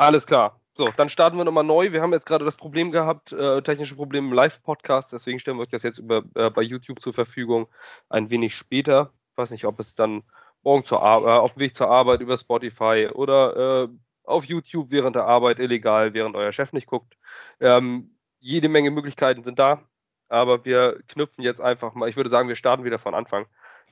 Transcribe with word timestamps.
Alles 0.00 0.26
klar. 0.26 0.58
So, 0.72 0.88
dann 0.96 1.10
starten 1.10 1.36
wir 1.36 1.44
nochmal 1.44 1.62
neu. 1.62 1.92
Wir 1.92 2.00
haben 2.00 2.14
jetzt 2.14 2.24
gerade 2.24 2.46
das 2.46 2.56
Problem 2.56 2.90
gehabt, 2.90 3.32
äh, 3.32 3.60
technische 3.60 3.96
Probleme 3.96 4.28
im 4.28 4.32
Live-Podcast, 4.32 5.12
deswegen 5.12 5.38
stellen 5.38 5.58
wir 5.58 5.64
euch 5.64 5.68
das 5.68 5.82
jetzt 5.82 5.98
über, 5.98 6.24
äh, 6.36 6.48
bei 6.48 6.62
YouTube 6.62 7.02
zur 7.02 7.12
Verfügung 7.12 7.68
ein 8.08 8.30
wenig 8.30 8.56
später. 8.56 9.12
Ich 9.32 9.36
weiß 9.36 9.50
nicht, 9.50 9.66
ob 9.66 9.78
es 9.78 9.96
dann 9.96 10.22
morgen 10.62 10.86
zur 10.86 11.00
äh, 11.00 11.02
auf 11.02 11.52
dem 11.52 11.60
Weg 11.60 11.76
zur 11.76 11.90
Arbeit 11.90 12.22
über 12.22 12.38
Spotify 12.38 13.10
oder 13.12 13.82
äh, 13.82 13.88
auf 14.24 14.46
YouTube 14.46 14.90
während 14.90 15.16
der 15.16 15.26
Arbeit 15.26 15.58
illegal, 15.58 16.14
während 16.14 16.34
euer 16.34 16.52
Chef 16.52 16.72
nicht 16.72 16.86
guckt. 16.86 17.18
Ähm, 17.60 18.16
jede 18.38 18.70
Menge 18.70 18.90
Möglichkeiten 18.90 19.44
sind 19.44 19.58
da, 19.58 19.82
aber 20.30 20.64
wir 20.64 21.02
knüpfen 21.08 21.44
jetzt 21.44 21.60
einfach 21.60 21.92
mal, 21.92 22.08
ich 22.08 22.16
würde 22.16 22.30
sagen, 22.30 22.48
wir 22.48 22.56
starten 22.56 22.84
wieder 22.84 22.98
von 22.98 23.14
Anfang 23.14 23.44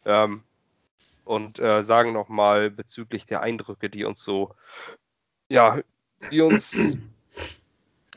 ähm, 0.07 0.43
und 1.27 1.59
äh, 1.59 1.83
sagen 1.83 2.15
nochmal 2.15 2.71
bezüglich 2.71 3.27
der 3.27 3.43
Eindrücke, 3.43 3.91
die 3.91 4.07
uns 4.07 4.25
so 4.25 4.55
ja, 5.49 5.81
die 6.31 6.41
uns 6.41 6.97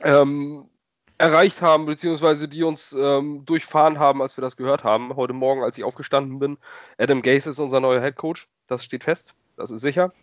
ähm, 0.02 0.70
erreicht 1.18 1.62
haben, 1.62 1.86
beziehungsweise 1.86 2.48
die 2.48 2.64
uns 2.64 2.94
ähm, 2.94 3.46
durchfahren 3.46 4.00
haben, 4.00 4.22
als 4.22 4.38
wir 4.38 4.42
das 4.42 4.58
gehört 4.58 4.84
haben. 4.84 5.16
Heute 5.16 5.34
Morgen, 5.34 5.64
als 5.64 5.78
ich 5.78 5.84
aufgestanden 5.84 6.40
bin, 6.40 6.58
Adam 6.98 7.22
Gase 7.22 7.50
ist 7.50 7.60
unser 7.60 7.80
neuer 7.80 8.02
Head 8.02 8.16
Coach. 8.16 8.48
Das 8.68 8.84
steht 8.84 9.04
fest, 9.04 9.36
das 9.56 9.72
ist 9.72 9.82
sicher. 9.82 10.14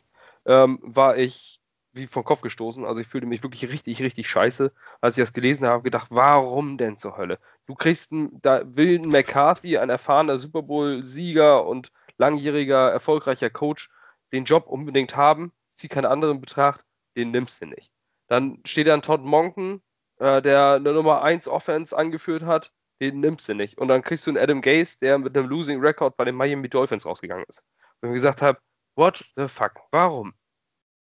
Ähm, 0.45 0.81
war 0.83 1.17
ich 1.17 1.61
wie 1.93 2.07
vom 2.07 2.25
Kopf 2.25 2.43
gestoßen. 2.43 2.85
Also 2.85 3.01
ich 3.01 3.07
fühlte 3.07 3.27
mich 3.27 3.43
wirklich 3.43 3.71
richtig, 3.71 4.03
richtig 4.03 4.29
scheiße, 4.29 4.73
als 5.01 5.17
ich 5.17 5.23
das 5.23 5.33
gelesen 5.33 5.67
habe. 5.67 5.83
Gedacht, 5.83 6.09
warum 6.11 6.79
denn 6.79 6.97
zur 6.97 7.17
Hölle? 7.17 7.39
Du 7.67 7.75
kriegst 7.75 8.13
einen, 8.13 8.41
da 8.43 8.63
will 8.65 9.01
McCarthy, 9.01 9.79
ein 9.79 9.91
erfahrener 9.91 10.39
Super 10.39 10.63
Bowl-Sieger 10.63 11.67
und 11.67 11.93
langjähriger, 12.19 12.91
erfolgreicher 12.91 13.51
Coach, 13.51 13.91
den 14.33 14.45
Job 14.45 14.67
unbedingt 14.67 15.17
haben. 15.17 15.53
Zieh 15.75 15.89
keinen 15.89 16.07
anderen 16.07 16.41
Betracht 16.41 16.85
den 17.19 17.33
nimmst 17.33 17.61
du 17.61 17.67
nicht. 17.67 17.91
Dann 18.29 18.61
steht 18.65 18.87
dann 18.87 19.03
Todd 19.03 19.23
Monken, 19.23 19.83
äh, 20.19 20.41
der 20.41 20.75
eine 20.75 20.92
Nummer 20.92 21.23
1 21.23 21.48
Offense 21.48 21.97
angeführt 21.97 22.45
hat, 22.45 22.73
den 23.01 23.20
nimmst 23.20 23.48
du 23.48 23.55
nicht. 23.55 23.79
Und 23.79 23.89
dann 23.89 24.03
kriegst 24.03 24.27
du 24.27 24.31
einen 24.31 24.39
Adam 24.39 24.61
Gase, 24.61 24.97
der 25.01 25.19
mit 25.19 25.37
einem 25.37 25.48
Losing 25.48 25.81
Record 25.81 26.17
bei 26.17 26.25
den 26.25 26.37
Miami 26.37 26.69
Dolphins 26.69 27.05
rausgegangen 27.05 27.45
ist. 27.48 27.62
Und 28.01 28.11
ich 28.11 28.15
gesagt 28.15 28.41
habe, 28.41 28.59
what 28.97 29.25
the 29.37 29.48
fuck, 29.48 29.81
warum? 29.91 30.34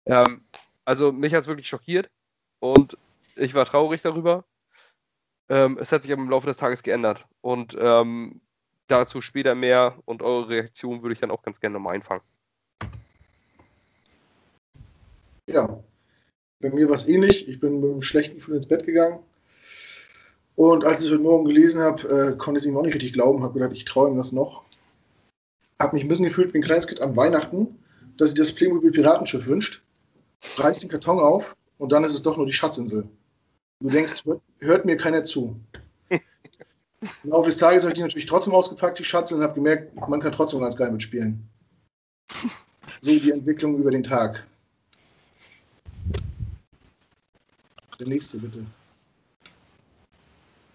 Ähm, 0.07 0.47
also 0.85 1.13
mich 1.13 1.33
hat 1.35 1.43
es 1.43 1.49
wirklich 1.49 1.69
schockiert 1.69 2.11
und 2.61 2.99
ich 3.37 3.55
war 3.55 3.65
traurig 3.65 4.03
darüber. 4.03 4.45
Ähm, 5.49 5.79
es 5.81 5.93
hat 5.93 6.03
sich 6.03 6.13
aber 6.13 6.23
im 6.23 6.31
Laufe 6.31 6.47
des 6.47 6.57
Tages 6.57 6.83
geändert 6.83 7.27
und 7.41 7.77
ähm, 7.79 8.41
dazu 8.87 9.21
später 9.21 9.55
mehr 9.55 9.99
und 10.05 10.23
eure 10.23 10.49
Reaktion 10.49 11.03
würde 11.03 11.15
ich 11.15 11.21
dann 11.21 11.31
auch 11.31 11.43
ganz 11.43 11.61
gerne 11.61 11.75
nochmal 11.75 11.95
einfangen. 11.95 12.23
Ja, 15.47 15.83
bei 16.63 16.71
mir 16.71 16.89
war 16.89 16.95
es 16.95 17.09
ähnlich. 17.09 17.49
Ich 17.49 17.61
bin 17.61 17.81
mit 17.81 17.91
einem 17.91 18.03
schlechten 18.03 18.37
Gefühl 18.37 18.57
ins 18.57 18.69
Bett 18.69 18.85
gegangen. 18.85 19.19
Und 20.55 20.85
als 20.85 21.01
ich 21.01 21.07
es 21.07 21.13
heute 21.13 21.23
Morgen 21.23 21.45
gelesen 21.45 21.81
habe, 21.81 22.03
äh, 22.09 22.37
konnte 22.37 22.59
ich 22.59 22.65
es 22.65 22.71
ihm 22.71 22.77
auch 22.77 22.83
nicht 22.83 22.95
richtig 22.95 23.13
glauben. 23.13 23.43
Habe 23.43 23.55
gedacht, 23.55 23.73
ich 23.75 23.85
träume 23.85 24.17
das 24.17 24.33
noch. 24.33 24.63
Habe 25.81 25.97
mich 25.97 26.05
ein 26.05 26.09
bisschen 26.09 26.27
gefühlt 26.27 26.55
wie 26.55 26.59
ein 26.59 26.65
kleines 26.65 26.87
Kind 26.87 27.01
an 27.01 27.17
Weihnachten, 27.17 27.79
dass 28.17 28.31
sich 28.31 28.39
das 28.39 28.53
Playmobil 28.53 28.93
Piratenschiff 28.93 29.47
wünscht. 29.49 29.83
Reißt 30.57 30.83
den 30.83 30.91
Karton 30.91 31.19
auf 31.19 31.57
und 31.79 31.91
dann 31.91 32.05
ist 32.05 32.15
es 32.15 32.23
doch 32.23 32.37
nur 32.37 32.47
die 32.47 32.53
Schatzinsel. 32.53 33.09
Du 33.81 33.91
denkst, 33.91 34.25
hört, 34.25 34.41
hört 34.61 34.85
mir 34.85 34.97
keiner 34.97 35.25
zu. 35.25 35.59
Im 36.11 36.21
Laufe 37.31 37.49
des 37.49 37.59
Tages 37.59 37.83
habe 37.83 37.93
ich 37.93 37.97
die 37.97 38.03
natürlich 38.03 38.27
trotzdem 38.27 38.55
ausgepackt, 38.55 38.99
die 38.99 39.05
Schatzinsel, 39.05 39.39
und 39.39 39.45
habe 39.45 39.55
gemerkt, 39.55 39.97
man 40.09 40.21
kann 40.21 40.31
trotzdem 40.31 40.61
ganz 40.61 40.77
geil 40.77 40.93
mitspielen. 40.93 41.49
So 43.05 43.11
die 43.11 43.33
Entwicklung 43.33 43.77
über 43.79 43.91
den 43.91 44.05
Tag. 44.05 44.47
Der 48.03 48.09
nächste, 48.09 48.39
bitte. 48.39 48.67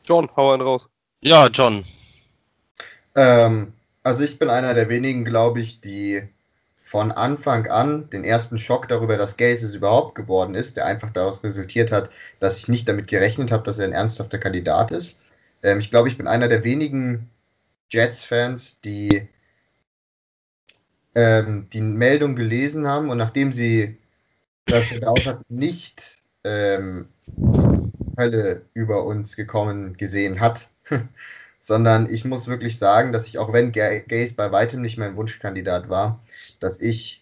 John, 0.06 0.30
hau 0.38 0.54
einen 0.54 0.62
raus. 0.62 0.88
Ja, 1.22 1.48
John. 1.48 1.84
Ähm, 3.16 3.74
also 4.02 4.24
ich 4.24 4.40
bin 4.40 4.50
einer 4.50 4.74
der 4.74 4.88
wenigen, 4.88 5.26
glaube 5.26 5.60
ich, 5.60 5.82
die 5.82 6.24
von 6.86 7.12
Anfang 7.12 7.68
an 7.68 8.10
den 8.12 8.24
ersten 8.24 8.58
Schock 8.58 8.88
darüber, 8.88 9.18
dass 9.18 9.36
Gaze 9.36 9.66
es 9.66 9.76
überhaupt 9.76 10.16
geworden 10.16 10.56
ist, 10.56 10.78
der 10.78 10.86
einfach 10.86 11.12
daraus 11.12 11.44
resultiert 11.44 11.92
hat, 11.92 12.10
dass 12.40 12.58
ich 12.60 12.70
nicht 12.70 12.88
damit 12.88 13.08
gerechnet 13.10 13.52
habe, 13.52 13.66
dass 13.66 13.78
er 13.78 13.84
ein 13.84 13.92
ernsthafter 13.92 14.38
Kandidat 14.38 14.92
ist. 14.92 15.26
Ähm, 15.64 15.82
ich 15.82 15.90
glaube, 15.90 16.08
ich 16.08 16.18
bin 16.18 16.28
einer 16.28 16.48
der 16.48 16.64
wenigen 16.64 17.30
Jets-Fans, 17.90 18.80
die 18.86 19.28
ähm, 21.14 21.68
die 21.74 21.82
Meldung 21.82 22.38
gelesen 22.38 22.88
haben 22.88 23.10
und 23.10 23.18
nachdem 23.18 23.52
sie 23.52 23.98
das 24.66 24.90
hat, 25.02 25.42
nicht 25.50 26.17
ähm, 26.48 27.08
Hölle 28.18 28.62
über 28.74 29.04
uns 29.04 29.36
gekommen 29.36 29.98
gesehen 29.98 30.40
hat, 30.40 30.68
sondern 31.62 32.12
ich 32.12 32.26
muss 32.26 32.48
wirklich 32.48 32.78
sagen, 32.78 33.12
dass 33.12 33.28
ich, 33.28 33.38
auch 33.38 33.54
wenn 33.54 33.72
Gaze 33.72 34.34
bei 34.36 34.52
weitem 34.52 34.82
nicht 34.82 34.98
mein 34.98 35.16
Wunschkandidat 35.16 35.90
war, 35.90 36.20
dass 36.60 36.80
ich 36.80 37.22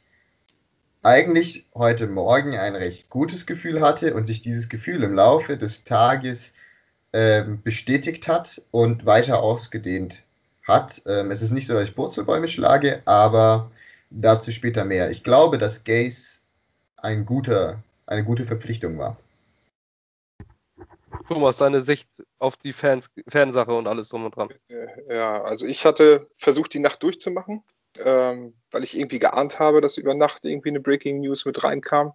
eigentlich 1.03 1.65
heute 1.75 2.07
Morgen 2.07 2.55
ein 2.57 2.75
recht 2.75 3.09
gutes 3.09 3.45
Gefühl 3.45 3.81
hatte 3.81 4.13
und 4.15 4.25
sich 4.25 4.41
dieses 4.41 4.69
Gefühl 4.69 5.03
im 5.03 5.13
Laufe 5.13 5.57
des 5.57 5.83
Tages 5.83 6.51
ähm, 7.13 7.61
bestätigt 7.63 8.27
hat 8.27 8.61
und 8.71 9.05
weiter 9.05 9.41
ausgedehnt 9.41 10.21
hat. 10.67 11.01
Ähm, 11.05 11.31
es 11.31 11.41
ist 11.41 11.51
nicht 11.51 11.67
so, 11.67 11.73
dass 11.73 11.83
ich 11.83 11.95
Purzelbäume 11.95 12.47
schlage, 12.47 13.01
aber 13.05 13.69
dazu 14.09 14.51
später 14.51 14.85
mehr. 14.85 15.11
Ich 15.11 15.23
glaube, 15.23 15.57
dass 15.57 15.83
Gaze 15.83 16.39
ein 16.97 17.25
guter 17.25 17.77
eine 18.05 18.23
gute 18.23 18.45
Verpflichtung 18.45 18.97
war. 18.97 19.17
Thomas, 21.27 21.57
deine 21.57 21.81
Sicht 21.81 22.07
auf 22.39 22.57
die 22.57 22.73
Fans, 22.73 23.09
Fansache 23.27 23.73
und 23.73 23.87
alles 23.87 24.09
drum 24.09 24.25
und 24.25 24.35
dran. 24.35 24.49
Äh, 24.67 25.15
ja, 25.15 25.41
also 25.43 25.65
ich 25.65 25.85
hatte 25.85 26.29
versucht, 26.37 26.73
die 26.73 26.79
Nacht 26.79 27.01
durchzumachen, 27.03 27.63
ähm, 27.97 28.53
weil 28.71 28.83
ich 28.83 28.97
irgendwie 28.97 29.19
geahnt 29.19 29.59
habe, 29.59 29.81
dass 29.81 29.97
über 29.97 30.13
Nacht 30.13 30.43
irgendwie 30.43 30.69
eine 30.69 30.79
Breaking 30.79 31.21
News 31.21 31.45
mit 31.45 31.63
reinkam. 31.63 32.13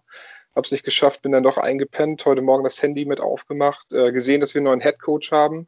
Hab's 0.55 0.71
nicht 0.71 0.85
geschafft, 0.85 1.21
bin 1.21 1.31
dann 1.31 1.43
doch 1.43 1.57
eingepennt, 1.57 2.25
heute 2.25 2.41
Morgen 2.41 2.63
das 2.63 2.81
Handy 2.81 3.05
mit 3.05 3.19
aufgemacht, 3.19 3.91
äh, 3.91 4.11
gesehen, 4.11 4.41
dass 4.41 4.53
wir 4.53 4.59
einen 4.59 4.65
neuen 4.67 4.81
Headcoach 4.81 5.31
haben 5.31 5.67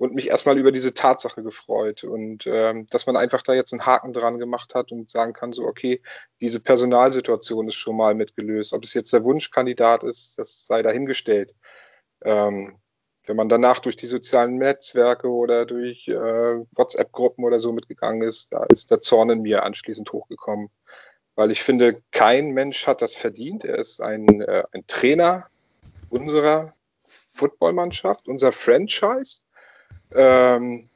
und 0.00 0.14
mich 0.14 0.30
erstmal 0.30 0.56
über 0.56 0.72
diese 0.72 0.94
Tatsache 0.94 1.42
gefreut 1.42 2.04
und 2.04 2.46
ähm, 2.46 2.86
dass 2.88 3.06
man 3.06 3.18
einfach 3.18 3.42
da 3.42 3.52
jetzt 3.52 3.74
einen 3.74 3.84
Haken 3.84 4.14
dran 4.14 4.38
gemacht 4.38 4.74
hat 4.74 4.92
und 4.92 5.10
sagen 5.10 5.34
kann, 5.34 5.52
so, 5.52 5.64
okay, 5.66 6.00
diese 6.40 6.58
Personalsituation 6.58 7.68
ist 7.68 7.74
schon 7.74 7.98
mal 7.98 8.14
mitgelöst. 8.14 8.72
Ob 8.72 8.82
es 8.82 8.94
jetzt 8.94 9.12
der 9.12 9.24
Wunschkandidat 9.24 10.02
ist, 10.02 10.38
das 10.38 10.66
sei 10.66 10.80
dahingestellt. 10.80 11.54
Ähm, 12.24 12.78
wenn 13.26 13.36
man 13.36 13.50
danach 13.50 13.80
durch 13.80 13.94
die 13.96 14.06
sozialen 14.06 14.56
Netzwerke 14.56 15.28
oder 15.28 15.66
durch 15.66 16.08
äh, 16.08 16.14
WhatsApp-Gruppen 16.14 17.44
oder 17.44 17.60
so 17.60 17.70
mitgegangen 17.70 18.22
ist, 18.22 18.54
da 18.54 18.64
ist 18.70 18.90
der 18.90 19.02
Zorn 19.02 19.28
in 19.28 19.42
mir 19.42 19.64
anschließend 19.64 20.10
hochgekommen. 20.14 20.70
Weil 21.34 21.50
ich 21.50 21.62
finde, 21.62 22.00
kein 22.10 22.52
Mensch 22.52 22.86
hat 22.86 23.02
das 23.02 23.16
verdient. 23.16 23.66
Er 23.66 23.76
ist 23.76 24.00
ein, 24.00 24.40
äh, 24.40 24.62
ein 24.72 24.86
Trainer 24.86 25.46
unserer 26.08 26.72
Footballmannschaft, 27.02 28.28
unser 28.28 28.50
Franchise 28.50 29.42
ähm, 30.14 30.88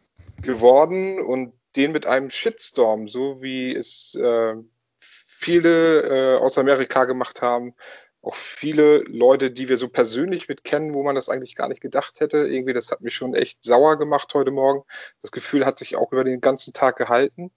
geworden 0.43 1.21
und 1.21 1.53
den 1.77 1.93
mit 1.93 2.07
einem 2.07 2.31
Shitstorm, 2.31 3.09
so 3.09 3.43
wie 3.43 3.75
es 3.75 4.15
äh, 4.15 4.55
viele 5.01 6.37
äh, 6.37 6.39
aus 6.39 6.59
Amerika 6.59 7.05
gemacht 7.05 7.43
haben, 7.43 7.75
auch 8.25 8.35
viele 8.35 8.99
Leute, 9.01 9.51
die 9.51 9.69
wir 9.69 9.77
so 9.77 9.89
persönlich 9.89 10.49
mit 10.49 10.65
kennen, 10.65 10.95
wo 10.95 11.03
man 11.03 11.15
das 11.15 11.29
eigentlich 11.29 11.57
gar 11.57 11.69
nicht 11.69 11.83
gedacht 11.83 12.21
hätte. 12.21 12.39
Irgendwie, 12.39 12.73
das 12.73 12.91
hat 12.91 13.03
mich 13.03 13.15
schon 13.15 13.35
echt 13.35 13.63
sauer 13.63 13.99
gemacht 13.99 14.33
heute 14.35 14.51
Morgen. 14.51 14.83
Das 15.21 15.31
Gefühl 15.31 15.67
hat 15.67 15.79
sich 15.79 15.97
auch 15.97 16.11
über 16.13 16.25
den 16.25 16.41
ganzen 16.41 16.73
Tag 16.73 16.97
gehalten. 16.97 17.51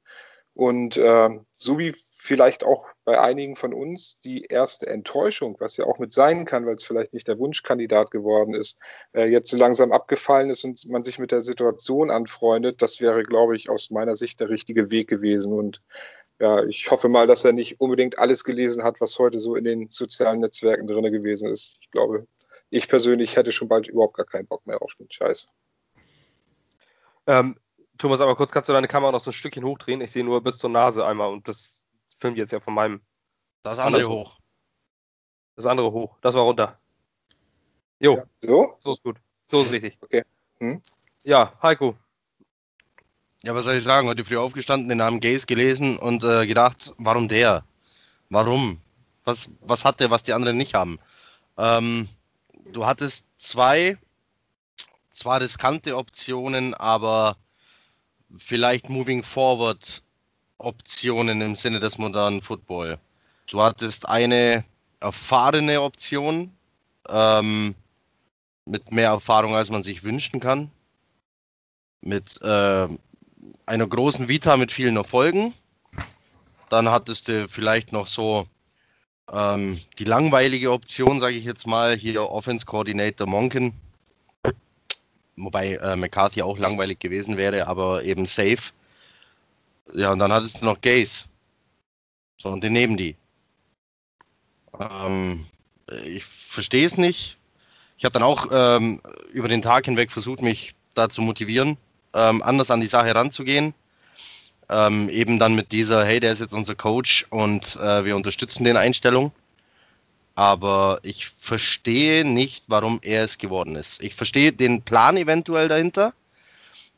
Und 0.53 0.97
äh, 0.97 1.29
so 1.53 1.79
wie 1.79 1.96
vielleicht 2.27 2.65
auch 2.65 2.85
bei 3.05 3.19
einigen 3.19 3.55
von 3.55 3.73
uns 3.73 4.19
die 4.19 4.43
erste 4.43 4.87
Enttäuschung, 4.87 5.55
was 5.59 5.78
ja 5.78 5.85
auch 5.85 5.97
mit 5.97 6.11
sein 6.11 6.43
kann, 6.43 6.66
weil 6.66 6.75
es 6.75 6.84
vielleicht 6.84 7.13
nicht 7.13 7.28
der 7.28 7.40
Wunschkandidat 7.40 8.11
geworden 8.11 8.53
ist, 8.53 8.79
äh, 9.13 9.25
jetzt 9.25 9.49
so 9.49 9.57
langsam 9.57 9.93
abgefallen 9.93 10.49
ist 10.49 10.66
und 10.66 10.85
man 10.90 11.05
sich 11.05 11.17
mit 11.17 11.31
der 11.31 11.41
Situation 11.41 12.11
anfreundet, 12.11 12.81
das 12.81 12.99
wäre, 12.99 13.23
glaube 13.23 13.55
ich, 13.55 13.69
aus 13.69 13.91
meiner 13.91 14.17
Sicht 14.17 14.41
der 14.41 14.49
richtige 14.49 14.91
Weg 14.91 15.07
gewesen. 15.07 15.53
Und 15.53 15.81
ja, 16.40 16.63
ich 16.66 16.91
hoffe 16.91 17.07
mal, 17.07 17.28
dass 17.28 17.46
er 17.46 17.53
nicht 17.53 17.79
unbedingt 17.79 18.19
alles 18.19 18.43
gelesen 18.43 18.84
hat, 18.84 18.99
was 18.99 19.17
heute 19.17 19.40
so 19.40 19.55
in 19.55 19.63
den 19.63 19.87
sozialen 19.90 20.41
Netzwerken 20.41 20.85
drin 20.85 21.09
gewesen 21.11 21.49
ist. 21.49 21.78
Ich 21.81 21.90
glaube, 21.91 22.28
ich 22.69 22.90
persönlich 22.90 23.37
hätte 23.37 23.53
schon 23.53 23.69
bald 23.69 23.87
überhaupt 23.87 24.17
gar 24.17 24.25
keinen 24.25 24.47
Bock 24.47 24.67
mehr 24.67 24.81
auf 24.81 24.93
den 24.96 25.09
Scheiß. 25.09 25.53
Ähm, 27.25 27.57
Thomas, 27.97 28.19
aber 28.19 28.35
kurz 28.35 28.52
kannst 28.52 28.67
du 28.67 28.73
deine 28.73 28.87
Kamera 28.90 29.13
noch 29.13 29.22
so 29.22 29.31
ein 29.31 29.34
Stückchen 29.34 29.63
hochdrehen. 29.63 30.02
Ich 30.02 30.11
sehe 30.11 30.25
nur 30.25 30.43
bis 30.43 30.57
zur 30.57 30.69
Nase 30.69 31.05
einmal 31.05 31.31
und 31.31 31.47
das 31.47 31.86
filmt 32.17 32.37
jetzt 32.37 32.52
ja 32.52 32.59
von 32.59 32.73
meinem. 32.73 33.02
Das 33.64 33.79
andere 33.79 34.02
andersrum. 34.03 34.19
hoch. 34.19 34.40
Das 35.55 35.66
andere 35.66 35.91
hoch. 35.91 36.17
Das 36.22 36.35
war 36.35 36.43
runter. 36.43 36.79
Jo. 37.99 38.17
Ja. 38.17 38.23
So? 38.41 38.75
So 38.79 38.91
ist 38.91 39.03
gut. 39.03 39.17
So 39.49 39.61
ist 39.61 39.72
richtig. 39.72 39.97
Okay. 40.02 40.23
Hm? 40.59 40.81
Ja, 41.23 41.53
Heiko. 41.61 41.97
Ja, 43.43 43.53
was 43.55 43.66
soll 43.66 43.75
ich 43.75 43.84
sagen? 43.84 44.08
Heute 44.08 44.23
früh 44.23 44.37
aufgestanden, 44.37 44.90
den 44.90 44.97
Namen 44.97 45.19
Gaze 45.19 45.46
gelesen 45.46 45.97
und 45.97 46.23
äh, 46.23 46.47
gedacht, 46.47 46.93
warum 46.97 47.28
der? 47.28 47.64
Warum? 48.29 48.81
Was, 49.23 49.49
was 49.61 49.85
hat 49.85 49.99
der, 49.99 50.09
was 50.09 50.23
die 50.23 50.34
anderen 50.34 50.58
nicht 50.58 50.73
haben? 50.73 50.99
Ähm, 51.58 52.08
du 52.72 52.85
hattest 52.85 53.28
zwei, 53.37 53.97
zwar 55.11 55.41
riskante 55.41 55.97
Optionen, 55.97 56.73
aber 56.73 57.37
vielleicht 58.37 58.90
moving 58.90 59.23
forward 59.23 60.03
Optionen 60.57 61.41
im 61.41 61.55
Sinne 61.55 61.79
des 61.79 61.97
modernen 61.97 62.41
Football. 62.41 62.99
Du 63.47 63.61
hattest 63.61 64.07
eine 64.07 64.63
erfahrene 64.99 65.81
Option 65.81 66.51
ähm, 67.09 67.75
mit 68.65 68.91
mehr 68.91 69.09
Erfahrung, 69.09 69.55
als 69.55 69.69
man 69.69 69.83
sich 69.83 70.03
wünschen 70.03 70.39
kann. 70.39 70.71
Mit 72.01 72.41
äh, 72.41 72.87
einer 73.65 73.87
großen 73.87 74.27
Vita 74.27 74.57
mit 74.57 74.71
vielen 74.71 74.97
Erfolgen. 74.97 75.53
Dann 76.69 76.89
hattest 76.89 77.27
du 77.27 77.47
vielleicht 77.47 77.93
noch 77.93 78.07
so 78.07 78.45
ähm, 79.31 79.79
die 79.99 80.03
langweilige 80.03 80.71
Option, 80.71 81.19
sage 81.19 81.35
ich 81.35 81.45
jetzt 81.45 81.67
mal, 81.67 81.95
hier 81.95 82.29
Offense 82.29 82.65
Coordinator 82.65 83.27
Monken. 83.27 83.73
Wobei 85.37 85.75
äh, 85.75 85.95
McCarthy 85.95 86.41
auch 86.41 86.57
langweilig 86.57 86.99
gewesen 86.99 87.37
wäre, 87.37 87.67
aber 87.67 88.03
eben 88.03 88.25
safe. 88.25 88.71
Ja, 89.93 90.11
und 90.11 90.19
dann 90.19 90.31
hattest 90.31 90.61
du 90.61 90.66
noch 90.66 90.81
Gaze. 90.81 91.28
So, 92.37 92.49
und 92.49 92.63
den 92.63 92.73
nehmen 92.73 92.97
die. 92.97 93.16
Ähm, 94.79 95.45
ich 96.05 96.23
verstehe 96.25 96.85
es 96.85 96.97
nicht. 96.97 97.37
Ich 97.97 98.05
habe 98.05 98.13
dann 98.13 98.23
auch 98.23 98.47
ähm, 98.51 99.01
über 99.31 99.47
den 99.47 99.61
Tag 99.61 99.85
hinweg 99.85 100.11
versucht, 100.11 100.41
mich 100.41 100.75
da 100.93 101.09
zu 101.09 101.22
motivieren, 101.22 101.78
ähm, 102.13 102.43
anders 102.43 102.69
an 102.69 102.81
die 102.81 102.87
Sache 102.87 103.13
ranzugehen. 103.13 103.73
Ähm, 104.69 105.09
eben 105.09 105.39
dann 105.39 105.55
mit 105.55 105.72
dieser, 105.72 106.05
hey, 106.05 106.19
der 106.19 106.33
ist 106.33 106.40
jetzt 106.40 106.53
unser 106.53 106.75
Coach 106.75 107.25
und 107.29 107.78
äh, 107.78 108.03
wir 108.03 108.16
unterstützen 108.16 108.66
den 108.66 108.78
Einstellung. 108.78 109.31
Aber 110.35 110.99
ich 111.01 111.28
verstehe 111.29 112.23
nicht, 112.23 112.66
warum 112.67 112.99
er 113.01 113.23
es 113.23 113.40
geworden 113.40 113.75
ist. 113.75 114.03
Ich 114.03 114.13
verstehe 114.13 114.51
den 114.51 114.83
Plan 114.83 115.17
eventuell 115.17 115.67
dahinter, 115.67 116.13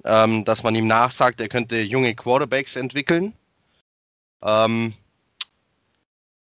ähm, 0.05 0.45
dass 0.45 0.63
man 0.63 0.75
ihm 0.75 0.87
nachsagt, 0.87 1.41
er 1.41 1.49
könnte 1.49 1.81
junge 1.81 2.15
Quarterbacks 2.15 2.75
entwickeln. 2.75 3.33
Ähm, 4.41 4.93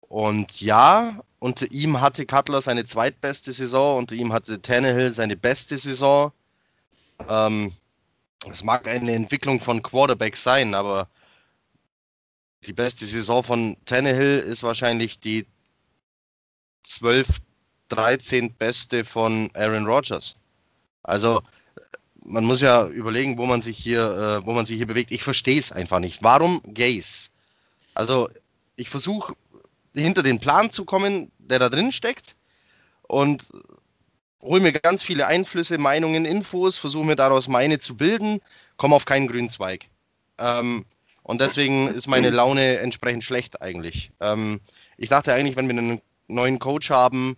und 0.01 0.61
ja, 0.61 1.21
unter 1.39 1.71
ihm 1.71 2.01
hatte 2.01 2.25
Cutler 2.25 2.61
seine 2.61 2.85
zweitbeste 2.85 3.51
Saison, 3.51 3.97
unter 3.97 4.15
ihm 4.15 4.33
hatte 4.33 4.61
Tannehill 4.61 5.11
seine 5.11 5.35
beste 5.35 5.77
Saison. 5.77 6.31
Ähm, 7.27 7.73
es 8.49 8.63
mag 8.63 8.87
eine 8.87 9.13
Entwicklung 9.13 9.59
von 9.59 9.83
Quarterbacks 9.83 10.43
sein, 10.43 10.73
aber 10.73 11.09
die 12.65 12.73
beste 12.73 13.05
Saison 13.05 13.43
von 13.43 13.77
Tannehill 13.85 14.39
ist 14.39 14.63
wahrscheinlich 14.63 15.19
die 15.19 15.45
12, 16.83 17.39
13 17.89 18.53
beste 18.53 19.05
von 19.05 19.49
Aaron 19.53 19.85
Rodgers. 19.85 20.35
Also 21.03 21.41
man 22.25 22.45
muss 22.45 22.61
ja 22.61 22.87
überlegen, 22.87 23.37
wo 23.37 23.45
man 23.45 23.61
sich 23.61 23.77
hier, 23.77 24.41
äh, 24.41 24.45
wo 24.45 24.53
man 24.53 24.65
sich 24.65 24.77
hier 24.77 24.87
bewegt. 24.87 25.11
Ich 25.11 25.23
verstehe 25.23 25.59
es 25.59 25.71
einfach 25.71 25.99
nicht. 25.99 26.23
Warum 26.23 26.61
Gays? 26.65 27.31
Also 27.93 28.29
ich 28.75 28.89
versuche 28.89 29.35
hinter 29.93 30.23
den 30.23 30.39
Plan 30.39 30.71
zu 30.71 30.85
kommen, 30.85 31.31
der 31.39 31.59
da 31.59 31.69
drin 31.69 31.91
steckt 31.91 32.35
und 33.03 33.47
hole 34.41 34.61
mir 34.61 34.71
ganz 34.71 35.03
viele 35.03 35.27
Einflüsse, 35.27 35.77
Meinungen, 35.77 36.25
Infos, 36.25 36.77
versuche 36.77 37.05
mir 37.05 37.15
daraus 37.15 37.47
meine 37.47 37.79
zu 37.79 37.97
bilden, 37.97 38.39
komme 38.77 38.95
auf 38.95 39.05
keinen 39.05 39.27
grünen 39.27 39.49
Zweig. 39.49 39.85
Ähm, 40.37 40.85
und 41.23 41.41
deswegen 41.41 41.87
ist 41.87 42.07
meine 42.07 42.29
Laune 42.29 42.77
entsprechend 42.77 43.23
schlecht 43.23 43.61
eigentlich. 43.61 44.11
Ähm, 44.19 44.61
ich 44.97 45.09
dachte 45.09 45.33
eigentlich, 45.33 45.55
wenn 45.55 45.67
wir 45.67 45.77
einen 45.77 46.01
neuen 46.27 46.59
Coach 46.59 46.89
haben, 46.89 47.35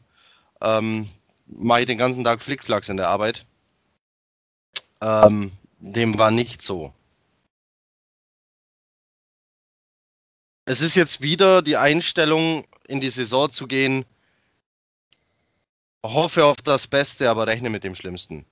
ähm, 0.61 1.09
mache 1.47 1.81
ich 1.81 1.87
den 1.87 1.97
ganzen 1.97 2.23
Tag 2.23 2.41
Flickflacks 2.41 2.89
in 2.89 2.97
der 2.97 3.09
Arbeit. 3.09 3.45
Ähm, 5.01 5.51
dem 5.79 6.17
war 6.17 6.31
nicht 6.31 6.61
so. 6.61 6.93
Es 10.65 10.81
ist 10.81 10.95
jetzt 10.95 11.21
wieder 11.21 11.61
die 11.61 11.77
Einstellung, 11.77 12.65
in 12.87 13.01
die 13.01 13.09
Saison 13.09 13.49
zu 13.49 13.67
gehen. 13.67 14.05
Hoffe 16.05 16.45
auf 16.45 16.57
das 16.57 16.87
Beste, 16.87 17.29
aber 17.29 17.47
rechne 17.47 17.69
mit 17.69 17.83
dem 17.83 17.95
Schlimmsten. 17.95 18.45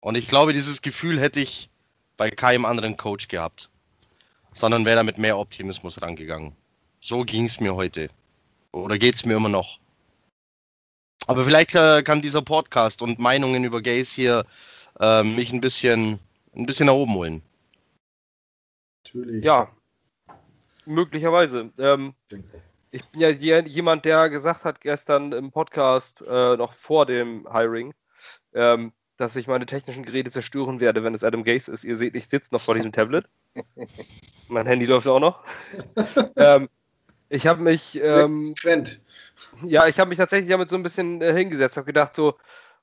Und 0.00 0.16
ich 0.16 0.28
glaube, 0.28 0.52
dieses 0.52 0.82
Gefühl 0.82 1.20
hätte 1.20 1.40
ich 1.40 1.70
bei 2.16 2.30
keinem 2.30 2.64
anderen 2.64 2.96
Coach 2.96 3.28
gehabt, 3.28 3.70
sondern 4.52 4.84
wäre 4.84 4.96
da 4.96 5.02
mit 5.02 5.18
mehr 5.18 5.38
Optimismus 5.38 6.00
rangegangen. 6.00 6.56
So 7.00 7.24
ging 7.24 7.44
es 7.44 7.60
mir 7.60 7.74
heute. 7.74 8.08
Oder 8.72 8.98
geht 8.98 9.14
es 9.14 9.24
mir 9.24 9.36
immer 9.36 9.48
noch? 9.48 9.78
Aber 11.26 11.44
vielleicht 11.44 11.74
äh, 11.74 12.02
kann 12.02 12.22
dieser 12.22 12.42
Podcast 12.42 13.02
und 13.02 13.18
Meinungen 13.18 13.64
über 13.64 13.82
Gays 13.82 14.12
hier 14.12 14.44
äh, 15.00 15.24
mich 15.24 15.52
ein 15.52 15.60
bisschen, 15.60 16.20
ein 16.54 16.66
bisschen 16.66 16.86
nach 16.86 16.94
oben 16.94 17.14
holen. 17.14 17.42
Natürlich. 19.04 19.44
Ja, 19.44 19.68
möglicherweise. 20.84 21.70
Ähm, 21.78 22.14
ich 22.90 23.04
bin 23.06 23.20
ja 23.20 23.30
jemand, 23.30 24.04
der 24.04 24.28
gesagt 24.28 24.64
hat 24.64 24.80
gestern 24.80 25.32
im 25.32 25.50
Podcast, 25.50 26.22
äh, 26.28 26.56
noch 26.56 26.74
vor 26.74 27.06
dem 27.06 27.48
Hiring, 27.50 27.94
ähm, 28.54 28.92
dass 29.16 29.36
ich 29.36 29.46
meine 29.46 29.66
technischen 29.66 30.04
Geräte 30.04 30.30
zerstören 30.30 30.80
werde, 30.80 31.04
wenn 31.04 31.14
es 31.14 31.24
Adam 31.24 31.44
Gaze 31.44 31.70
ist. 31.72 31.84
Ihr 31.84 31.96
seht, 31.96 32.14
ich 32.14 32.28
sitze 32.28 32.48
noch 32.52 32.60
vor 32.60 32.74
diesem 32.74 32.92
Tablet. 32.92 33.26
mein 34.48 34.66
Handy 34.66 34.86
läuft 34.86 35.06
auch 35.06 35.20
noch. 35.20 35.44
ähm, 36.36 36.68
ich 37.28 37.46
habe 37.46 37.62
mich. 37.62 37.98
Ähm, 38.02 38.54
ja, 39.64 39.86
ich 39.86 40.00
habe 40.00 40.08
mich 40.08 40.18
tatsächlich 40.18 40.50
damit 40.50 40.68
so 40.68 40.76
ein 40.76 40.82
bisschen 40.82 41.22
äh, 41.22 41.32
hingesetzt, 41.32 41.76
habe 41.76 41.86
gedacht, 41.86 42.12
so, 42.12 42.36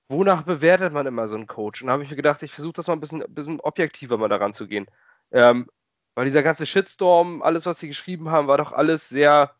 wonach 0.09 0.43
bewertet 0.43 0.93
man 0.93 1.07
immer 1.07 1.27
so 1.27 1.35
einen 1.35 1.47
Coach? 1.47 1.81
Und 1.81 1.89
habe 1.89 2.03
ich 2.03 2.09
mir 2.09 2.15
gedacht, 2.15 2.43
ich 2.43 2.51
versuche 2.53 2.73
das 2.73 2.87
mal 2.87 2.93
ein 2.93 2.99
bisschen, 2.99 3.23
bisschen 3.29 3.59
objektiver 3.59 4.17
mal 4.17 4.29
daran 4.29 4.53
zu 4.53 4.67
gehen. 4.67 4.87
Ähm, 5.31 5.69
weil 6.15 6.25
dieser 6.25 6.43
ganze 6.43 6.65
Shitstorm, 6.65 7.41
alles, 7.41 7.65
was 7.65 7.79
sie 7.79 7.87
geschrieben 7.87 8.29
haben, 8.29 8.47
war 8.47 8.57
doch 8.57 8.71
alles 8.71 9.09
sehr 9.09 9.53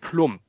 plump. 0.00 0.40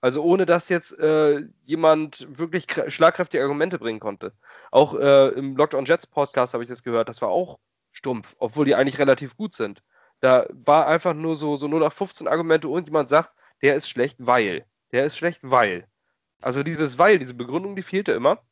Also 0.00 0.22
ohne 0.22 0.46
dass 0.46 0.68
jetzt 0.68 0.98
äh, 0.98 1.42
jemand 1.64 2.26
wirklich 2.38 2.66
schlagkräftige 2.88 3.42
Argumente 3.42 3.78
bringen 3.78 3.98
konnte. 3.98 4.32
Auch 4.70 4.94
äh, 4.94 5.28
im 5.30 5.56
Locked 5.56 5.74
on 5.74 5.84
Jets 5.84 6.06
Podcast 6.06 6.52
habe 6.52 6.62
ich 6.62 6.68
das 6.68 6.82
gehört, 6.82 7.08
das 7.08 7.22
war 7.22 7.30
auch 7.30 7.58
stumpf, 7.92 8.36
obwohl 8.38 8.66
die 8.66 8.74
eigentlich 8.74 8.98
relativ 8.98 9.36
gut 9.36 9.54
sind. 9.54 9.82
Da 10.20 10.46
war 10.52 10.86
einfach 10.86 11.14
nur 11.14 11.34
so, 11.36 11.56
so 11.56 11.66
0 11.66 11.90
15 11.90 12.28
Argumente 12.28 12.68
und 12.68 12.86
jemand 12.86 13.08
sagt, 13.08 13.32
der 13.62 13.74
ist 13.74 13.88
schlecht, 13.88 14.18
weil. 14.20 14.64
Der 14.92 15.06
ist 15.06 15.16
schlecht, 15.16 15.40
weil. 15.42 15.86
Also 16.42 16.62
dieses 16.62 16.98
weil, 16.98 17.18
diese 17.18 17.34
Begründung, 17.34 17.74
die 17.74 17.82
fehlte 17.82 18.12
immer. 18.12 18.42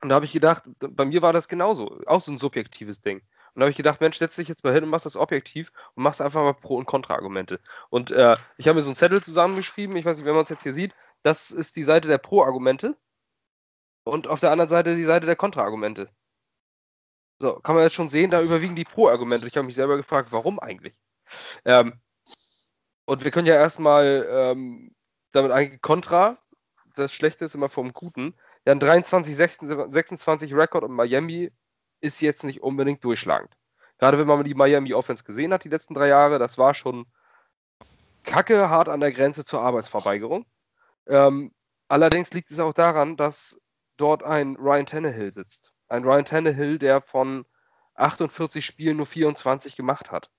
Und 0.00 0.10
da 0.10 0.16
habe 0.16 0.24
ich 0.24 0.32
gedacht, 0.32 0.64
bei 0.78 1.04
mir 1.04 1.22
war 1.22 1.32
das 1.32 1.48
genauso. 1.48 2.00
Auch 2.06 2.20
so 2.20 2.30
ein 2.32 2.38
subjektives 2.38 3.00
Ding. 3.00 3.18
Und 3.54 3.60
da 3.60 3.62
habe 3.62 3.70
ich 3.70 3.76
gedacht, 3.76 4.00
Mensch, 4.00 4.18
setz 4.18 4.36
dich 4.36 4.48
jetzt 4.48 4.64
mal 4.64 4.74
hin 4.74 4.84
und 4.84 4.90
machst 4.90 5.06
das 5.06 5.16
objektiv 5.16 5.72
und 5.94 6.02
machst 6.02 6.20
einfach 6.20 6.42
mal 6.42 6.52
Pro- 6.52 6.76
und 6.76 6.84
Kontra-Argumente. 6.86 7.58
Und 7.88 8.10
äh, 8.10 8.36
ich 8.58 8.68
habe 8.68 8.76
mir 8.76 8.82
so 8.82 8.90
einen 8.90 8.96
Zettel 8.96 9.22
zusammengeschrieben, 9.22 9.96
ich 9.96 10.04
weiß 10.04 10.18
nicht, 10.18 10.26
wenn 10.26 10.34
man 10.34 10.42
es 10.42 10.50
jetzt 10.50 10.62
hier 10.62 10.74
sieht, 10.74 10.94
das 11.22 11.50
ist 11.50 11.76
die 11.76 11.82
Seite 11.82 12.08
der 12.08 12.18
Pro-Argumente 12.18 12.96
und 14.04 14.28
auf 14.28 14.40
der 14.40 14.52
anderen 14.52 14.68
Seite 14.68 14.94
die 14.94 15.04
Seite 15.04 15.26
der 15.26 15.36
Kontra-Argumente. 15.36 16.10
So, 17.40 17.58
kann 17.60 17.74
man 17.74 17.84
jetzt 17.84 17.94
schon 17.94 18.08
sehen, 18.08 18.30
da 18.30 18.42
überwiegen 18.42 18.76
die 18.76 18.84
Pro-Argumente. 18.84 19.46
Ich 19.46 19.56
habe 19.56 19.66
mich 19.66 19.74
selber 19.74 19.96
gefragt, 19.96 20.32
warum 20.32 20.58
eigentlich? 20.58 20.94
Ähm, 21.64 22.00
und 23.06 23.24
wir 23.24 23.30
können 23.30 23.46
ja 23.46 23.54
erstmal 23.54 24.26
ähm, 24.30 24.94
damit 25.32 25.52
eigentlich 25.52 25.80
Kontra, 25.80 26.38
das 26.94 27.12
Schlechte 27.12 27.44
ist 27.44 27.54
immer 27.54 27.68
vom 27.68 27.92
Guten. 27.92 28.34
Ja, 28.66 28.72
ein 28.72 28.80
23, 28.80 29.36
26 29.36 30.54
Rekord 30.54 30.82
und 30.82 30.92
Miami 30.92 31.52
ist 32.00 32.20
jetzt 32.20 32.42
nicht 32.42 32.62
unbedingt 32.62 33.04
durchschlagend. 33.04 33.56
Gerade 33.98 34.18
wenn 34.18 34.26
man 34.26 34.44
die 34.44 34.54
Miami 34.54 34.92
Offense 34.92 35.24
gesehen 35.24 35.52
hat, 35.52 35.64
die 35.64 35.68
letzten 35.68 35.94
drei 35.94 36.08
Jahre, 36.08 36.38
das 36.38 36.58
war 36.58 36.74
schon 36.74 37.06
kacke 38.24 38.68
hart 38.68 38.88
an 38.88 39.00
der 39.00 39.12
Grenze 39.12 39.44
zur 39.44 39.62
Arbeitsverweigerung. 39.62 40.46
Ähm, 41.06 41.54
allerdings 41.86 42.32
liegt 42.32 42.50
es 42.50 42.58
auch 42.58 42.74
daran, 42.74 43.16
dass 43.16 43.56
dort 43.96 44.24
ein 44.24 44.56
Ryan 44.56 44.86
Tannehill 44.86 45.32
sitzt. 45.32 45.72
Ein 45.88 46.02
Ryan 46.02 46.24
Tannehill, 46.24 46.78
der 46.78 47.00
von 47.00 47.46
48 47.94 48.66
Spielen 48.66 48.96
nur 48.96 49.06
24 49.06 49.76
gemacht 49.76 50.10
hat. 50.10 50.30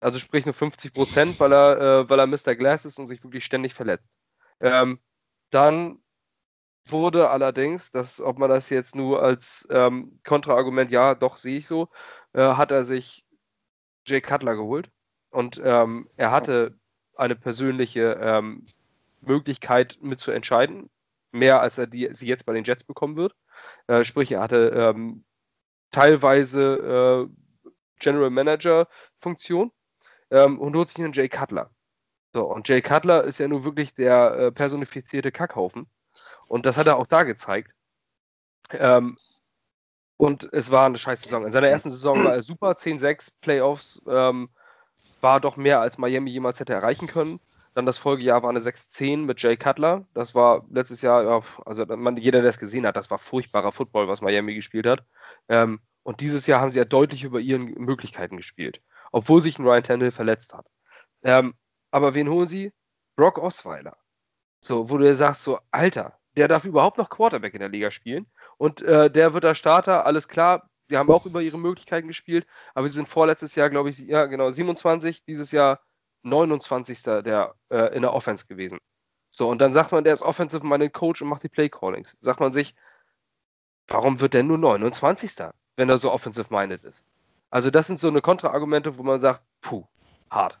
Also 0.00 0.18
sprich 0.18 0.46
nur 0.46 0.54
50 0.54 0.94
Prozent, 0.94 1.38
weil 1.40 1.52
er, 1.52 1.80
äh, 1.80 2.10
weil 2.10 2.18
er 2.18 2.26
Mr. 2.26 2.56
Glass 2.56 2.86
ist 2.86 2.98
und 2.98 3.06
sich 3.06 3.22
wirklich 3.22 3.44
ständig 3.44 3.74
verletzt. 3.74 4.18
Ähm, 4.60 4.98
dann 5.50 6.02
wurde 6.90 7.30
allerdings, 7.30 7.90
dass, 7.90 8.20
ob 8.20 8.38
man 8.38 8.50
das 8.50 8.70
jetzt 8.70 8.94
nur 8.94 9.22
als 9.22 9.66
ähm, 9.70 10.20
Kontraargument, 10.24 10.90
ja, 10.90 11.14
doch 11.14 11.36
sehe 11.36 11.58
ich 11.58 11.66
so, 11.66 11.88
äh, 12.32 12.54
hat 12.54 12.70
er 12.70 12.84
sich 12.84 13.24
Jay 14.06 14.20
Cutler 14.20 14.56
geholt. 14.56 14.90
Und 15.30 15.60
ähm, 15.64 16.08
er 16.16 16.30
hatte 16.30 16.78
eine 17.16 17.36
persönliche 17.36 18.18
ähm, 18.22 18.66
Möglichkeit 19.20 19.98
mitzuentscheiden, 20.00 20.90
mehr 21.32 21.60
als 21.60 21.78
er 21.78 21.86
die, 21.86 22.08
sie 22.12 22.26
jetzt 22.26 22.46
bei 22.46 22.52
den 22.52 22.64
Jets 22.64 22.84
bekommen 22.84 23.16
wird. 23.16 23.34
Äh, 23.86 24.04
sprich, 24.04 24.32
er 24.32 24.40
hatte 24.40 24.68
ähm, 24.74 25.24
teilweise 25.90 27.28
äh, 27.28 27.68
General 27.98 28.30
Manager 28.30 28.88
Funktion 29.18 29.72
ähm, 30.30 30.60
und 30.60 30.76
holt 30.76 30.88
sich 30.88 30.98
einen 30.98 31.12
Jay 31.12 31.28
Cutler. 31.28 31.70
So, 32.32 32.44
und 32.44 32.68
Jay 32.68 32.82
Cutler 32.82 33.24
ist 33.24 33.38
ja 33.38 33.48
nun 33.48 33.64
wirklich 33.64 33.94
der 33.94 34.32
äh, 34.32 34.52
personifizierte 34.52 35.32
Kackhaufen. 35.32 35.88
Und 36.48 36.66
das 36.66 36.76
hat 36.76 36.86
er 36.86 36.96
auch 36.96 37.06
da 37.06 37.22
gezeigt. 37.22 37.72
Ähm, 38.70 39.16
und 40.16 40.48
es 40.52 40.70
war 40.70 40.86
eine 40.86 40.98
scheiß 40.98 41.22
Saison. 41.22 41.44
In 41.44 41.52
seiner 41.52 41.68
ersten 41.68 41.90
Saison 41.90 42.24
war 42.24 42.34
er 42.34 42.42
super, 42.42 42.70
10-6 42.72 43.32
Playoffs, 43.40 44.00
ähm, 44.08 44.48
war 45.20 45.40
doch 45.40 45.56
mehr 45.56 45.80
als 45.80 45.98
Miami 45.98 46.30
jemals 46.30 46.60
hätte 46.60 46.72
erreichen 46.72 47.06
können. 47.06 47.38
Dann 47.74 47.84
das 47.84 47.98
Folgejahr 47.98 48.42
war 48.42 48.48
eine 48.48 48.60
6-10 48.60 49.18
mit 49.18 49.42
Jay 49.42 49.58
Cutler. 49.58 50.06
Das 50.14 50.34
war 50.34 50.64
letztes 50.70 51.02
Jahr, 51.02 51.22
ja, 51.24 51.42
also 51.66 51.84
man, 51.84 52.16
jeder, 52.16 52.40
der 52.40 52.48
es 52.48 52.58
gesehen 52.58 52.86
hat, 52.86 52.96
das 52.96 53.10
war 53.10 53.18
furchtbarer 53.18 53.72
Football, 53.72 54.08
was 54.08 54.22
Miami 54.22 54.54
gespielt 54.54 54.86
hat. 54.86 55.04
Ähm, 55.48 55.80
und 56.02 56.20
dieses 56.20 56.46
Jahr 56.46 56.62
haben 56.62 56.70
sie 56.70 56.78
ja 56.78 56.86
deutlich 56.86 57.24
über 57.24 57.40
ihren 57.40 57.74
Möglichkeiten 57.74 58.38
gespielt, 58.38 58.80
obwohl 59.12 59.42
sich 59.42 59.58
ein 59.58 59.66
Ryan 59.66 59.82
Tannehill 59.82 60.12
verletzt 60.12 60.54
hat. 60.54 60.66
Ähm, 61.22 61.54
aber 61.90 62.14
wen 62.14 62.30
holen 62.30 62.46
sie? 62.46 62.72
Brock 63.16 63.38
Osweiler. 63.38 63.96
So, 64.66 64.90
wo 64.90 64.98
du 64.98 65.14
sagst, 65.14 65.44
so, 65.44 65.60
Alter, 65.70 66.18
der 66.36 66.48
darf 66.48 66.64
überhaupt 66.64 66.98
noch 66.98 67.08
Quarterback 67.08 67.54
in 67.54 67.60
der 67.60 67.68
Liga 67.68 67.92
spielen 67.92 68.26
und 68.58 68.82
äh, 68.82 69.08
der 69.08 69.32
wird 69.32 69.44
der 69.44 69.54
Starter, 69.54 70.04
alles 70.06 70.26
klar. 70.26 70.68
Sie 70.88 70.96
haben 70.96 71.08
auch 71.08 71.24
über 71.24 71.40
ihre 71.40 71.58
Möglichkeiten 71.58 72.08
gespielt, 72.08 72.46
aber 72.74 72.88
sie 72.88 72.94
sind 72.94 73.08
vorletztes 73.08 73.54
Jahr, 73.54 73.70
glaube 73.70 73.90
ich, 73.90 73.98
ja, 74.00 74.26
genau, 74.26 74.50
27, 74.50 75.24
dieses 75.24 75.52
Jahr 75.52 75.80
29. 76.22 77.02
Der, 77.02 77.54
äh, 77.70 77.94
in 77.94 78.02
der 78.02 78.12
Offense 78.12 78.46
gewesen. 78.46 78.78
So, 79.30 79.48
und 79.48 79.60
dann 79.60 79.72
sagt 79.72 79.92
man, 79.92 80.02
der 80.02 80.12
ist 80.12 80.22
Offensive-Minded 80.22 80.92
Coach 80.92 81.22
und 81.22 81.28
macht 81.28 81.44
die 81.44 81.48
Play-Callings. 81.48 82.16
Sagt 82.18 82.40
man 82.40 82.52
sich, 82.52 82.74
warum 83.86 84.18
wird 84.18 84.34
der 84.34 84.42
nur 84.42 84.58
29. 84.58 85.32
wenn 85.76 85.88
er 85.88 85.98
so 85.98 86.10
Offensive-Minded 86.10 86.82
ist? 86.82 87.04
Also, 87.50 87.70
das 87.70 87.86
sind 87.86 88.00
so 88.00 88.08
eine 88.08 88.20
Kontraargumente, 88.20 88.98
wo 88.98 89.04
man 89.04 89.20
sagt, 89.20 89.42
puh, 89.60 89.84
hart. 90.28 90.58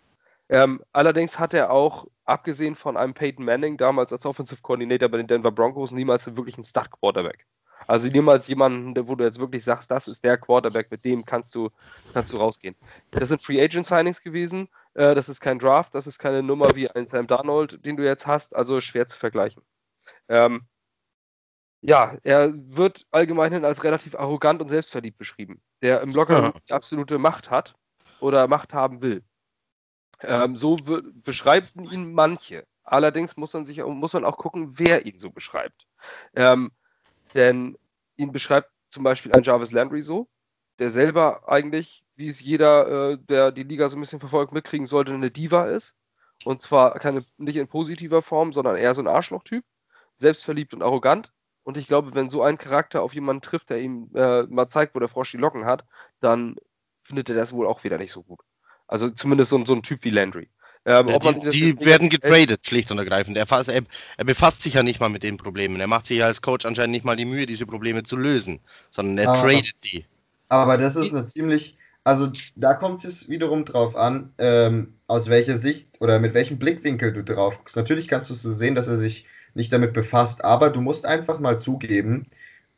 Ähm, 0.48 0.82
allerdings 0.92 1.38
hat 1.38 1.54
er 1.54 1.70
auch, 1.70 2.06
abgesehen 2.24 2.74
von 2.74 2.96
einem 2.96 3.14
Peyton 3.14 3.44
Manning, 3.44 3.76
damals 3.76 4.12
als 4.12 4.26
Offensive 4.26 4.62
Coordinator 4.62 5.08
bei 5.08 5.18
den 5.18 5.26
Denver 5.26 5.50
Broncos, 5.50 5.92
niemals 5.92 6.36
wirklich 6.36 6.56
einen 6.56 6.64
Start-Quarterback. 6.64 7.46
Also 7.86 8.08
niemals 8.08 8.48
jemanden, 8.48 8.96
wo 9.06 9.14
du 9.14 9.24
jetzt 9.24 9.38
wirklich 9.38 9.62
sagst, 9.62 9.90
das 9.90 10.08
ist 10.08 10.24
der 10.24 10.38
Quarterback, 10.38 10.90
mit 10.90 11.04
dem 11.04 11.24
kannst 11.24 11.54
du, 11.54 11.70
kannst 12.12 12.32
du 12.32 12.38
rausgehen. 12.38 12.74
Das 13.10 13.28
sind 13.28 13.42
Free 13.42 13.62
Agent 13.62 13.86
Signings 13.86 14.22
gewesen. 14.22 14.68
Äh, 14.94 15.14
das 15.14 15.28
ist 15.28 15.40
kein 15.40 15.58
Draft, 15.58 15.94
das 15.94 16.06
ist 16.06 16.18
keine 16.18 16.42
Nummer 16.42 16.74
wie 16.74 16.90
ein 16.90 17.06
Sam 17.06 17.26
Darnold, 17.26 17.84
den 17.84 17.96
du 17.96 18.04
jetzt 18.04 18.26
hast, 18.26 18.56
also 18.56 18.80
schwer 18.80 19.06
zu 19.06 19.18
vergleichen. 19.18 19.62
Ähm, 20.28 20.62
ja, 21.82 22.16
er 22.24 22.52
wird 22.54 23.06
allgemein 23.10 23.64
als 23.64 23.84
relativ 23.84 24.14
arrogant 24.14 24.60
und 24.60 24.68
selbstverliebt 24.68 25.18
beschrieben, 25.18 25.60
der 25.82 26.00
im 26.00 26.12
Locker 26.12 26.54
die 26.68 26.72
absolute 26.72 27.18
Macht 27.18 27.50
hat 27.50 27.74
oder 28.20 28.48
Macht 28.48 28.74
haben 28.74 29.02
will. 29.02 29.22
Ähm, 30.20 30.56
so 30.56 30.76
beschreibt 31.22 31.76
ihn 31.76 32.12
manche. 32.12 32.66
Allerdings 32.84 33.36
muss 33.36 33.52
man, 33.52 33.64
sich, 33.64 33.82
muss 33.84 34.12
man 34.12 34.24
auch 34.24 34.38
gucken, 34.38 34.78
wer 34.78 35.06
ihn 35.06 35.18
so 35.18 35.30
beschreibt. 35.30 35.86
Ähm, 36.34 36.70
denn 37.34 37.76
ihn 38.16 38.32
beschreibt 38.32 38.70
zum 38.88 39.02
Beispiel 39.02 39.32
ein 39.32 39.42
Jarvis 39.42 39.72
Landry 39.72 40.02
so, 40.02 40.28
der 40.78 40.90
selber 40.90 41.48
eigentlich, 41.48 42.04
wie 42.14 42.28
es 42.28 42.40
jeder, 42.40 43.12
äh, 43.12 43.18
der 43.18 43.52
die 43.52 43.64
Liga 43.64 43.88
so 43.88 43.96
ein 43.96 44.00
bisschen 44.00 44.20
verfolgt, 44.20 44.52
mitkriegen 44.52 44.86
sollte, 44.86 45.12
eine 45.12 45.30
Diva 45.30 45.66
ist. 45.66 45.96
Und 46.44 46.62
zwar 46.62 46.92
keine, 46.98 47.24
nicht 47.38 47.56
in 47.56 47.66
positiver 47.66 48.22
Form, 48.22 48.52
sondern 48.52 48.76
eher 48.76 48.94
so 48.94 49.02
ein 49.02 49.08
Arschloch-Typ. 49.08 49.64
Selbstverliebt 50.18 50.74
und 50.74 50.82
arrogant. 50.82 51.32
Und 51.62 51.76
ich 51.76 51.88
glaube, 51.88 52.14
wenn 52.14 52.28
so 52.28 52.42
ein 52.42 52.58
Charakter 52.58 53.02
auf 53.02 53.14
jemanden 53.14 53.42
trifft, 53.42 53.70
der 53.70 53.80
ihm 53.80 54.10
äh, 54.14 54.44
mal 54.44 54.68
zeigt, 54.68 54.94
wo 54.94 55.00
der 55.00 55.08
Frosch 55.08 55.32
die 55.32 55.36
Locken 55.36 55.64
hat, 55.64 55.84
dann 56.20 56.56
findet 57.02 57.28
er 57.30 57.36
das 57.36 57.52
wohl 57.52 57.66
auch 57.66 57.84
wieder 57.84 57.98
nicht 57.98 58.12
so 58.12 58.22
gut. 58.22 58.40
Also 58.88 59.10
zumindest 59.10 59.50
so, 59.50 59.64
so 59.64 59.74
ein 59.74 59.82
Typ 59.82 60.04
wie 60.04 60.10
Landry. 60.10 60.48
Ähm, 60.88 61.08
ja, 61.08 61.18
die, 61.18 61.74
die 61.74 61.84
werden 61.84 62.08
getradet, 62.08 62.64
schlicht 62.64 62.92
und 62.92 62.98
ergreifend. 62.98 63.36
Er, 63.36 63.46
er, 63.50 63.82
er, 64.16 64.24
befasst 64.24 64.62
sich 64.62 64.74
ja 64.74 64.84
nicht 64.84 65.00
mal 65.00 65.08
mit 65.08 65.24
den 65.24 65.36
Problemen. 65.36 65.80
Er 65.80 65.88
macht 65.88 66.06
sich 66.06 66.18
ja 66.18 66.26
als 66.26 66.42
Coach 66.42 66.64
anscheinend 66.64 66.92
nicht 66.92 67.04
mal 67.04 67.16
die 67.16 67.24
Mühe, 67.24 67.44
diese 67.44 67.66
Probleme 67.66 68.04
zu 68.04 68.16
lösen, 68.16 68.60
sondern 68.90 69.18
er 69.18 69.30
aber, 69.30 69.40
tradet 69.40 69.74
die. 69.82 70.04
Aber 70.48 70.78
das 70.78 70.94
ist 70.94 71.12
eine 71.12 71.26
ziemlich, 71.26 71.76
also 72.04 72.30
da 72.54 72.74
kommt 72.74 73.04
es 73.04 73.28
wiederum 73.28 73.64
drauf 73.64 73.96
an, 73.96 74.32
ähm, 74.38 74.94
aus 75.08 75.28
welcher 75.28 75.58
Sicht 75.58 75.88
oder 75.98 76.20
mit 76.20 76.34
welchem 76.34 76.56
Blickwinkel 76.56 77.12
du 77.12 77.24
drauf 77.24 77.58
guckst. 77.58 77.74
Natürlich 77.74 78.06
kannst 78.06 78.30
du 78.30 78.34
so 78.34 78.54
sehen, 78.54 78.76
dass 78.76 78.86
er 78.86 78.98
sich 78.98 79.26
nicht 79.54 79.72
damit 79.72 79.92
befasst, 79.92 80.44
aber 80.44 80.70
du 80.70 80.80
musst 80.80 81.04
einfach 81.04 81.40
mal 81.40 81.58
zugeben, 81.58 82.26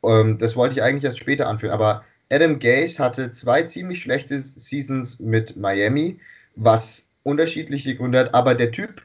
ähm, 0.03 0.39
das 0.39 0.55
wollte 0.55 0.73
ich 0.73 0.81
eigentlich 0.81 1.03
erst 1.03 1.19
später 1.19 1.47
anführen, 1.47 1.73
aber 1.73 2.03
Adam 2.31 2.59
Gase 2.59 2.99
hatte 2.99 3.31
zwei 3.31 3.63
ziemlich 3.63 4.01
schlechte 4.01 4.39
Seasons 4.39 5.19
mit 5.19 5.57
Miami, 5.57 6.19
was 6.55 7.05
unterschiedliche 7.23 7.95
Gründe 7.95 8.19
hat, 8.19 8.35
aber 8.35 8.53
der 8.53 8.71
Typ 8.71 9.01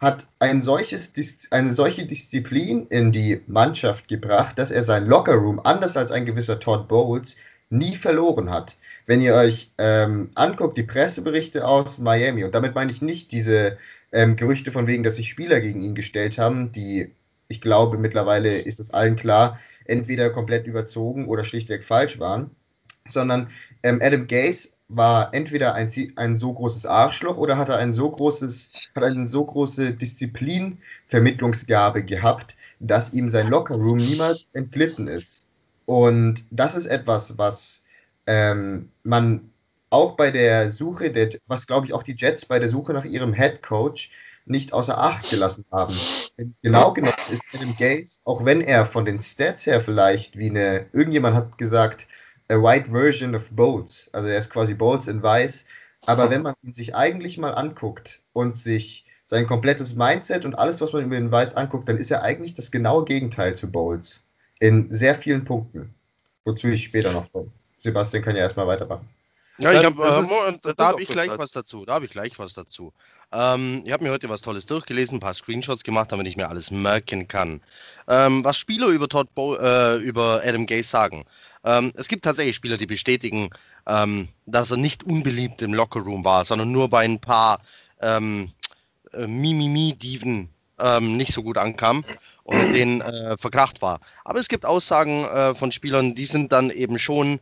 hat 0.00 0.26
ein 0.38 0.62
solches, 0.62 1.12
eine 1.50 1.74
solche 1.74 2.06
Disziplin 2.06 2.86
in 2.88 3.12
die 3.12 3.42
Mannschaft 3.46 4.08
gebracht, 4.08 4.58
dass 4.58 4.70
er 4.70 4.84
sein 4.84 5.06
Lockerroom, 5.06 5.60
anders 5.62 5.98
als 5.98 6.10
ein 6.10 6.24
gewisser 6.24 6.60
Todd 6.60 6.88
Bowles, 6.88 7.36
nie 7.68 7.94
verloren 7.94 8.50
hat. 8.50 8.74
Wenn 9.06 9.20
ihr 9.20 9.34
euch 9.34 9.70
ähm, 9.76 10.30
anguckt, 10.34 10.78
die 10.78 10.82
Presseberichte 10.82 11.66
aus 11.66 11.98
Miami, 11.98 12.42
und 12.42 12.54
damit 12.54 12.74
meine 12.74 12.90
ich 12.90 13.02
nicht 13.02 13.32
diese 13.32 13.76
ähm, 14.12 14.36
Gerüchte 14.36 14.72
von 14.72 14.86
wegen, 14.86 15.02
dass 15.02 15.16
sich 15.16 15.28
Spieler 15.28 15.60
gegen 15.60 15.82
ihn 15.82 15.94
gestellt 15.94 16.38
haben, 16.38 16.72
die, 16.72 17.10
ich 17.48 17.60
glaube, 17.60 17.98
mittlerweile 17.98 18.58
ist 18.60 18.80
es 18.80 18.94
allen 18.94 19.16
klar, 19.16 19.60
entweder 19.84 20.30
komplett 20.30 20.66
überzogen 20.66 21.28
oder 21.28 21.44
schlichtweg 21.44 21.84
falsch 21.84 22.18
waren 22.18 22.50
sondern 23.08 23.48
ähm, 23.82 24.00
Adam 24.02 24.26
Gaze 24.26 24.68
war 24.88 25.32
entweder 25.34 25.74
ein, 25.74 25.90
ein 26.16 26.38
so 26.38 26.52
großes 26.52 26.86
Arschloch 26.86 27.36
oder 27.36 27.56
hat 27.56 27.68
er 27.68 27.78
ein 27.78 27.94
so 27.94 28.10
großes, 28.10 28.70
hat 28.94 29.02
eine 29.02 29.26
so 29.26 29.44
große 29.44 29.92
Disziplinvermittlungsgabe 29.92 32.04
gehabt, 32.04 32.54
dass 32.80 33.12
ihm 33.12 33.30
sein 33.30 33.48
Lockerroom 33.48 33.98
niemals 33.98 34.48
entglitten 34.52 35.08
ist. 35.08 35.42
Und 35.86 36.44
das 36.50 36.74
ist 36.74 36.86
etwas, 36.86 37.38
was 37.38 37.82
ähm, 38.26 38.88
man 39.02 39.50
auch 39.90 40.12
bei 40.12 40.30
der 40.30 40.70
Suche, 40.70 41.10
der, 41.10 41.30
was 41.46 41.66
glaube 41.66 41.86
ich 41.86 41.92
auch 41.92 42.02
die 42.02 42.16
Jets 42.16 42.46
bei 42.46 42.58
der 42.58 42.68
Suche 42.68 42.92
nach 42.92 43.04
ihrem 43.04 43.34
Head 43.34 43.62
Coach 43.62 44.10
nicht 44.44 44.72
außer 44.72 44.98
Acht 44.98 45.30
gelassen 45.30 45.64
haben. 45.70 45.94
Genau 46.62 46.92
genommen 46.92 47.14
ist 47.30 47.54
Adam 47.54 47.74
Gaze, 47.78 48.18
auch 48.24 48.44
wenn 48.44 48.60
er 48.60 48.86
von 48.86 49.04
den 49.04 49.20
Stats 49.20 49.66
her 49.66 49.80
vielleicht 49.80 50.36
wie 50.36 50.50
eine, 50.50 50.86
irgendjemand 50.92 51.36
hat 51.36 51.58
gesagt, 51.58 52.06
a 52.52 52.62
white 52.62 52.90
version 52.90 53.34
of 53.34 53.48
Bolts. 53.50 54.10
Also 54.12 54.28
er 54.28 54.38
ist 54.38 54.50
quasi 54.50 54.74
Bolts 54.74 55.06
in 55.06 55.22
weiß. 55.22 55.64
Aber 56.06 56.30
wenn 56.30 56.42
man 56.42 56.54
ihn 56.62 56.74
sich 56.74 56.94
eigentlich 56.94 57.38
mal 57.38 57.54
anguckt 57.54 58.20
und 58.32 58.56
sich 58.56 59.06
sein 59.24 59.46
komplettes 59.46 59.94
Mindset 59.94 60.44
und 60.44 60.54
alles, 60.54 60.80
was 60.80 60.92
man 60.92 61.04
über 61.04 61.16
ihn 61.16 61.30
weiß, 61.30 61.56
anguckt, 61.56 61.88
dann 61.88 61.96
ist 61.96 62.10
er 62.10 62.22
eigentlich 62.22 62.54
das 62.54 62.70
genaue 62.70 63.04
Gegenteil 63.04 63.54
zu 63.54 63.70
Bolts. 63.70 64.20
In 64.60 64.92
sehr 64.92 65.14
vielen 65.14 65.44
Punkten. 65.44 65.94
Wozu 66.44 66.68
ich 66.68 66.84
später 66.84 67.12
noch 67.12 67.30
komme. 67.32 67.50
Sebastian 67.82 68.22
kann 68.22 68.36
ja 68.36 68.42
erstmal 68.42 68.66
weitermachen. 68.66 69.08
Ja, 69.62 69.72
ich 69.72 69.84
habe, 69.84 70.02
äh, 70.02 70.74
da 70.74 70.88
habe 70.88 71.02
ich 71.02 71.08
gleich 71.08 71.30
was 71.38 71.52
dazu. 71.52 71.84
Da 71.84 71.94
habe 71.94 72.04
ich 72.04 72.10
gleich 72.10 72.38
was 72.38 72.54
dazu. 72.54 72.92
Ähm, 73.32 73.82
ich 73.84 73.92
habe 73.92 74.04
mir 74.04 74.10
heute 74.10 74.28
was 74.28 74.42
Tolles 74.42 74.66
durchgelesen, 74.66 75.16
ein 75.16 75.20
paar 75.20 75.34
Screenshots 75.34 75.84
gemacht, 75.84 76.10
damit 76.12 76.26
ich 76.26 76.36
mir 76.36 76.48
alles 76.48 76.70
merken 76.70 77.28
kann. 77.28 77.62
Ähm, 78.08 78.44
was 78.44 78.58
Spieler 78.58 78.88
über 78.88 79.08
Todd 79.08 79.34
Bo 79.34 79.56
äh, 79.56 79.96
über 79.96 80.42
Adam 80.44 80.66
Gay 80.66 80.82
sagen. 80.82 81.24
Ähm, 81.64 81.92
es 81.94 82.08
gibt 82.08 82.24
tatsächlich 82.24 82.56
Spieler, 82.56 82.76
die 82.76 82.86
bestätigen, 82.86 83.50
ähm, 83.86 84.28
dass 84.46 84.70
er 84.70 84.76
nicht 84.76 85.04
unbeliebt 85.04 85.62
im 85.62 85.74
Lockerroom 85.74 86.24
war, 86.24 86.44
sondern 86.44 86.72
nur 86.72 86.88
bei 86.88 87.04
ein 87.04 87.20
paar 87.20 87.60
ähm, 88.00 88.50
äh, 89.12 89.26
Mimimi-Diven 89.26 90.48
ähm, 90.80 91.16
nicht 91.16 91.32
so 91.32 91.42
gut 91.42 91.58
ankam 91.58 92.04
und 92.42 92.58
mit 92.58 92.74
denen 92.74 93.00
äh, 93.00 93.36
verkracht 93.36 93.80
war. 93.80 94.00
Aber 94.24 94.40
es 94.40 94.48
gibt 94.48 94.66
Aussagen 94.66 95.24
äh, 95.24 95.54
von 95.54 95.70
Spielern, 95.70 96.14
die 96.14 96.24
sind 96.24 96.52
dann 96.52 96.70
eben 96.70 96.98
schon 96.98 97.38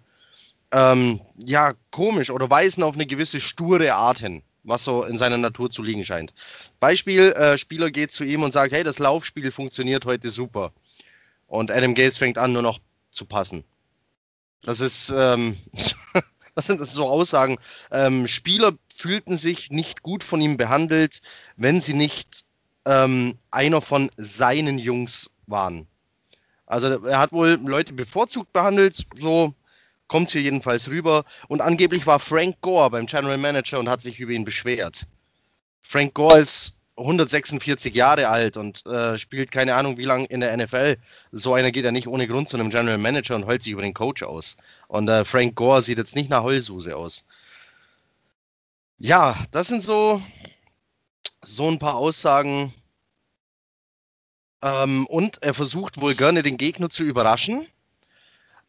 ähm, 0.73 1.21
ja 1.37 1.75
komisch 1.91 2.31
oder 2.31 2.49
weisen 2.50 2.83
auf 2.83 2.95
eine 2.95 3.07
gewisse 3.07 3.41
sture 3.41 3.95
Art 3.95 4.21
hin 4.21 4.43
was 4.65 4.85
so 4.85 5.05
in 5.05 5.19
seiner 5.19 5.39
Natur 5.39 5.71
zu 5.71 5.83
liegen 5.83 6.05
scheint. 6.05 6.33
Beispiel, 6.81 7.33
äh, 7.33 7.59
Spieler 7.59 7.91
geht 7.91 8.12
zu 8.12 8.25
ihm 8.25 8.43
und 8.43 8.53
sagt, 8.53 8.73
hey, 8.73 8.85
das 8.85 8.99
Laufspiel 8.99 9.50
funktioniert 9.50 10.05
heute 10.05 10.31
super. 10.31 10.73
Und 11.47 11.71
Adam 11.71 11.95
Gaze 11.95 12.19
fängt 12.19 12.39
an, 12.39 12.53
nur 12.53 12.62
noch 12.62 12.79
zu 13.11 13.25
passen. 13.25 13.65
Das 14.62 14.81
ist, 14.81 15.12
ähm, 15.17 15.57
das 16.55 16.67
sind 16.67 16.87
so 16.87 17.07
Aussagen. 17.07 17.59
Ähm, 17.91 18.27
Spieler 18.27 18.73
fühlten 18.95 19.37
sich 19.37 19.71
nicht 19.71 20.03
gut 20.03 20.23
von 20.23 20.41
ihm 20.41 20.57
behandelt, 20.57 21.23
wenn 21.57 21.81
sie 21.81 21.95
nicht 21.95 22.45
ähm, 22.85 23.39
einer 23.50 23.81
von 23.81 24.11
seinen 24.17 24.79
Jungs 24.79 25.31
waren. 25.47 25.87
Also 26.67 27.05
er 27.05 27.19
hat 27.19 27.33
wohl 27.33 27.59
Leute 27.65 27.93
bevorzugt 27.93 28.53
behandelt, 28.53 29.05
so 29.19 29.55
kommt 30.11 30.31
hier 30.31 30.43
jedenfalls 30.43 30.88
rüber. 30.90 31.25
Und 31.49 31.62
angeblich 31.62 32.07
war 32.07 32.19
Frank 32.19 32.61
Gore 32.61 32.90
beim 32.90 33.07
General 33.07 33.38
Manager 33.38 33.79
und 33.79 33.88
hat 33.88 34.02
sich 34.02 34.19
über 34.21 34.33
ihn 34.33 34.45
beschwert. 34.45 35.07
Frank 35.83 36.14
Gore 36.14 36.40
ist 36.40 36.76
146 36.97 37.95
Jahre 37.95 38.29
alt 38.29 38.57
und 38.59 38.85
äh, 38.87 39.17
spielt 39.17 39.50
keine 39.52 39.75
Ahnung 39.76 39.97
wie 39.97 40.05
lange 40.05 40.26
in 40.26 40.40
der 40.40 40.55
NFL. 40.57 40.99
So 41.33 41.55
einer 41.55 41.71
geht 41.71 41.85
ja 41.85 41.93
nicht 41.93 42.09
ohne 42.09 42.26
Grund 42.29 42.49
zu 42.49 42.57
einem 42.59 42.71
General 42.71 42.99
Manager 42.99 43.37
und 43.37 43.47
heult 43.47 43.62
sich 43.62 43.73
über 43.73 43.83
den 43.83 43.95
Coach 43.95 44.23
aus. 44.23 44.57
Und 44.88 45.09
äh, 45.09 45.25
Frank 45.25 45.55
Gore 45.55 45.81
sieht 45.81 45.99
jetzt 45.99 46.17
nicht 46.17 46.29
nach 46.29 46.43
Heulsuse 46.43 46.97
aus. 46.97 47.25
Ja, 48.99 49.37
das 49.52 49.69
sind 49.69 49.83
so, 49.83 50.21
so 51.43 51.69
ein 51.69 51.79
paar 51.79 51.95
Aussagen, 51.97 52.73
Ähm, 54.62 55.07
und 55.07 55.43
er 55.43 55.55
versucht 55.55 56.00
wohl 56.00 56.14
gerne 56.14 56.43
den 56.43 56.57
Gegner 56.57 56.90
zu 56.90 57.02
überraschen. 57.05 57.67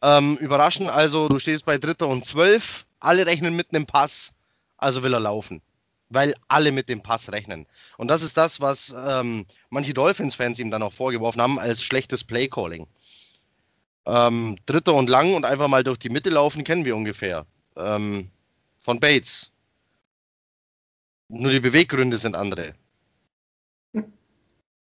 Ähm, 0.02 0.36
überraschen 0.38 0.88
also, 0.88 1.28
du 1.28 1.38
stehst 1.38 1.64
bei 1.64 1.78
Dritter 1.78 2.08
und 2.08 2.26
Zwölf, 2.26 2.84
alle 2.98 3.24
rechnen 3.24 3.54
mit 3.54 3.68
einem 3.72 3.86
Pass, 3.86 4.34
also 4.76 5.02
will 5.02 5.14
er 5.14 5.20
laufen. 5.20 5.62
Weil 6.08 6.34
alle 6.48 6.72
mit 6.72 6.88
dem 6.88 7.02
Pass 7.02 7.30
rechnen. 7.32 7.66
Und 7.96 8.08
das 8.08 8.22
ist 8.22 8.36
das, 8.36 8.60
was 8.60 8.94
ähm, 9.06 9.46
manche 9.70 9.94
Dolphins-Fans 9.94 10.58
ihm 10.58 10.70
dann 10.70 10.82
auch 10.82 10.92
vorgeworfen 10.92 11.40
haben, 11.40 11.58
als 11.58 11.82
schlechtes 11.82 12.24
Playcalling. 12.24 12.86
Ähm, 14.04 14.56
Dritter 14.66 14.94
und 14.94 15.08
lang 15.08 15.34
und 15.34 15.46
einfach 15.46 15.68
mal 15.68 15.84
durch 15.84 15.98
die 15.98 16.10
Mitte 16.10 16.30
laufen, 16.30 16.64
kennen 16.64 16.84
wir 16.84 16.96
ungefähr. 16.96 17.46
Ähm, 17.76 18.30
von 18.80 18.98
Bates. 18.98 19.52
Nur 21.28 21.52
die 21.52 21.60
Beweggründe 21.60 22.18
sind 22.18 22.34
andere. 22.34 22.74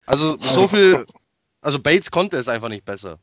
Also 0.06 0.38
so 0.38 0.68
viel, 0.68 1.06
also 1.62 1.78
Bates 1.78 2.10
konnte 2.10 2.38
es 2.38 2.48
einfach 2.48 2.70
nicht 2.70 2.86
besser. 2.86 3.20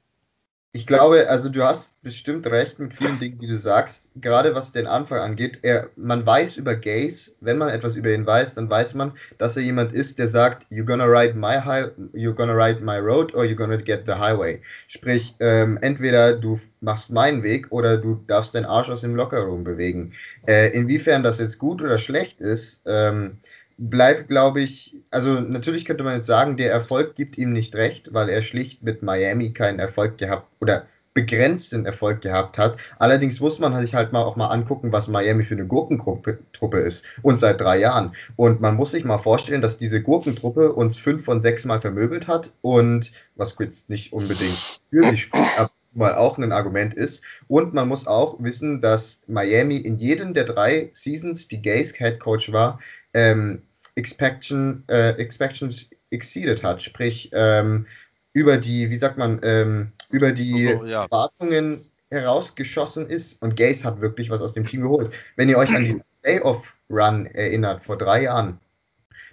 Ich 0.77 0.87
glaube, 0.87 1.27
also 1.31 1.49
du 1.49 1.63
hast 1.63 2.03
bestimmt 2.03 2.47
recht 2.49 2.79
mit 2.79 2.93
vielen 2.93 3.19
Dingen, 3.19 3.39
die 3.39 3.47
du 3.47 3.57
sagst. 3.57 4.11
Gerade 4.17 4.55
was 4.55 4.73
den 4.73 4.87
Anfang 4.87 5.21
angeht, 5.21 5.61
er, 5.63 5.89
man 5.97 6.27
weiß 6.27 6.59
über 6.59 6.75
Gaze, 6.75 7.31
wenn 7.41 7.57
man 7.57 7.71
etwas 7.71 7.97
über 7.97 8.13
ihn 8.13 8.27
weiß, 8.27 8.57
dann 8.57 8.69
weiß 8.69 8.93
man, 8.93 9.13
dass 9.39 9.57
er 9.57 9.63
jemand 9.63 9.95
ist, 9.95 10.19
der 10.19 10.29
sagt, 10.29 10.71
you're 10.71 10.85
gonna 10.85 11.07
ride 11.07 11.33
my 11.33 11.55
high, 11.57 11.87
you're 12.13 12.35
gonna 12.35 12.53
ride 12.53 12.83
my 12.83 12.99
road 12.99 13.35
or 13.35 13.45
you're 13.45 13.55
gonna 13.55 13.79
get 13.79 14.03
the 14.05 14.13
highway. 14.13 14.61
Sprich, 14.89 15.35
ähm, 15.41 15.79
entweder 15.81 16.35
du 16.35 16.61
machst 16.83 17.11
meinen 17.11 17.43
Weg 17.43 17.73
oder 17.73 17.97
du 17.97 18.23
darfst 18.27 18.55
deinen 18.55 18.67
Arsch 18.67 18.91
aus 18.91 19.01
dem 19.01 19.17
Lockerroom 19.17 19.65
bewegen. 19.65 20.13
Äh, 20.47 20.77
inwiefern 20.77 21.23
das 21.23 21.39
jetzt 21.39 21.59
gut 21.59 21.81
oder 21.81 21.99
schlecht 21.99 22.43
ist, 22.43 22.83
ähm, 22.85 23.39
bleibt, 23.79 24.29
glaube 24.29 24.63
ich, 24.63 24.95
also 25.11 25.41
natürlich 25.41 25.85
könnte 25.85 26.05
man 26.05 26.17
jetzt 26.17 26.27
sagen, 26.27 26.57
der 26.57 26.71
Erfolg 26.71 27.15
gibt 27.15 27.37
ihm 27.39 27.53
nicht 27.53 27.75
recht, 27.75 28.13
weil 28.15 28.29
er 28.29 28.43
schlicht 28.43 28.83
mit 28.83 29.03
Miami 29.03 29.53
keinen 29.53 29.79
Erfolg 29.79 30.19
gehabt 30.19 30.47
oder 30.61 30.87
begrenzten 31.17 31.87
Erfolg 31.87 32.21
gehabt 32.21 32.59
hat. 32.59 32.77
Allerdings 32.99 33.41
muss 33.41 33.59
man 33.59 33.81
sich 33.81 33.95
halt 33.95 34.13
mal 34.13 34.23
auch 34.23 34.37
mal 34.37 34.49
angucken, 34.49 34.93
was 34.93 35.09
Miami 35.09 35.45
für 35.45 35.55
eine 35.55 35.67
Gurkentruppe 35.67 36.79
ist 36.79 37.05
und 37.23 37.41
seit 37.41 37.61
drei 37.61 37.79
Jahren. 37.79 38.15
Und 38.37 38.61
man 38.61 38.77
muss 38.77 38.91
sich 38.91 39.05
mal 39.05 39.17
vorstellen, 39.17 39.63
dass 39.63 39.79
diese 39.79 40.03
Gurkentruppe 40.03 40.73
uns 40.73 40.99
fünf 40.99 41.25
von 41.25 41.41
sechs 41.41 41.65
Mal 41.65 41.81
vermöbelt 41.81 42.29
hat 42.29 42.51
und 42.61 43.13
was 43.35 43.57
jetzt 43.59 43.89
nicht 43.89 44.13
unbedingt 44.13 44.81
für 44.91 45.03
sich 45.09 45.23
spricht, 45.23 45.59
aber 45.59 45.71
mal 45.95 46.15
auch 46.15 46.37
ein 46.37 46.53
Argument 46.53 46.93
ist. 46.93 47.23
Und 47.49 47.73
man 47.73 47.89
muss 47.89 48.07
auch 48.07 48.37
wissen, 48.39 48.83
dass 48.83 49.21
Miami 49.27 49.77
in 49.77 49.99
jedem 49.99 50.35
der 50.35 50.45
drei 50.45 50.91
Seasons, 50.93 51.49
die 51.49 51.63
Gaze 51.63 51.95
Head 51.97 52.21
Coach 52.21 52.53
war, 52.53 52.79
ähm, 53.15 53.63
Expectation, 53.97 54.85
äh, 54.89 55.11
Expectations 55.13 55.91
exceeded 56.11 56.63
hat, 56.63 56.83
sprich 56.83 57.31
ähm, 57.33 57.87
über 58.33 58.57
die, 58.57 58.91
wie 58.91 58.99
sagt 58.99 59.19
man, 59.19 59.41
ähm, 59.43 59.93
über 60.11 60.33
die 60.33 60.75
oh, 60.75 60.85
ja. 60.85 61.03
Erwartungen 61.05 61.81
herausgeschossen 62.11 63.09
ist 63.09 63.43
und 63.43 63.57
Gaze 63.57 63.85
hat 63.85 64.01
wirklich 64.01 64.31
was 64.31 64.41
aus 64.41 64.55
dem 64.55 64.65
Team 64.65 64.83
geholt. 64.83 65.13
Wenn 65.37 65.49
ihr 65.49 65.59
euch 65.59 65.75
an 65.75 65.85
die 65.85 66.01
Playoff-Run 66.23 67.27
erinnert, 67.27 67.85
vor 67.85 67.99
drei 67.99 68.23
Jahren, 68.23 68.59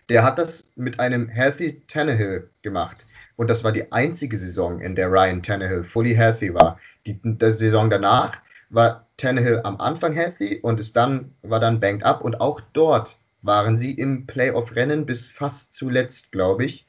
der 0.09 0.23
hat 0.23 0.37
das 0.37 0.63
mit 0.75 0.99
einem 0.99 1.29
Healthy 1.29 1.81
Tannehill 1.87 2.49
gemacht. 2.61 2.97
Und 3.35 3.49
das 3.49 3.63
war 3.63 3.71
die 3.71 3.91
einzige 3.91 4.37
Saison, 4.37 4.79
in 4.79 4.95
der 4.95 5.11
Ryan 5.11 5.43
Tannehill 5.43 5.83
fully 5.83 6.15
healthy 6.15 6.53
war. 6.53 6.79
Die, 7.05 7.19
die 7.21 7.53
Saison 7.53 7.89
danach 7.89 8.37
war 8.69 9.05
Tannehill 9.17 9.61
am 9.63 9.79
Anfang 9.79 10.13
healthy 10.13 10.59
und 10.61 10.79
ist 10.79 10.95
dann, 10.95 11.31
war 11.41 11.59
dann 11.59 11.79
banked 11.79 12.05
up 12.05 12.21
und 12.21 12.39
auch 12.41 12.61
dort 12.73 13.15
waren 13.43 13.77
sie 13.77 13.91
im 13.91 14.25
Playoff-Rennen 14.25 15.05
bis 15.05 15.25
fast 15.27 15.75
zuletzt, 15.75 16.31
glaube 16.31 16.65
ich. 16.65 16.85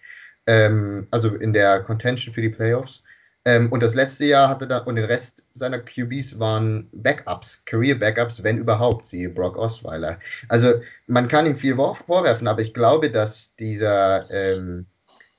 Ähm, 0.47 1.07
also 1.11 1.35
in 1.35 1.53
der 1.53 1.83
Contention 1.83 2.35
für 2.35 2.43
die 2.43 2.49
Playoffs. 2.49 3.03
Ähm, 3.45 3.71
und 3.71 3.83
das 3.83 3.95
letzte 3.95 4.25
Jahr 4.25 4.49
hatte 4.49 4.67
da, 4.67 4.79
und 4.79 4.97
den 4.97 5.05
Rest 5.05 5.43
seiner 5.55 5.79
QBs 5.79 6.39
waren 6.39 6.89
Backups, 6.93 7.65
Career-Backups, 7.67 8.43
wenn 8.43 8.59
überhaupt, 8.59 9.07
siehe 9.07 9.29
Brock 9.29 9.57
Osweiler. 9.57 10.19
Also 10.49 10.81
man 11.07 11.29
kann 11.29 11.47
ihm 11.47 11.57
viel 11.57 11.77
vorwerfen, 11.77 12.49
aber 12.49 12.63
ich 12.63 12.75
glaube, 12.75 13.11
dass 13.11 13.55
dieser, 13.57 14.29
ähm, 14.31 14.87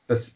dass 0.07 0.35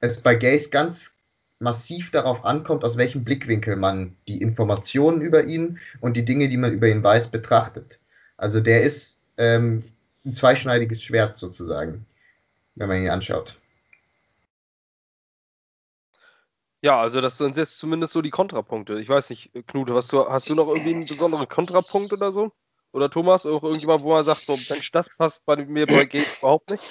es 0.00 0.20
bei 0.20 0.34
Gaze 0.34 0.68
ganz 0.68 1.10
massiv 1.58 2.10
darauf 2.10 2.44
ankommt, 2.44 2.84
aus 2.84 2.96
welchem 2.96 3.24
Blickwinkel 3.24 3.76
man 3.76 4.14
die 4.28 4.42
Informationen 4.42 5.22
über 5.22 5.44
ihn 5.44 5.78
und 6.00 6.14
die 6.14 6.24
Dinge, 6.24 6.48
die 6.48 6.58
man 6.58 6.72
über 6.72 6.88
ihn 6.88 7.02
weiß, 7.02 7.28
betrachtet. 7.28 7.98
Also 8.36 8.60
der 8.60 8.82
ist 8.82 9.18
ähm, 9.38 9.82
ein 10.26 10.34
zweischneidiges 10.34 11.02
Schwert 11.02 11.36
sozusagen, 11.36 12.04
wenn 12.74 12.88
man 12.88 13.02
ihn 13.02 13.10
anschaut. 13.10 13.56
Ja, 16.82 17.00
also 17.00 17.20
das 17.20 17.38
sind 17.38 17.56
jetzt 17.56 17.78
zumindest 17.78 18.12
so 18.12 18.22
die 18.22 18.30
Kontrapunkte. 18.30 19.00
Ich 19.00 19.08
weiß 19.08 19.30
nicht, 19.30 19.50
Knut, 19.66 19.90
hast 19.90 20.12
du, 20.12 20.28
hast 20.28 20.48
du 20.48 20.54
noch 20.54 20.68
irgendwie 20.68 20.94
einen 20.94 21.06
besonderen 21.06 21.48
Kontrapunkt 21.48 22.12
oder 22.12 22.32
so? 22.32 22.52
Oder 22.92 23.10
Thomas, 23.10 23.46
auch 23.46 23.62
irgendjemand, 23.62 24.02
wo 24.02 24.12
man 24.12 24.24
sagt, 24.24 24.42
so, 24.42 24.56
Mensch, 24.70 24.90
das 24.92 25.06
passt 25.16 25.44
bei 25.46 25.56
mir 25.64 25.86
bei 25.86 26.04
Gates 26.04 26.38
überhaupt 26.38 26.70
nicht? 26.70 26.82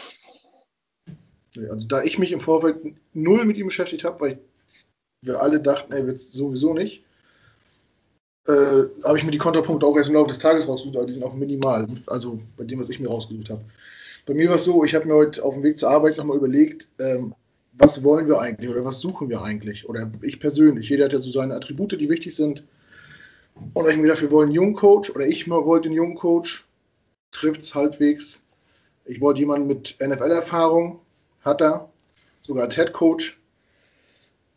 Also 1.70 1.88
da 1.88 2.04
ich 2.04 2.20
mich 2.20 2.32
im 2.32 2.42
Vorfeld 2.42 2.96
null 3.14 3.46
mit 3.46 3.58
ihm 3.58 3.68
beschäftigt 3.68 4.04
habe, 4.04 4.20
weil 4.20 4.40
wir 5.22 5.42
alle 5.42 5.60
dachten, 5.60 5.94
er 5.94 6.06
wird 6.06 6.18
es 6.18 6.34
sowieso 6.34 6.74
nicht, 6.74 7.04
äh, 8.48 8.84
habe 9.04 9.18
ich 9.18 9.24
mir 9.24 9.32
die 9.32 9.38
Kontrapunkte 9.38 9.86
auch 9.86 9.98
erst 9.98 10.10
im 10.10 10.16
Laufe 10.16 10.28
des 10.28 10.40
Tages 10.40 10.68
rausgesucht, 10.68 10.98
aber 10.98 11.06
die 11.06 11.14
sind 11.14 11.24
auch 11.24 11.34
minimal. 11.34 11.88
Also 12.08 12.40
bei 12.58 12.64
dem, 12.64 12.80
was 12.80 12.90
ich 12.90 13.00
mir 13.00 13.10
rausgesucht 13.10 13.50
habe. 13.50 13.64
Bei 14.26 14.34
mir 14.34 14.50
war 14.50 14.56
es 14.56 14.64
so, 14.64 14.84
ich 14.84 14.96
habe 14.96 15.08
mir 15.08 15.16
heute 15.16 15.44
auf 15.44 15.54
dem 15.54 15.64
Weg 15.64 15.80
zur 15.80 15.90
Arbeit 15.90 16.18
nochmal 16.18 16.38
überlegt, 16.38 16.88
ähm, 17.00 17.34
was 17.74 18.04
wollen 18.04 18.28
wir 18.28 18.40
eigentlich 18.40 18.70
oder 18.70 18.86
was 18.86 19.00
suchen 19.00 19.30
wir 19.30 19.42
eigentlich? 19.42 19.88
Oder 19.90 20.12
ich 20.22 20.40
persönlich. 20.40 20.90
Jeder 20.90 21.06
hat 21.06 21.14
ja 21.14 21.20
so 21.20 21.32
seine 21.32 21.56
Attribute, 21.56 22.00
die 22.00 22.10
wichtig 22.10 22.36
sind. 22.36 22.64
Und 23.74 23.90
ich 23.90 23.98
mir 23.98 24.08
dafür 24.08 24.32
wollen 24.32 24.48
einen 24.48 24.56
jungen 24.56 24.76
Coach 24.76 25.10
oder 25.10 25.26
ich 25.26 25.50
wollte 25.50 25.90
einen 25.90 25.96
jungen 25.96 26.16
Coach, 26.16 26.68
trifft 27.32 27.62
es 27.62 27.76
halbwegs. 27.76 28.44
Ich 29.06 29.22
wollte 29.22 29.42
jemanden 29.42 29.68
mit 29.68 29.96
NFL-Erfahrung, 30.00 31.00
hat 31.42 31.62
er, 31.62 31.90
sogar 32.42 32.66
als 32.66 32.76
Head 32.76 32.94
Coach. 32.94 33.40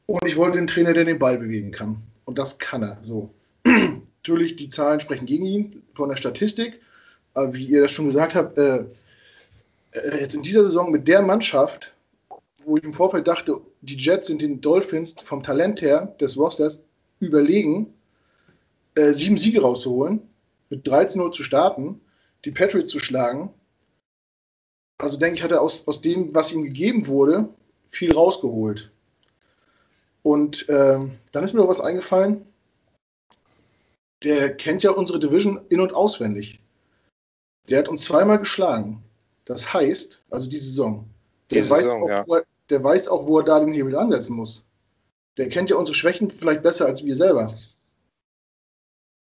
Und 0.07 0.27
ich 0.27 0.37
wollte 0.37 0.59
einen 0.59 0.67
Trainer, 0.67 0.93
der 0.93 1.05
den 1.05 1.19
Ball 1.19 1.39
bewegen 1.39 1.71
kann. 1.71 2.03
Und 2.25 2.39
das 2.39 2.59
kann 2.59 2.83
er. 2.83 2.99
So. 3.05 3.31
Natürlich, 4.29 4.57
die 4.57 4.69
Zahlen 4.69 5.01
sprechen 5.01 5.25
gegen 5.25 5.47
ihn 5.47 5.83
von 5.95 6.11
der 6.11 6.17
Statistik. 6.17 6.83
Aber 7.33 7.55
wie 7.55 7.65
ihr 7.65 7.81
das 7.81 7.93
schon 7.93 8.05
gesagt 8.05 8.35
habt, 8.35 8.59
äh, 8.59 8.85
äh, 9.93 10.21
jetzt 10.21 10.35
in 10.35 10.43
dieser 10.43 10.63
Saison 10.65 10.93
mit 10.93 11.09
der 11.09 11.23
Mannschaft, 11.23 11.95
wo 12.67 12.77
ich 12.77 12.85
im 12.85 12.93
Vorfeld 12.93 13.27
dachte, 13.27 13.59
die 13.81 13.97
Jets 13.97 14.27
sind 14.27 14.43
den 14.43 14.61
Dolphins 14.61 15.15
vom 15.23 15.43
Talent 15.43 15.81
her 15.81 16.15
des 16.21 16.37
Rosters 16.37 16.83
überlegen, 17.21 17.95
äh, 18.97 19.15
sieben 19.15 19.39
Siege 19.39 19.63
rauszuholen, 19.63 20.21
mit 20.69 20.87
13-0 20.87 21.33
zu 21.33 21.43
starten, 21.43 21.99
die 22.45 22.51
Patriots 22.51 22.93
zu 22.93 23.01
schlagen. 23.01 23.49
Also 24.99 25.17
denke 25.17 25.37
ich, 25.37 25.43
hat 25.43 25.53
er 25.53 25.63
aus, 25.63 25.89
aus 25.89 26.03
dem, 26.03 26.35
was 26.35 26.53
ihm 26.53 26.63
gegeben 26.65 27.07
wurde, 27.07 27.49
viel 27.89 28.13
rausgeholt. 28.13 28.91
Und 30.23 30.69
äh, 30.69 30.99
dann 31.33 31.45
ist 31.45 31.55
mir 31.55 31.61
noch 31.61 31.69
was 31.69 31.81
eingefallen 31.81 32.45
der 34.23 34.57
kennt 34.57 34.83
ja 34.83 34.91
unsere 34.91 35.19
Division 35.19 35.65
in- 35.69 35.81
und 35.81 35.95
auswendig. 35.95 36.61
Der 37.69 37.79
hat 37.79 37.89
uns 37.89 38.05
zweimal 38.05 38.39
geschlagen. 38.39 39.03
Das 39.45 39.73
heißt, 39.73 40.23
also 40.31 40.49
die 40.49 40.57
Saison. 40.57 41.09
Der, 41.51 41.63
die 41.63 41.71
weiß, 41.71 41.83
Saison, 41.85 42.03
auch, 42.03 42.09
ja. 42.09 42.25
er, 42.29 42.45
der 42.71 42.85
weiß 42.85 43.09
auch, 43.09 43.27
wo 43.27 43.39
er 43.39 43.45
da 43.45 43.61
den 43.61 43.73
Hebel 43.73 43.97
ansetzen 43.97 44.37
muss. 44.37 44.65
Der 45.37 45.49
kennt 45.49 45.71
ja 45.71 45.77
unsere 45.77 45.95
Schwächen 45.95 46.31
vielleicht 46.31 46.63
besser 46.63 46.87
als 46.87 47.05
wir 47.05 47.15
selber. 47.15 47.53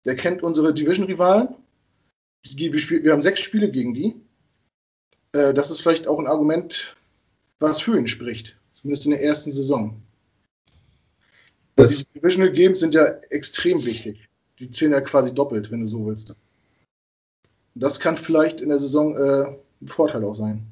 Der 0.05 0.15
kennt 0.15 0.43
unsere 0.43 0.73
Division-Rivalen. 0.73 1.55
Wir 2.55 3.11
haben 3.11 3.23
sechs 3.23 3.39
Spiele 3.39 3.71
gegen 3.71 3.93
die. 3.95 4.15
Äh, 5.31 5.53
das 5.53 5.71
ist 5.71 5.81
vielleicht 5.81 6.07
auch 6.07 6.19
ein 6.19 6.27
Argument, 6.27 6.95
was 7.59 7.81
für 7.81 7.97
ihn 7.97 8.07
spricht. 8.07 8.55
Zumindest 8.75 9.05
in 9.05 9.11
der 9.13 9.23
ersten 9.23 9.51
Saison. 9.51 9.99
Diese 11.77 12.05
Divisional 12.05 12.53
Games 12.53 12.79
sind 12.79 12.93
ja 12.93 13.05
extrem 13.31 13.83
wichtig 13.83 14.29
die 14.59 14.69
zählen 14.69 14.93
ja 14.93 15.01
quasi 15.01 15.33
doppelt, 15.33 15.71
wenn 15.71 15.81
du 15.81 15.87
so 15.87 16.05
willst. 16.05 16.33
Das 17.75 17.99
kann 17.99 18.17
vielleicht 18.17 18.61
in 18.61 18.69
der 18.69 18.79
Saison 18.79 19.15
äh, 19.17 19.57
ein 19.81 19.87
Vorteil 19.87 20.23
auch 20.23 20.35
sein. 20.35 20.65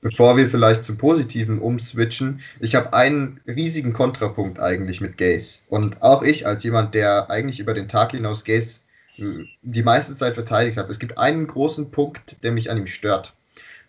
Bevor 0.00 0.36
wir 0.36 0.48
vielleicht 0.48 0.84
zum 0.84 0.96
Positiven 0.96 1.58
umswitchen, 1.58 2.40
ich 2.60 2.76
habe 2.76 2.92
einen 2.92 3.40
riesigen 3.48 3.92
Kontrapunkt 3.92 4.60
eigentlich 4.60 5.00
mit 5.00 5.18
Gaze. 5.18 5.58
Und 5.68 6.00
auch 6.02 6.22
ich, 6.22 6.46
als 6.46 6.62
jemand, 6.62 6.94
der 6.94 7.30
eigentlich 7.30 7.58
über 7.58 7.74
den 7.74 7.88
Tag 7.88 8.12
hinaus 8.12 8.44
Gaze 8.44 8.78
hm, 9.16 9.48
die 9.62 9.82
meiste 9.82 10.14
Zeit 10.14 10.34
verteidigt 10.34 10.76
hat, 10.76 10.88
es 10.88 11.00
gibt 11.00 11.18
einen 11.18 11.48
großen 11.48 11.90
Punkt, 11.90 12.36
der 12.44 12.52
mich 12.52 12.70
an 12.70 12.78
ihm 12.78 12.86
stört. 12.86 13.32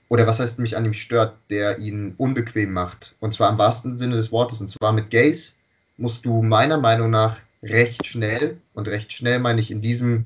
Oder 0.07 0.25
was 0.25 0.39
heißt 0.39 0.57
mich 0.57 0.75
an 0.75 0.85
ihm 0.85 0.95
stört, 0.95 1.35
der 1.51 1.77
ihn 1.77 2.15
unbequem 2.17 2.73
macht. 2.73 3.13
Und 3.19 3.35
zwar 3.35 3.51
im 3.51 3.59
wahrsten 3.59 3.95
Sinne 3.95 4.15
des 4.15 4.31
Wortes. 4.31 4.59
Und 4.59 4.71
zwar 4.71 4.91
mit 4.91 5.11
Gaze 5.11 5.51
musst 5.97 6.25
du 6.25 6.41
meiner 6.41 6.79
Meinung 6.79 7.11
nach 7.11 7.37
recht 7.61 8.05
schnell, 8.07 8.57
und 8.73 8.87
recht 8.87 9.11
schnell 9.13 9.39
meine 9.39 9.61
ich 9.61 9.71
in 9.71 9.81
diesem, 9.81 10.25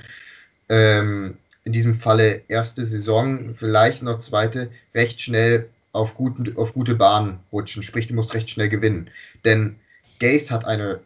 ähm, 0.70 1.38
in 1.64 1.74
diesem 1.74 2.00
Falle 2.00 2.42
erste 2.48 2.86
Saison, 2.86 3.56
vielleicht 3.56 4.04
noch 4.04 4.20
zweite, 4.20 4.70
recht 4.94 5.22
schnell 5.22 5.70
auf, 5.92 6.16
guten, 6.16 6.56
auf 6.58 6.74
gute 6.74 6.96
Bahn 6.96 7.40
rutschen. 7.52 7.84
Sprich, 7.84 8.08
du 8.08 8.14
musst 8.14 8.34
recht 8.34 8.50
schnell 8.50 8.70
gewinnen. 8.70 9.10
Denn 9.46 9.76
Gaze 10.20 10.54
hat 10.54 10.66
eine 10.66 11.00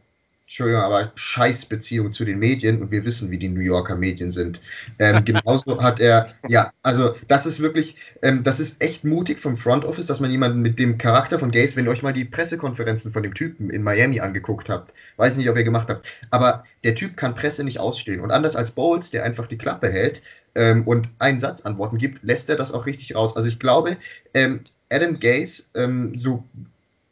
Entschuldigung, 0.48 0.82
aber 0.82 1.12
Scheißbeziehung 1.16 2.14
zu 2.14 2.24
den 2.24 2.40
Medien 2.40 2.82
und 2.82 2.90
wir 2.90 3.04
wissen, 3.04 3.30
wie 3.32 3.38
die 3.38 3.50
New 3.50 3.60
Yorker 3.60 3.98
Medien 3.98 4.32
sind. 4.32 4.62
Ähm, 4.98 5.22
genauso 5.26 5.84
hat 5.84 6.00
er, 6.00 6.30
ja, 6.48 6.72
also 6.84 7.16
das 7.28 7.46
ist 7.46 7.60
wirklich, 7.60 7.98
ähm, 8.22 8.44
das 8.46 8.62
ist 8.62 8.82
echt 8.82 9.04
mutig 9.04 9.40
vom 9.40 9.58
Front 9.58 9.84
Office, 9.84 10.06
dass 10.06 10.22
man 10.22 10.32
jemanden 10.32 10.62
mit 10.62 10.80
dem 10.80 10.98
Charakter 10.98 11.38
von 11.38 11.52
Gaze, 11.52 11.76
wenn 11.76 11.84
ihr 11.84 11.92
euch 11.92 12.02
mal 12.02 12.14
die 12.14 12.24
Pressekonferenzen 12.24 13.12
von 13.12 13.24
dem 13.24 13.34
Typen 13.34 13.70
in 13.70 13.84
Miami 13.84 14.22
angeguckt 14.22 14.70
habt, 14.70 14.94
weiß 15.18 15.36
nicht, 15.36 15.50
ob 15.50 15.58
ihr 15.58 15.66
gemacht 15.66 15.90
habt, 15.90 16.08
aber 16.32 16.64
der 16.86 16.96
Typ 16.96 17.18
kann 17.18 17.36
Presse 17.36 17.66
nicht 17.66 17.82
ausstehen 17.82 18.22
und 18.22 18.32
anders 18.32 18.56
als 18.56 18.72
Bowles, 18.72 19.12
der 19.12 19.26
einfach 19.26 19.48
die 19.48 19.58
Klappe 19.58 19.92
hält 19.92 20.22
ähm, 20.56 20.88
und 20.88 21.10
einen 21.20 21.42
Satz 21.42 21.60
Antworten 21.62 21.98
gibt, 21.98 22.24
lässt 22.24 22.50
er 22.50 22.56
das 22.56 22.72
auch 22.72 22.86
richtig 22.86 23.16
raus. 23.16 23.36
Also 23.36 23.50
ich 23.50 23.60
glaube, 23.60 23.98
ähm, 24.34 24.62
Adam 24.90 25.20
Gaze, 25.20 25.64
ähm, 25.76 26.18
so 26.18 26.46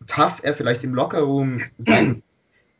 tough 0.08 0.40
er 0.44 0.54
vielleicht 0.54 0.86
im 0.86 0.96
Lockerroom 0.96 1.62
sein 1.78 2.24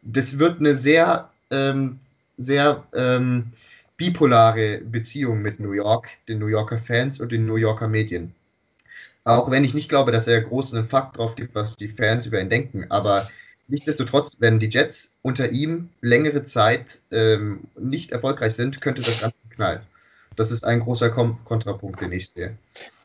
das 0.06 0.40
wird 0.40 0.60
eine 0.60 0.76
sehr, 0.76 1.30
ähm, 1.52 2.00
sehr 2.38 2.84
ähm, 2.94 3.52
bipolare 3.98 4.80
Beziehung 4.80 5.42
mit 5.42 5.60
New 5.60 5.72
York, 5.72 6.08
den 6.28 6.40
New 6.40 6.48
Yorker 6.48 6.78
Fans 6.78 7.20
und 7.20 7.32
den 7.32 7.46
New 7.46 7.56
Yorker 7.56 7.88
Medien. 7.88 8.34
Auch 9.24 9.50
wenn 9.50 9.64
ich 9.64 9.74
nicht 9.74 9.90
glaube, 9.90 10.12
dass 10.12 10.28
er 10.28 10.42
großen 10.42 10.88
Fakt 10.88 11.18
drauf 11.18 11.36
gibt, 11.36 11.56
was 11.56 11.76
die 11.76 11.88
Fans 11.88 12.28
über 12.28 12.40
ihn 12.40 12.50
denken, 12.50 12.86
aber 12.90 13.28
nichtsdestotrotz, 13.68 14.38
wenn 14.40 14.60
die 14.60 14.70
Jets 14.70 15.10
unter 15.24 15.50
ihm 15.50 15.90
längere 16.02 16.46
Zeit 16.46 17.00
ähm, 17.12 17.62
nicht 17.80 18.12
erfolgreich 18.12 18.54
sind, 18.54 18.82
könnte 18.82 19.02
das 19.02 19.22
Ganze 19.22 19.38
knallen. 19.50 19.82
Das 20.36 20.52
ist 20.52 20.64
ein 20.64 20.82
großer 20.82 21.10
Kontrapunkt, 21.10 22.02
den 22.02 22.12
ich 22.12 22.30
sehe. 22.30 22.56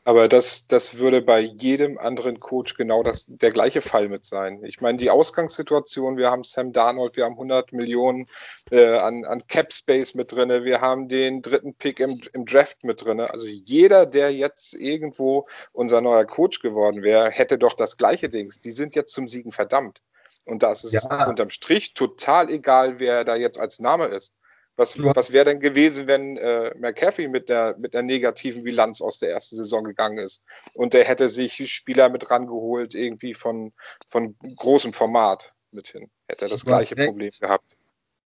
Aber 0.03 0.27
das, 0.27 0.65
das 0.65 0.97
würde 0.97 1.21
bei 1.21 1.39
jedem 1.39 1.99
anderen 1.99 2.39
Coach 2.39 2.75
genau 2.75 3.03
das, 3.03 3.27
der 3.27 3.51
gleiche 3.51 3.81
Fall 3.81 4.09
mit 4.09 4.25
sein. 4.25 4.63
Ich 4.63 4.81
meine, 4.81 4.97
die 4.97 5.11
Ausgangssituation, 5.11 6.17
wir 6.17 6.31
haben 6.31 6.43
Sam 6.43 6.73
Darnold, 6.73 7.17
wir 7.17 7.25
haben 7.25 7.33
100 7.33 7.71
Millionen 7.71 8.25
äh, 8.71 8.97
an, 8.97 9.25
an 9.25 9.45
Cap 9.47 9.71
Space 9.71 10.15
mit 10.15 10.31
drin, 10.31 10.63
wir 10.65 10.81
haben 10.81 11.07
den 11.07 11.43
dritten 11.43 11.75
Pick 11.75 11.99
im, 11.99 12.19
im 12.33 12.45
Draft 12.45 12.83
mit 12.83 13.05
drin. 13.05 13.19
Also 13.19 13.45
jeder, 13.45 14.07
der 14.07 14.33
jetzt 14.33 14.73
irgendwo 14.73 15.47
unser 15.71 16.01
neuer 16.01 16.25
Coach 16.25 16.61
geworden 16.61 17.03
wäre, 17.03 17.29
hätte 17.29 17.59
doch 17.59 17.75
das 17.75 17.95
gleiche 17.95 18.29
Ding. 18.29 18.51
Die 18.63 18.71
sind 18.71 18.95
jetzt 18.95 19.13
zum 19.13 19.27
Siegen 19.27 19.51
verdammt. 19.51 20.01
Und 20.45 20.63
da 20.63 20.71
ist 20.71 20.83
es 20.83 20.93
ja. 20.93 21.27
unterm 21.27 21.51
Strich 21.51 21.93
total 21.93 22.49
egal, 22.49 22.99
wer 22.99 23.23
da 23.23 23.35
jetzt 23.35 23.59
als 23.59 23.79
Name 23.79 24.05
ist. 24.05 24.35
Was, 24.81 24.97
was 24.97 25.31
wäre 25.31 25.45
denn 25.45 25.59
gewesen, 25.59 26.07
wenn 26.07 26.37
äh, 26.37 26.73
McCaffrey 26.79 27.27
mit 27.27 27.49
der, 27.49 27.75
mit 27.77 27.93
einer 27.93 28.01
negativen 28.01 28.63
Bilanz 28.63 28.99
aus 28.99 29.19
der 29.19 29.29
ersten 29.29 29.55
Saison 29.55 29.83
gegangen 29.83 30.17
ist 30.17 30.43
und 30.73 30.95
der 30.95 31.03
hätte 31.03 31.29
sich 31.29 31.71
Spieler 31.71 32.09
mit 32.09 32.31
rangeholt, 32.31 32.95
irgendwie 32.95 33.35
von, 33.35 33.73
von 34.07 34.35
großem 34.55 34.91
Format 34.91 35.53
mit 35.71 35.89
hin? 35.89 36.09
Hätte 36.27 36.45
er 36.45 36.49
das 36.49 36.65
gleiche 36.65 36.95
Problem 36.95 37.29
gehabt. 37.39 37.75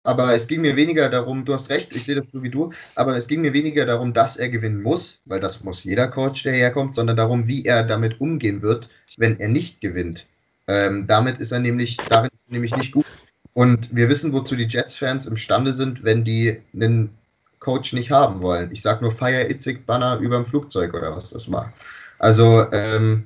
Aber 0.05 0.33
es 0.33 0.47
ging 0.47 0.61
mir 0.61 0.77
weniger 0.77 1.09
darum, 1.09 1.45
du 1.45 1.55
hast 1.55 1.71
recht, 1.71 1.97
ich 1.97 2.05
sehe 2.05 2.15
das 2.15 2.27
so 2.33 2.41
wie 2.45 2.51
du, 2.51 2.73
aber 2.95 3.17
es 3.17 3.27
ging 3.27 3.41
mir 3.41 3.53
weniger 3.53 3.85
darum, 3.85 4.15
dass 4.15 4.37
er 4.37 4.49
gewinnen 4.49 4.81
muss, 4.81 5.23
weil 5.25 5.41
das 5.41 5.65
muss 5.65 5.83
jeder 5.83 6.07
Coach, 6.07 6.45
der 6.45 6.53
herkommt, 6.53 6.95
sondern 6.95 7.17
darum, 7.17 7.49
wie 7.49 7.65
er 7.65 7.83
damit 7.83 8.21
umgehen 8.21 8.63
wird, 8.63 8.89
wenn 9.17 9.41
er 9.41 9.49
nicht 9.49 9.81
gewinnt. 9.81 10.25
Ähm, 10.69 11.09
damit 11.09 11.41
ist 11.41 11.51
er 11.51 11.59
nämlich, 11.59 11.97
darin 12.09 12.31
ist 12.33 12.45
er 12.47 12.53
nämlich 12.53 12.77
nicht 12.77 12.93
gut. 12.93 13.07
Und 13.55 13.95
wir 13.95 14.09
wissen, 14.09 14.33
wozu 14.33 14.57
die 14.57 14.67
Jets-Fans 14.69 15.27
imstande 15.27 15.73
sind, 15.73 16.03
wenn 16.03 16.25
die 16.25 16.61
einen 16.75 17.17
Coach 17.61 17.93
nicht 17.93 18.11
haben 18.11 18.43
wollen. 18.43 18.71
Ich 18.73 18.83
sage 18.83 19.03
nur 19.03 19.13
Fire 19.13 19.49
Itzig 19.49 19.87
Banner 19.87 20.19
über 20.19 20.37
dem 20.37 20.47
Flugzeug 20.47 20.93
oder 20.93 21.17
was 21.17 21.31
das 21.31 21.51
war. 21.51 21.73
Also 22.19 22.67
ähm, 22.73 23.25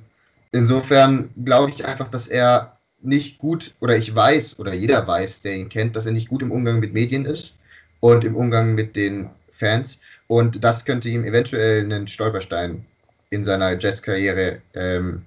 insofern 0.53 1.31
glaube 1.45 1.73
ich 1.73 1.85
einfach, 1.85 2.09
dass 2.09 2.29
er 2.29 2.73
nicht 3.01 3.39
gut, 3.39 3.73
oder 3.81 3.97
ich 3.97 4.15
weiß, 4.15 4.59
oder 4.59 4.75
jeder 4.75 5.07
weiß, 5.07 5.43
der 5.43 5.57
ihn 5.57 5.69
kennt, 5.69 5.97
dass 5.97 6.07
er 6.07 6.13
nicht 6.13 6.29
gut 6.29 6.43
im 6.43 6.53
Umgang 6.53 6.81
mit 6.81 6.93
Medien 6.93 7.27
ist 7.27 7.57
und 8.01 8.25
im 8.25 8.37
Umgang 8.37 8.75
mit 8.75 8.97
den 8.97 9.31
Fans. 9.53 9.99
Und 10.27 10.63
das 10.63 10.85
könnte 10.85 11.09
ihm 11.09 11.25
eventuell 11.25 11.83
einen 11.83 12.07
Stolperstein 12.07 12.85
in 13.31 13.45
seiner 13.45 13.79
Jets-Karriere 13.79 14.59
ähm, 14.75 15.23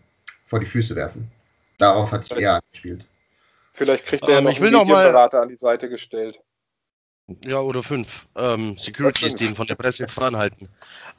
vor 0.46 0.60
die 0.60 0.66
Füße 0.66 0.96
werfen. 0.96 1.28
Darauf 1.78 2.12
hat 2.12 2.26
sich 2.26 2.42
er 2.42 2.62
angespielt. 2.62 3.04
Vielleicht 3.72 4.06
kriegt 4.06 4.28
er 4.28 4.40
ähm, 4.40 4.48
ja 4.48 4.70
noch 4.72 4.82
einen 4.82 4.88
Berater 4.88 5.42
an 5.42 5.50
die 5.50 5.58
Seite 5.58 5.90
gestellt. 5.90 6.38
Ja, 7.46 7.60
oder 7.62 7.82
fünf. 7.82 8.26
Ähm, 8.36 8.78
Securities, 8.78 9.36
die 9.36 9.46
ihn 9.46 9.56
von 9.56 9.68
der 9.68 9.76
Presse 9.76 10.08
fernhalten. 10.08 10.68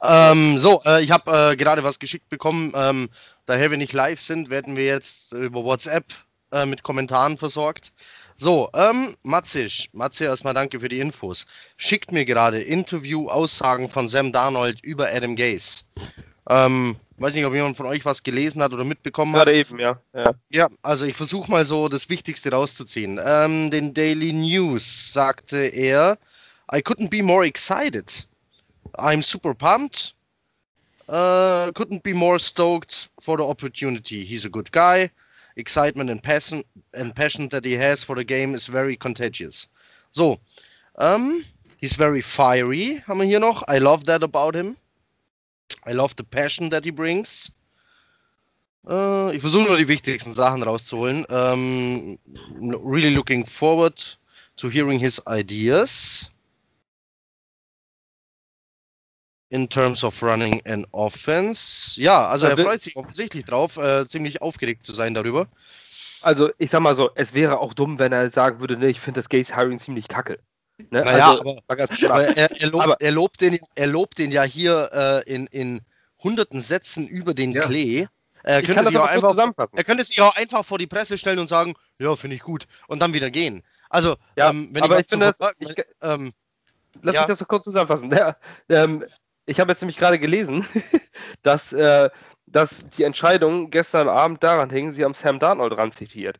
Ähm, 0.01 0.59
so, 0.59 0.81
äh, 0.85 1.03
ich 1.03 1.11
habe 1.11 1.51
äh, 1.51 1.55
gerade 1.55 1.83
was 1.83 1.99
geschickt 1.99 2.29
bekommen. 2.29 2.71
Ähm, 2.75 3.09
daher 3.45 3.71
wir 3.71 3.77
nicht 3.77 3.93
live 3.93 4.21
sind, 4.21 4.49
werden 4.49 4.75
wir 4.75 4.85
jetzt 4.85 5.33
über 5.33 5.63
WhatsApp 5.63 6.05
äh, 6.51 6.65
mit 6.65 6.83
Kommentaren 6.83 7.37
versorgt. 7.37 7.93
So, 8.35 8.69
ähm, 8.75 9.15
Matzisch, 9.23 9.89
Matze, 9.93 10.25
erstmal 10.25 10.53
danke 10.53 10.79
für 10.79 10.89
die 10.89 10.99
Infos. 10.99 11.45
Schickt 11.77 12.11
mir 12.11 12.25
gerade 12.25 12.61
Interview-Aussagen 12.61 13.89
von 13.89 14.07
Sam 14.07 14.31
Darnold 14.31 14.83
über 14.83 15.07
Adam 15.09 15.35
Gaze. 15.35 15.83
Ähm, 16.49 16.97
weiß 17.17 17.35
nicht, 17.35 17.45
ob 17.45 17.53
jemand 17.53 17.77
von 17.77 17.85
euch 17.85 18.05
was 18.05 18.23
gelesen 18.23 18.61
hat 18.61 18.73
oder 18.73 18.83
mitbekommen 18.83 19.35
hat. 19.35 19.45
Gerade 19.45 19.57
eben, 19.57 19.79
ja. 19.79 19.99
Ja, 20.13 20.33
ja 20.49 20.67
also 20.81 21.05
ich 21.05 21.15
versuche 21.15 21.49
mal 21.49 21.65
so 21.65 21.87
das 21.87 22.09
Wichtigste 22.09 22.51
rauszuziehen. 22.51 23.19
Ähm, 23.23 23.69
den 23.71 23.93
Daily 23.93 24.33
News 24.33 25.13
sagte 25.13 25.57
er, 25.57 26.17
I 26.73 26.77
couldn't 26.77 27.09
be 27.09 27.21
more 27.21 27.45
excited. 27.45 28.27
I'm 28.97 29.21
super 29.21 29.53
pumped. 29.53 30.15
Uh, 31.07 31.69
couldn't 31.73 32.01
be 32.03 32.13
more 32.13 32.39
stoked 32.39 33.09
for 33.19 33.37
the 33.37 33.43
opportunity. 33.43 34.23
He's 34.23 34.45
a 34.45 34.49
good 34.49 34.71
guy. 34.71 35.09
Excitement 35.55 36.09
and 36.09 36.23
passion, 36.23 36.63
and 36.93 37.13
passion 37.13 37.49
that 37.49 37.65
he 37.65 37.73
has 37.73 38.03
for 38.03 38.15
the 38.15 38.23
game 38.23 38.55
is 38.55 38.65
very 38.65 38.95
contagious. 38.95 39.67
So, 40.11 40.39
um, 40.97 41.43
he's 41.79 41.95
very 41.95 42.21
fiery, 42.21 43.03
haben 43.05 43.19
wir 43.19 43.27
hier 43.27 43.39
noch. 43.39 43.63
I 43.67 43.77
love 43.79 44.05
that 44.05 44.23
about 44.23 44.55
him. 44.55 44.77
I 45.85 45.93
love 45.93 46.13
the 46.17 46.23
passion 46.23 46.69
that 46.71 46.83
he 46.83 46.91
brings. 46.91 47.51
Äh, 48.87 49.35
ich 49.35 49.41
versuche 49.41 49.67
nur 49.67 49.77
die 49.77 49.87
wichtigsten 49.87 50.33
Sachen 50.33 50.63
rauszuholen. 50.63 51.25
Um, 51.29 52.17
really 52.85 53.13
looking 53.13 53.45
forward 53.45 54.17
to 54.57 54.69
hearing 54.69 54.99
his 54.99 55.21
ideas 55.27 56.29
in 59.49 59.69
terms 59.69 60.03
of 60.03 60.21
running 60.23 60.61
an 60.65 60.85
offense. 60.91 62.01
Ja, 62.01 62.27
also 62.27 62.47
er 62.47 62.57
freut 62.57 62.81
sich 62.81 62.95
offensichtlich 62.95 63.45
drauf, 63.45 63.77
äh, 63.77 64.07
ziemlich 64.07 64.41
aufgeregt 64.41 64.83
zu 64.83 64.93
sein 64.93 65.13
darüber. 65.13 65.47
Also 66.23 66.49
ich 66.57 66.71
sag 66.71 66.81
mal 66.81 66.95
so, 66.95 67.11
es 67.15 67.33
wäre 67.33 67.59
auch 67.59 67.73
dumm, 67.73 67.99
wenn 67.99 68.11
er 68.11 68.29
sagen 68.31 68.59
würde, 68.59 68.77
ne, 68.77 68.87
ich 68.87 68.99
finde 68.99 69.19
das 69.19 69.29
Gaze 69.29 69.55
Hiring 69.55 69.77
ziemlich 69.77 70.07
kacke. 70.07 70.39
Ne? 70.77 71.01
Naja, 71.03 71.31
also, 71.31 71.61
aber, 71.67 71.83
aber 72.09 72.37
er, 72.37 72.51
er, 72.61 72.67
lobt, 72.67 72.83
aber, 72.83 73.01
er, 73.01 73.11
lobt 73.11 73.41
den, 73.41 73.59
er 73.75 73.87
lobt 73.87 74.17
den 74.17 74.31
ja 74.31 74.43
hier 74.43 74.89
äh, 74.91 75.31
in, 75.31 75.47
in 75.47 75.81
hunderten 76.23 76.61
Sätzen 76.61 77.07
über 77.07 77.33
den 77.33 77.51
ja. 77.51 77.61
Klee. 77.61 78.07
Er 78.43 78.61
könnte, 78.61 78.83
sich 78.85 78.97
auch 78.97 79.07
einfach, 79.07 79.69
er 79.71 79.83
könnte 79.85 80.03
sich 80.03 80.19
auch 80.19 80.35
einfach 80.35 80.65
vor 80.65 80.77
die 80.77 80.87
Presse 80.87 81.17
stellen 81.17 81.39
und 81.39 81.47
sagen, 81.47 81.75
ja, 81.97 82.13
finde 82.15 82.35
ich 82.35 82.41
gut. 82.41 82.65
Und 82.87 82.99
dann 82.99 83.13
wieder 83.13 83.29
gehen. 83.29 83.63
Also, 83.89 84.17
ja, 84.35 84.49
ähm, 84.49 84.69
wenn 84.73 84.83
aber 84.83 84.95
ich, 84.95 85.05
ich 85.05 85.09
finde, 85.09 85.33
das, 85.37 85.53
ich, 85.59 85.75
ähm, 86.01 86.33
lass 87.01 87.15
ja. 87.15 87.21
mich 87.21 87.27
das 87.27 87.39
so 87.39 87.45
kurz 87.45 87.63
zusammenfassen. 87.63 88.11
Ja, 88.11 88.35
ähm, 88.67 89.05
ich 89.45 89.59
habe 89.59 89.71
jetzt 89.71 89.81
nämlich 89.81 89.97
gerade 89.97 90.19
gelesen, 90.19 90.67
dass, 91.41 91.71
äh, 91.71 92.09
dass 92.47 92.85
die 92.97 93.03
Entscheidung 93.03 93.69
gestern 93.69 94.09
Abend 94.09 94.43
daran 94.43 94.69
hing, 94.69 94.91
sie 94.91 95.05
haben 95.05 95.13
Sam 95.13 95.39
Darnold 95.39 95.77
dran 95.77 95.91
zitiert. 95.91 96.39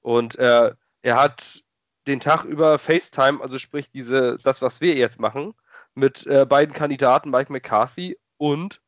Und 0.00 0.36
äh, 0.38 0.72
er 1.02 1.16
hat 1.16 1.62
den 2.08 2.20
Tag 2.20 2.44
über 2.44 2.78
FaceTime, 2.78 3.40
also 3.40 3.58
sprich 3.58 3.90
diese, 3.90 4.38
das, 4.42 4.62
was 4.62 4.80
wir 4.80 4.94
jetzt 4.94 5.20
machen, 5.20 5.54
mit 5.94 6.26
äh, 6.26 6.46
beiden 6.46 6.74
Kandidaten, 6.74 7.30
Mike 7.30 7.52
McCarthy 7.52 8.18
und 8.36 8.80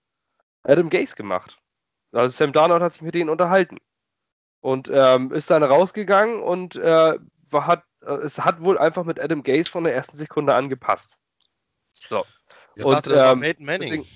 Adam 0.63 0.91
Gase 0.91 1.15
gemacht. 1.15 1.59
Also 2.13 2.37
Sam 2.37 2.53
Darnold 2.53 2.83
hat 2.83 2.93
sich 2.93 3.03
mit 3.03 3.15
denen 3.15 3.31
unterhalten. 3.31 3.79
Und 4.63 4.91
ähm, 4.93 5.33
ist 5.33 5.49
dann 5.49 5.63
rausgegangen 5.63 6.43
und 6.43 6.77
äh, 6.77 7.19
war, 7.49 7.67
hat, 7.67 7.85
äh, 8.03 8.13
es 8.13 8.39
hat 8.39 8.61
wohl 8.61 8.77
einfach 8.77 9.05
mit 9.05 9.19
Adam 9.19 9.43
Gase 9.43 9.71
von 9.71 9.85
der 9.85 9.95
ersten 9.95 10.19
Sekunde 10.19 10.55
angepasst. 10.55 11.17
So. 11.95 12.27
Ja, 12.77 12.85
und, 12.85 12.93
dachte, 12.93 13.15
ähm, 13.15 13.41
deswegen, 13.41 14.07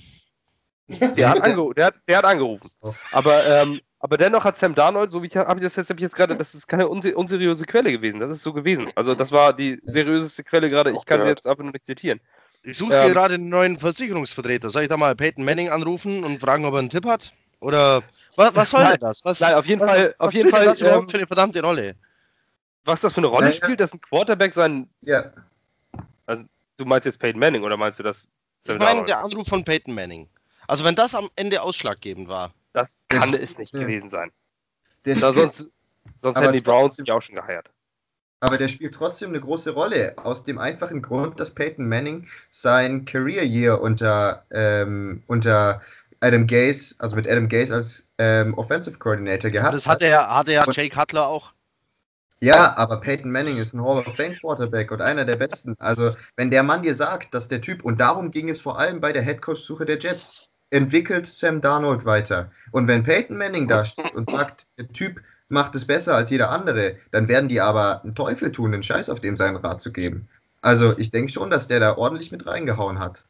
der, 1.16 1.30
hat 1.30 1.46
der, 1.46 1.86
hat, 1.86 1.94
der 2.06 2.18
hat 2.18 2.24
angerufen. 2.24 2.70
Oh. 2.82 2.92
Aber 3.12 3.46
ähm, 3.46 3.80
aber 4.04 4.18
dennoch 4.18 4.44
hat 4.44 4.58
Sam 4.58 4.74
Darnold, 4.74 5.10
so 5.10 5.22
wie 5.22 5.28
ich 5.28 5.36
habe 5.38 5.54
ich 5.56 5.62
das 5.62 5.76
jetzt, 5.76 5.88
hab 5.88 5.96
ich 5.96 6.02
jetzt 6.02 6.14
gerade, 6.14 6.36
das 6.36 6.54
ist 6.54 6.68
keine 6.68 6.86
unseriöse 6.88 7.64
Quelle 7.64 7.90
gewesen. 7.90 8.20
Das 8.20 8.30
ist 8.30 8.42
so 8.42 8.52
gewesen. 8.52 8.92
Also 8.96 9.14
das 9.14 9.32
war 9.32 9.54
die 9.54 9.80
seriöseste 9.86 10.44
Quelle 10.44 10.68
gerade. 10.68 10.90
Ich 10.90 11.06
kann 11.06 11.22
sie 11.22 11.28
jetzt 11.28 11.46
einfach 11.46 11.62
nur 11.62 11.72
nicht 11.72 11.86
zitieren. 11.86 12.20
Ich 12.62 12.76
suche 12.76 12.92
ähm, 12.92 13.10
gerade 13.14 13.36
einen 13.36 13.48
neuen 13.48 13.78
Versicherungsvertreter. 13.78 14.68
Soll 14.68 14.82
ich 14.82 14.88
da 14.90 14.98
mal 14.98 15.16
Peyton 15.16 15.42
Manning 15.42 15.70
anrufen 15.70 16.22
und 16.22 16.38
fragen, 16.38 16.66
ob 16.66 16.74
er 16.74 16.80
einen 16.80 16.90
Tipp 16.90 17.06
hat? 17.06 17.32
Oder 17.60 18.02
was, 18.36 18.54
was 18.54 18.70
soll 18.72 18.82
nein, 18.82 18.98
das? 19.00 19.24
Was, 19.24 19.40
nein, 19.40 19.54
auf 19.54 19.64
jeden 19.64 19.80
was, 19.80 19.88
Fall. 19.88 20.14
Auf 20.18 20.34
jeden 20.34 20.50
Fall. 20.50 20.66
Das 20.66 20.82
ähm, 20.82 21.08
für 21.08 21.16
eine 21.16 21.26
verdammte 21.26 21.62
Rolle. 21.62 21.94
Was 22.84 23.00
das 23.00 23.14
für 23.14 23.20
eine 23.20 23.28
Rolle 23.28 23.46
ja, 23.46 23.52
spielt, 23.52 23.80
dass 23.80 23.94
ein 23.94 24.02
Quarterback 24.02 24.52
sein. 24.52 24.86
Ja. 25.00 25.32
Also 26.26 26.44
du 26.76 26.84
meinst 26.84 27.06
jetzt 27.06 27.18
Peyton 27.18 27.40
Manning 27.40 27.62
oder 27.62 27.78
meinst 27.78 27.98
du 27.98 28.02
das? 28.02 28.28
Sam 28.60 28.76
ich 28.76 28.82
meine 28.82 29.02
der 29.06 29.24
Anruf 29.24 29.48
von 29.48 29.64
Peyton 29.64 29.94
Manning. 29.94 30.28
Also 30.68 30.84
wenn 30.84 30.94
das 30.94 31.14
am 31.14 31.30
Ende 31.36 31.62
ausschlaggebend 31.62 32.28
war, 32.28 32.52
Das 32.74 32.98
kann 33.08 33.32
es 33.32 33.56
nicht 33.56 33.72
ja. 33.72 33.80
gewesen 33.80 34.10
sein. 34.10 34.30
Der 35.06 35.14
da 35.16 35.32
sonst 35.32 35.62
sonst 36.20 36.38
hätten 36.38 36.52
die 36.52 36.60
Browns 36.60 37.00
ja 37.02 37.14
auch 37.14 37.22
schon 37.22 37.36
geheiert. 37.36 37.70
Aber 38.40 38.58
der 38.58 38.68
spielt 38.68 38.94
trotzdem 38.94 39.30
eine 39.30 39.40
große 39.40 39.70
Rolle. 39.70 40.14
Aus 40.18 40.44
dem 40.44 40.58
einfachen 40.58 41.00
Grund, 41.00 41.40
dass 41.40 41.50
Peyton 41.50 41.88
Manning 41.88 42.28
sein 42.50 43.06
Career 43.06 43.44
Year 43.44 43.80
unter, 43.80 44.44
ähm, 44.50 45.22
unter 45.28 45.80
Adam 46.20 46.46
Gaze, 46.46 46.94
also 46.98 47.16
mit 47.16 47.26
Adam 47.26 47.48
Gaze 47.48 47.72
als 47.72 48.06
ähm, 48.18 48.52
Offensive 48.58 48.98
Coordinator 48.98 49.50
gehabt 49.50 49.68
hat. 49.68 49.74
Das 49.74 49.86
hatte 49.86 50.08
ja, 50.08 50.28
hatte 50.28 50.52
ja 50.52 50.62
Jay 50.70 50.90
Cutler 50.90 51.26
auch. 51.26 51.54
Ja, 52.40 52.76
aber 52.76 53.00
Peyton 53.00 53.30
Manning 53.30 53.56
ist 53.56 53.72
ein 53.72 53.82
Hall 53.82 53.98
of 53.98 54.14
Fame 54.14 54.34
Quarterback 54.34 54.90
und 54.90 55.00
einer 55.00 55.24
der 55.24 55.36
besten. 55.36 55.76
Also, 55.78 56.14
wenn 56.36 56.50
der 56.50 56.62
Mann 56.62 56.82
dir 56.82 56.94
sagt, 56.94 57.32
dass 57.32 57.48
der 57.48 57.62
Typ, 57.62 57.82
und 57.82 58.00
darum 58.00 58.30
ging 58.30 58.50
es 58.50 58.60
vor 58.60 58.78
allem 58.78 59.00
bei 59.00 59.14
der 59.14 59.22
Headcoach-Suche 59.22 59.86
der 59.86 59.98
Jets, 59.98 60.50
entwickelt 60.74 61.26
Sam 61.26 61.60
Darnold 61.60 62.04
weiter. 62.04 62.50
Und 62.72 62.88
wenn 62.88 63.04
Peyton 63.04 63.36
Manning 63.36 63.68
da 63.68 63.84
steht 63.84 64.14
und 64.14 64.30
sagt, 64.38 64.66
der 64.76 64.88
Typ 64.88 65.20
macht 65.48 65.74
es 65.74 65.86
besser 65.86 66.14
als 66.14 66.30
jeder 66.30 66.50
andere, 66.50 66.96
dann 67.12 67.28
werden 67.28 67.48
die 67.48 67.60
aber 67.60 68.02
einen 68.02 68.14
Teufel 68.14 68.50
tun, 68.50 68.72
den 68.72 68.82
Scheiß 68.82 69.08
auf 69.08 69.20
dem 69.20 69.36
seinen 69.36 69.56
Rat 69.56 69.80
zu 69.80 69.92
geben. 69.92 70.28
Also, 70.62 70.98
ich 70.98 71.10
denke 71.10 71.30
schon, 71.30 71.50
dass 71.50 71.68
der 71.68 71.78
da 71.78 71.96
ordentlich 71.96 72.32
mit 72.32 72.46
reingehauen 72.46 72.98
hat. 72.98 73.22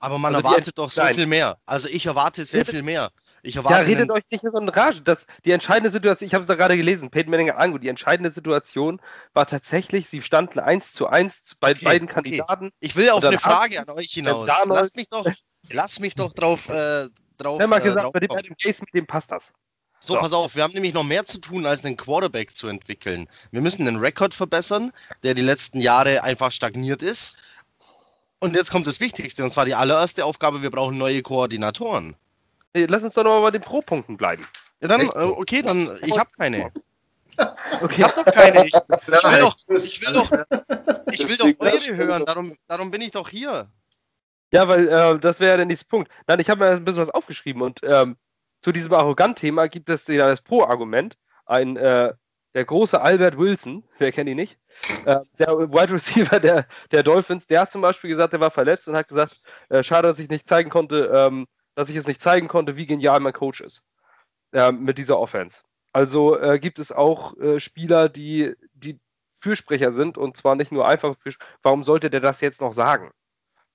Aber 0.00 0.18
man 0.18 0.34
also 0.34 0.46
erwartet 0.46 0.76
doch 0.76 0.90
so 0.90 1.02
viel 1.02 1.26
mehr. 1.26 1.56
Also, 1.64 1.88
ich 1.88 2.06
erwarte 2.06 2.44
sehr 2.44 2.66
viel 2.66 2.82
mehr. 2.82 3.10
Ich 3.42 3.56
erwarte 3.56 3.80
ja, 3.80 3.86
redet 3.86 4.10
euch 4.10 4.24
nicht 4.30 4.42
so 4.42 4.58
in 4.58 4.68
Rage. 4.68 5.00
Das, 5.02 5.26
die 5.44 5.52
entscheidende 5.52 5.90
Situation, 5.90 6.26
ich 6.26 6.34
habe 6.34 6.42
es 6.42 6.48
da 6.48 6.54
gerade 6.54 6.76
gelesen, 6.76 7.10
Peyton 7.10 7.30
Manning 7.30 7.50
Ango, 7.50 7.78
die 7.78 7.88
entscheidende 7.88 8.30
Situation 8.30 9.00
war 9.32 9.46
tatsächlich, 9.46 10.08
sie 10.08 10.20
standen 10.20 10.58
eins 10.58 10.92
zu 10.92 11.06
eins 11.06 11.56
bei 11.58 11.70
okay, 11.70 11.84
beiden 11.84 12.08
Kandidaten. 12.08 12.66
Okay. 12.66 12.76
Ich 12.80 12.96
will 12.96 13.08
auf 13.10 13.24
eine 13.24 13.38
Frage 13.38 13.80
an 13.80 13.88
euch 13.90 14.10
hinaus. 14.10 14.50
Lasst 14.66 14.96
mich 14.96 15.08
doch, 15.08 15.24
lass 15.68 16.00
mich 16.00 16.14
doch 16.14 16.32
drauf, 16.32 16.68
äh, 16.68 17.08
drauf. 17.38 17.60
Ich 17.60 17.66
mal 17.66 17.80
gesagt, 17.80 18.06
äh, 18.06 18.10
bei 18.10 18.20
dem 18.20 18.30
Adam 18.30 18.56
Case, 18.56 18.80
mit 18.80 18.94
dem 18.94 19.06
passt 19.06 19.30
das. 19.30 19.52
So, 20.02 20.14
so, 20.14 20.20
pass 20.20 20.32
auf, 20.32 20.56
wir 20.56 20.62
haben 20.62 20.72
nämlich 20.72 20.94
noch 20.94 21.04
mehr 21.04 21.26
zu 21.26 21.38
tun, 21.38 21.66
als 21.66 21.84
einen 21.84 21.96
Quarterback 21.96 22.56
zu 22.56 22.68
entwickeln. 22.68 23.28
Wir 23.50 23.60
müssen 23.60 23.84
den 23.84 23.96
Rekord 23.96 24.32
verbessern, 24.32 24.92
der 25.22 25.34
die 25.34 25.42
letzten 25.42 25.78
Jahre 25.80 26.22
einfach 26.22 26.52
stagniert 26.52 27.02
ist. 27.02 27.36
Und 28.38 28.56
jetzt 28.56 28.70
kommt 28.70 28.86
das 28.86 29.00
Wichtigste, 29.00 29.44
und 29.44 29.50
zwar 29.50 29.66
die 29.66 29.74
allererste 29.74 30.24
Aufgabe, 30.24 30.62
wir 30.62 30.70
brauchen 30.70 30.96
neue 30.96 31.20
Koordinatoren. 31.20 32.16
Lass 32.74 33.04
uns 33.04 33.12
doch 33.12 33.24
nochmal 33.24 33.42
bei 33.42 33.50
den 33.50 33.60
Pro-Punkten 33.60 34.16
bleiben. 34.16 34.46
Ja, 34.80 34.88
dann, 34.88 35.02
äh, 35.02 35.08
okay, 35.08 35.60
dann, 35.60 35.98
ich 36.02 36.18
habe 36.18 36.30
keine. 36.36 36.70
Okay. 37.80 37.94
Ich 37.98 38.04
habe 38.04 38.24
doch 38.24 38.32
keine. 38.34 38.64
Ich, 38.66 38.74
ich, 38.74 39.20
will 39.22 39.38
doch, 39.40 39.56
ich 39.66 40.00
will 40.02 40.12
doch, 40.12 40.30
ich 41.10 41.28
will 41.28 41.36
doch 41.38 41.46
eure 41.58 41.96
hören, 41.96 42.26
darum, 42.26 42.56
darum 42.66 42.90
bin 42.90 43.00
ich 43.00 43.12
doch 43.12 43.30
hier. 43.30 43.70
Ja, 44.52 44.68
weil 44.68 44.88
äh, 44.88 45.18
das 45.18 45.40
wäre 45.40 45.52
ja 45.52 45.56
der 45.58 45.66
nächste 45.66 45.86
Punkt. 45.86 46.10
Nein, 46.26 46.40
ich 46.40 46.50
habe 46.50 46.64
mir 46.64 46.70
ein 46.72 46.84
bisschen 46.84 47.02
was 47.02 47.10
aufgeschrieben 47.10 47.62
und 47.62 47.80
ähm, 47.84 48.16
zu 48.62 48.72
diesem 48.72 48.92
Arrogant-Thema 48.92 49.68
gibt 49.68 49.88
es 49.88 50.06
ja 50.06 50.26
das 50.26 50.42
Pro-Argument. 50.42 51.16
Ein, 51.46 51.76
äh, 51.76 52.12
der 52.54 52.64
große 52.64 53.00
Albert 53.00 53.38
Wilson, 53.38 53.84
wer 53.98 54.12
kennt 54.12 54.28
ihn 54.28 54.36
nicht, 54.36 54.58
äh, 55.06 55.20
der 55.38 55.56
Wide 55.56 55.92
Receiver 55.92 56.40
der, 56.40 56.66
der 56.90 57.02
Dolphins, 57.02 57.46
der 57.46 57.60
hat 57.62 57.70
zum 57.72 57.80
Beispiel 57.80 58.10
gesagt, 58.10 58.32
der 58.32 58.40
war 58.40 58.50
verletzt 58.50 58.88
und 58.88 58.96
hat 58.96 59.08
gesagt, 59.08 59.36
äh, 59.68 59.82
schade, 59.82 60.08
dass 60.08 60.18
ich 60.18 60.28
nicht 60.28 60.48
zeigen 60.48 60.70
konnte, 60.70 61.10
ähm, 61.14 61.46
dass 61.74 61.88
ich 61.88 61.96
es 61.96 62.06
nicht 62.06 62.20
zeigen 62.20 62.48
konnte, 62.48 62.76
wie 62.76 62.86
genial 62.86 63.20
mein 63.20 63.32
Coach 63.32 63.60
ist 63.60 63.84
äh, 64.52 64.72
mit 64.72 64.98
dieser 64.98 65.18
Offense. 65.18 65.62
Also 65.92 66.38
äh, 66.38 66.58
gibt 66.58 66.78
es 66.78 66.92
auch 66.92 67.36
äh, 67.38 67.60
Spieler, 67.60 68.08
die, 68.08 68.54
die 68.74 68.98
Fürsprecher 69.34 69.92
sind 69.92 70.18
und 70.18 70.36
zwar 70.36 70.56
nicht 70.56 70.72
nur 70.72 70.86
einfach, 70.86 71.16
warum 71.62 71.82
sollte 71.82 72.10
der 72.10 72.20
das 72.20 72.40
jetzt 72.40 72.60
noch 72.60 72.72
sagen? 72.72 73.12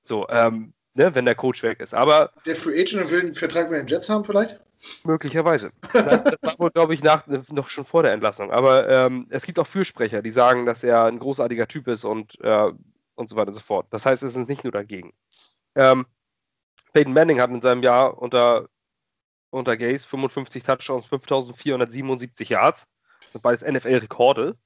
So, 0.07 0.27
ähm, 0.29 0.73
ne, 0.93 1.13
wenn 1.13 1.25
der 1.25 1.35
Coach 1.35 1.63
weg 1.63 1.79
ist. 1.79 1.93
Aber 1.93 2.31
der 2.45 2.55
Free 2.55 2.79
Agent 2.79 3.11
will 3.11 3.21
einen 3.21 3.33
Vertrag 3.33 3.69
mit 3.69 3.79
den 3.79 3.87
Jets 3.87 4.09
haben, 4.09 4.23
vielleicht? 4.23 4.59
Möglicherweise. 5.03 5.71
Das, 5.93 6.23
das 6.23 6.37
war 6.41 6.59
wohl, 6.59 6.71
glaube 6.71 6.93
ich, 6.93 7.03
nach, 7.03 7.25
noch 7.27 7.67
schon 7.67 7.85
vor 7.85 8.03
der 8.03 8.13
Entlassung. 8.13 8.51
Aber 8.51 8.89
ähm, 8.89 9.27
es 9.29 9.45
gibt 9.45 9.59
auch 9.59 9.67
Fürsprecher, 9.67 10.21
die 10.21 10.31
sagen, 10.31 10.65
dass 10.65 10.83
er 10.83 11.05
ein 11.05 11.19
großartiger 11.19 11.67
Typ 11.67 11.87
ist 11.87 12.05
und, 12.05 12.39
äh, 12.41 12.71
und 13.15 13.29
so 13.29 13.35
weiter 13.35 13.47
und 13.47 13.53
so 13.53 13.61
fort. 13.61 13.87
Das 13.91 14.05
heißt, 14.05 14.23
es 14.23 14.35
ist 14.35 14.49
nicht 14.49 14.63
nur 14.63 14.73
dagegen. 14.73 15.13
Ähm, 15.75 16.05
Peyton 16.93 17.13
Manning 17.13 17.39
hat 17.41 17.49
in 17.49 17.61
seinem 17.61 17.83
Jahr 17.83 18.17
unter, 18.17 18.69
unter 19.49 19.77
Gaze 19.77 20.07
55 20.07 20.63
Touchdowns, 20.63 21.05
5477 21.05 22.49
Yards. 22.49 22.87
Das 23.21 23.31
sind 23.31 23.41
beides 23.41 23.63
NFL-Rekorde. 23.63 24.57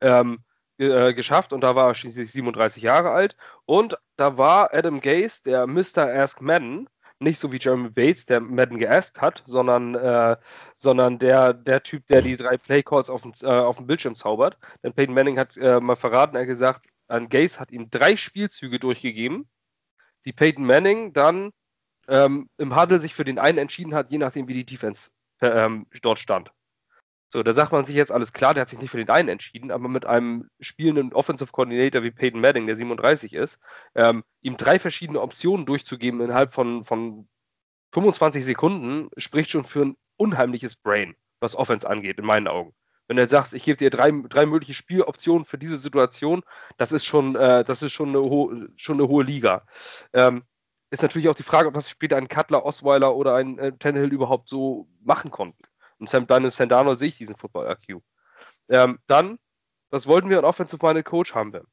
Ähm, 0.00 0.40
äh, 0.78 1.12
geschafft 1.14 1.52
und 1.52 1.62
da 1.62 1.74
war 1.74 1.88
er 1.88 1.94
schließlich 1.94 2.30
37 2.30 2.82
Jahre 2.82 3.10
alt. 3.10 3.36
Und 3.66 3.98
da 4.16 4.38
war 4.38 4.72
Adam 4.72 5.00
Gaze, 5.00 5.42
der 5.44 5.66
Mr. 5.66 6.12
Ask 6.14 6.40
Madden, 6.40 6.88
nicht 7.20 7.38
so 7.38 7.50
wie 7.52 7.58
Jeremy 7.58 7.90
Bates, 7.90 8.26
der 8.26 8.40
Madden 8.40 8.78
geaskt 8.78 9.20
hat, 9.20 9.42
sondern, 9.46 9.94
äh, 9.96 10.36
sondern 10.76 11.18
der, 11.18 11.52
der 11.52 11.82
Typ, 11.82 12.06
der 12.06 12.22
die 12.22 12.36
drei 12.36 12.56
Playcalls 12.56 13.10
auf, 13.10 13.22
äh, 13.42 13.46
auf 13.46 13.76
dem 13.76 13.86
Bildschirm 13.86 14.14
zaubert. 14.14 14.56
Denn 14.82 14.92
Peyton 14.92 15.14
Manning 15.14 15.38
hat 15.38 15.56
äh, 15.56 15.80
mal 15.80 15.96
verraten, 15.96 16.36
er 16.36 16.42
hat 16.42 16.48
gesagt, 16.48 16.86
an 17.08 17.28
Gaze 17.28 17.58
hat 17.58 17.70
ihm 17.72 17.90
drei 17.90 18.16
Spielzüge 18.16 18.78
durchgegeben, 18.78 19.48
die 20.24 20.32
Peyton 20.32 20.64
Manning 20.64 21.12
dann 21.12 21.52
ähm, 22.06 22.48
im 22.58 22.76
Huddle 22.76 23.00
sich 23.00 23.14
für 23.14 23.24
den 23.24 23.38
einen 23.38 23.58
entschieden 23.58 23.94
hat, 23.94 24.10
je 24.10 24.18
nachdem, 24.18 24.48
wie 24.48 24.54
die 24.54 24.66
Defense 24.66 25.10
äh, 25.40 25.48
ähm, 25.48 25.86
dort 26.02 26.18
stand. 26.18 26.52
So, 27.30 27.42
da 27.42 27.52
sagt 27.52 27.72
man 27.72 27.84
sich 27.84 27.94
jetzt 27.94 28.10
alles 28.10 28.32
klar, 28.32 28.54
der 28.54 28.62
hat 28.62 28.70
sich 28.70 28.80
nicht 28.80 28.90
für 28.90 28.96
den 28.96 29.10
einen 29.10 29.28
entschieden, 29.28 29.70
aber 29.70 29.88
mit 29.88 30.06
einem 30.06 30.48
spielenden 30.60 31.12
Offensive 31.12 31.52
Coordinator 31.52 32.02
wie 32.02 32.10
Peyton 32.10 32.40
Manning, 32.40 32.66
der 32.66 32.76
37 32.76 33.34
ist, 33.34 33.58
ähm, 33.94 34.24
ihm 34.40 34.56
drei 34.56 34.78
verschiedene 34.78 35.20
Optionen 35.20 35.66
durchzugeben 35.66 36.22
innerhalb 36.22 36.52
von, 36.52 36.84
von 36.84 37.28
25 37.92 38.44
Sekunden, 38.44 39.10
spricht 39.18 39.50
schon 39.50 39.64
für 39.64 39.82
ein 39.84 39.96
unheimliches 40.16 40.76
Brain, 40.76 41.16
was 41.40 41.54
Offense 41.54 41.88
angeht, 41.88 42.18
in 42.18 42.24
meinen 42.24 42.48
Augen. 42.48 42.74
Wenn 43.08 43.18
du 43.18 43.28
sagst, 43.28 43.54
ich 43.54 43.62
gebe 43.62 43.76
dir 43.76 43.90
drei, 43.90 44.10
drei 44.28 44.46
mögliche 44.46 44.74
Spieloptionen 44.74 45.44
für 45.44 45.58
diese 45.58 45.76
Situation, 45.76 46.42
das 46.78 46.92
ist 46.92 47.04
schon, 47.04 47.36
äh, 47.36 47.62
das 47.64 47.82
ist 47.82 47.92
schon, 47.92 48.10
eine, 48.10 48.68
schon 48.76 48.98
eine 48.98 49.08
hohe 49.08 49.24
Liga. 49.24 49.66
Ähm, 50.14 50.44
ist 50.90 51.02
natürlich 51.02 51.28
auch 51.28 51.34
die 51.34 51.42
Frage, 51.42 51.68
ob 51.68 51.74
das 51.74 51.90
später 51.90 52.16
ein 52.16 52.28
Cutler, 52.28 52.64
Osweiler 52.64 53.14
oder 53.14 53.34
ein 53.34 53.58
äh, 53.58 53.72
Tannehill 53.78 54.12
überhaupt 54.12 54.48
so 54.48 54.88
machen 55.02 55.30
konnten. 55.30 55.62
Und 55.98 56.08
Sam, 56.08 56.26
bei 56.26 56.48
Sam 56.50 56.68
Darnold 56.68 56.98
sehe 56.98 57.08
ich 57.08 57.18
diesen 57.18 57.36
Football-IQ. 57.36 58.02
Ähm, 58.68 58.98
dann, 59.06 59.38
was 59.90 60.06
wollten 60.06 60.30
wir? 60.30 60.38
Ein 60.38 60.44
Offensive-Minded 60.44 61.04
Coach 61.04 61.34
haben 61.34 61.52
wir. 61.52 61.64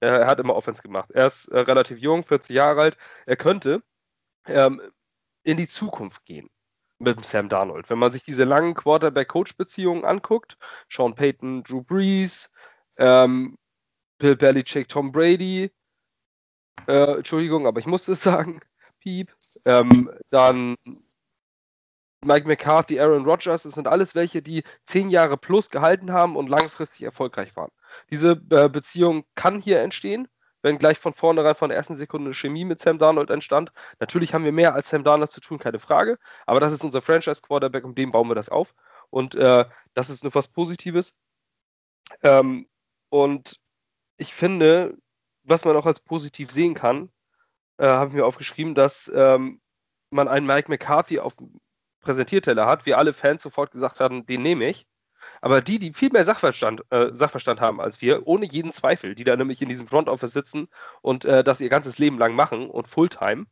Er, 0.00 0.20
er, 0.20 0.26
hat 0.26 0.40
immer 0.40 0.54
Offense 0.54 0.82
gemacht. 0.82 1.10
Er 1.12 1.26
ist 1.26 1.48
äh, 1.48 1.60
relativ 1.60 1.98
jung, 1.98 2.22
40 2.22 2.54
Jahre 2.54 2.82
alt. 2.82 2.96
Er 3.26 3.36
könnte 3.36 3.82
ähm, 4.46 4.82
in 5.44 5.56
die 5.56 5.66
Zukunft 5.66 6.24
gehen 6.24 6.50
mit 6.98 7.16
dem 7.16 7.22
Sam 7.22 7.48
Darnold. 7.48 7.88
Wenn 7.90 7.98
man 7.98 8.12
sich 8.12 8.24
diese 8.24 8.44
langen 8.44 8.74
Quarterback-Coach-Beziehungen 8.74 10.04
anguckt, 10.04 10.58
Sean 10.90 11.14
Payton, 11.14 11.62
Drew 11.62 11.82
Brees, 11.82 12.50
ähm, 12.96 13.56
Bill 14.18 14.36
Belichick, 14.36 14.88
Tom 14.88 15.12
Brady, 15.12 15.72
äh, 16.86 17.16
Entschuldigung, 17.16 17.66
aber 17.66 17.80
ich 17.80 17.86
musste 17.86 18.12
es 18.12 18.22
sagen, 18.22 18.60
Piep, 19.00 19.34
ähm, 19.64 20.10
dann 20.30 20.76
Mike 22.24 22.46
McCarthy, 22.46 22.98
Aaron 22.98 23.24
Rodgers, 23.24 23.64
das 23.64 23.74
sind 23.74 23.88
alles 23.88 24.14
welche, 24.14 24.42
die 24.42 24.64
zehn 24.84 25.08
Jahre 25.10 25.36
plus 25.36 25.70
gehalten 25.70 26.12
haben 26.12 26.36
und 26.36 26.48
langfristig 26.48 27.02
erfolgreich 27.02 27.54
waren. 27.56 27.70
Diese 28.10 28.40
äh, 28.50 28.68
Beziehung 28.68 29.24
kann 29.34 29.60
hier 29.60 29.80
entstehen, 29.80 30.28
wenn 30.62 30.78
gleich 30.78 30.98
von 30.98 31.12
vornherein 31.12 31.54
von 31.54 31.68
der 31.68 31.76
ersten 31.76 31.94
Sekunde 31.94 32.32
Chemie 32.32 32.64
mit 32.64 32.80
Sam 32.80 32.98
Darnold 32.98 33.30
entstand. 33.30 33.72
Natürlich 34.00 34.32
haben 34.32 34.44
wir 34.44 34.52
mehr 34.52 34.74
als 34.74 34.88
Sam 34.88 35.04
Darnold 35.04 35.30
zu 35.30 35.40
tun, 35.40 35.58
keine 35.58 35.78
Frage, 35.78 36.18
aber 36.46 36.60
das 36.60 36.72
ist 36.72 36.84
unser 36.84 37.02
Franchise-Quarterback, 37.02 37.84
um 37.84 37.94
den 37.94 38.10
bauen 38.10 38.28
wir 38.28 38.34
das 38.34 38.48
auf. 38.48 38.74
Und 39.10 39.34
äh, 39.34 39.66
das 39.92 40.10
ist 40.10 40.24
nur 40.24 40.34
was 40.34 40.48
Positives. 40.48 41.16
Ähm, 42.22 42.66
und 43.10 43.60
ich 44.16 44.34
finde, 44.34 44.96
was 45.42 45.64
man 45.64 45.76
auch 45.76 45.86
als 45.86 46.00
positiv 46.00 46.50
sehen 46.50 46.74
kann, 46.74 47.10
äh, 47.76 47.86
habe 47.86 48.08
ich 48.08 48.14
mir 48.16 48.26
aufgeschrieben, 48.26 48.74
dass 48.74 49.12
ähm, 49.14 49.60
man 50.10 50.28
einen 50.28 50.46
Mike 50.46 50.70
McCarthy 50.70 51.18
auf 51.18 51.34
Präsentierteller 52.04 52.66
hat, 52.66 52.86
wir 52.86 52.98
alle 52.98 53.12
Fans 53.12 53.42
sofort 53.42 53.70
gesagt 53.72 54.00
haben, 54.00 54.26
den 54.26 54.42
nehme 54.42 54.66
ich. 54.68 54.86
Aber 55.40 55.60
die, 55.60 55.78
die 55.78 55.92
viel 55.92 56.10
mehr 56.12 56.24
Sachverstand, 56.24 56.82
äh, 56.90 57.10
Sachverstand 57.12 57.60
haben 57.60 57.80
als 57.80 58.00
wir, 58.00 58.26
ohne 58.26 58.46
jeden 58.46 58.72
Zweifel, 58.72 59.14
die 59.14 59.24
da 59.24 59.36
nämlich 59.36 59.62
in 59.62 59.68
diesem 59.68 59.86
Front 59.88 60.08
Office 60.08 60.32
sitzen 60.32 60.68
und 61.02 61.24
äh, 61.24 61.42
das 61.44 61.60
ihr 61.60 61.68
ganzes 61.68 61.98
Leben 61.98 62.18
lang 62.18 62.34
machen 62.34 62.70
und 62.70 62.88
Fulltime, 62.88 63.46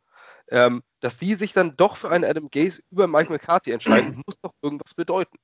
ähm, 0.49 0.83
dass 1.01 1.19
die 1.19 1.35
sich 1.35 1.53
dann 1.53 1.77
doch 1.77 1.97
für 1.97 2.11
einen 2.11 2.25
Adam 2.25 2.51
Gaze 2.51 2.83
über 2.91 3.07
Mike 3.07 3.33
McCarthy 3.33 3.73
entscheiden, 3.73 4.23
muss 4.27 4.37
doch 4.43 4.53
irgendwas 4.63 4.95
bedeuten. 4.95 5.39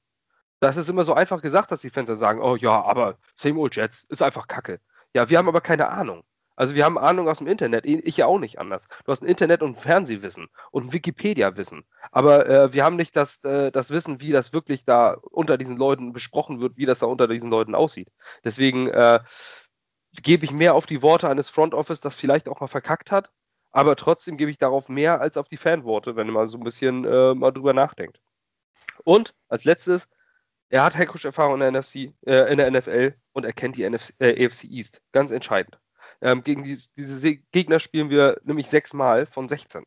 Das 0.60 0.76
ist 0.76 0.88
immer 0.88 1.04
so 1.04 1.14
einfach 1.14 1.40
gesagt, 1.40 1.70
dass 1.70 1.80
die 1.80 1.90
Fans 1.90 2.08
dann 2.08 2.16
sagen, 2.16 2.42
oh 2.42 2.56
ja, 2.56 2.82
aber 2.82 3.18
same 3.34 3.58
old 3.58 3.76
Jets 3.76 4.04
ist 4.04 4.22
einfach 4.22 4.48
Kacke. 4.48 4.80
Ja, 5.14 5.30
wir 5.30 5.38
haben 5.38 5.48
aber 5.48 5.60
keine 5.60 5.88
Ahnung. 5.88 6.24
Also 6.58 6.74
wir 6.74 6.84
haben 6.84 6.98
Ahnung 6.98 7.28
aus 7.28 7.38
dem 7.38 7.46
Internet, 7.46 7.86
ich 7.86 8.16
ja 8.16 8.26
auch 8.26 8.40
nicht 8.40 8.58
anders. 8.58 8.88
Du 9.04 9.12
hast 9.12 9.22
ein 9.22 9.28
Internet- 9.28 9.62
und 9.62 9.76
Fernsehwissen 9.76 10.48
und 10.72 10.86
ein 10.86 10.92
Wikipedia-Wissen. 10.92 11.84
Aber 12.10 12.48
äh, 12.48 12.72
wir 12.72 12.84
haben 12.84 12.96
nicht 12.96 13.14
das, 13.14 13.44
äh, 13.44 13.70
das 13.70 13.90
Wissen, 13.90 14.20
wie 14.20 14.32
das 14.32 14.52
wirklich 14.52 14.84
da 14.84 15.12
unter 15.30 15.56
diesen 15.56 15.76
Leuten 15.76 16.12
besprochen 16.12 16.60
wird, 16.60 16.76
wie 16.76 16.84
das 16.84 16.98
da 16.98 17.06
unter 17.06 17.28
diesen 17.28 17.48
Leuten 17.48 17.76
aussieht. 17.76 18.08
Deswegen 18.42 18.88
äh, 18.88 19.20
gebe 20.20 20.44
ich 20.44 20.50
mehr 20.50 20.74
auf 20.74 20.86
die 20.86 21.00
Worte 21.00 21.28
eines 21.28 21.48
Front 21.48 21.74
Office, 21.74 22.00
das 22.00 22.16
vielleicht 22.16 22.48
auch 22.48 22.58
mal 22.58 22.66
verkackt 22.66 23.12
hat, 23.12 23.30
aber 23.70 23.94
trotzdem 23.94 24.36
gebe 24.36 24.50
ich 24.50 24.58
darauf 24.58 24.88
mehr 24.88 25.20
als 25.20 25.36
auf 25.36 25.46
die 25.46 25.56
Fanworte, 25.56 26.16
wenn 26.16 26.28
man 26.28 26.48
so 26.48 26.58
ein 26.58 26.64
bisschen 26.64 27.04
äh, 27.04 27.34
mal 27.36 27.52
drüber 27.52 27.72
nachdenkt. 27.72 28.20
Und 29.04 29.32
als 29.48 29.62
letztes, 29.62 30.08
er 30.70 30.82
hat 30.82 30.98
Headcoach-Erfahrung 30.98 31.62
in 31.62 31.72
der 31.72 31.84
äh, 32.26 32.52
in 32.52 32.58
der 32.58 32.68
NFL 32.68 33.14
und 33.32 33.44
er 33.44 33.52
kennt 33.52 33.76
die 33.76 33.88
NFC, 33.88 34.12
äh, 34.18 34.44
AFC 34.44 34.64
East. 34.64 35.02
Ganz 35.12 35.30
entscheidend. 35.30 35.78
Ähm, 36.20 36.42
gegen 36.42 36.64
die, 36.64 36.78
diese 36.96 37.36
Gegner 37.36 37.78
spielen 37.78 38.10
wir 38.10 38.40
nämlich 38.44 38.68
sechsmal 38.68 39.26
von 39.26 39.48
16. 39.48 39.84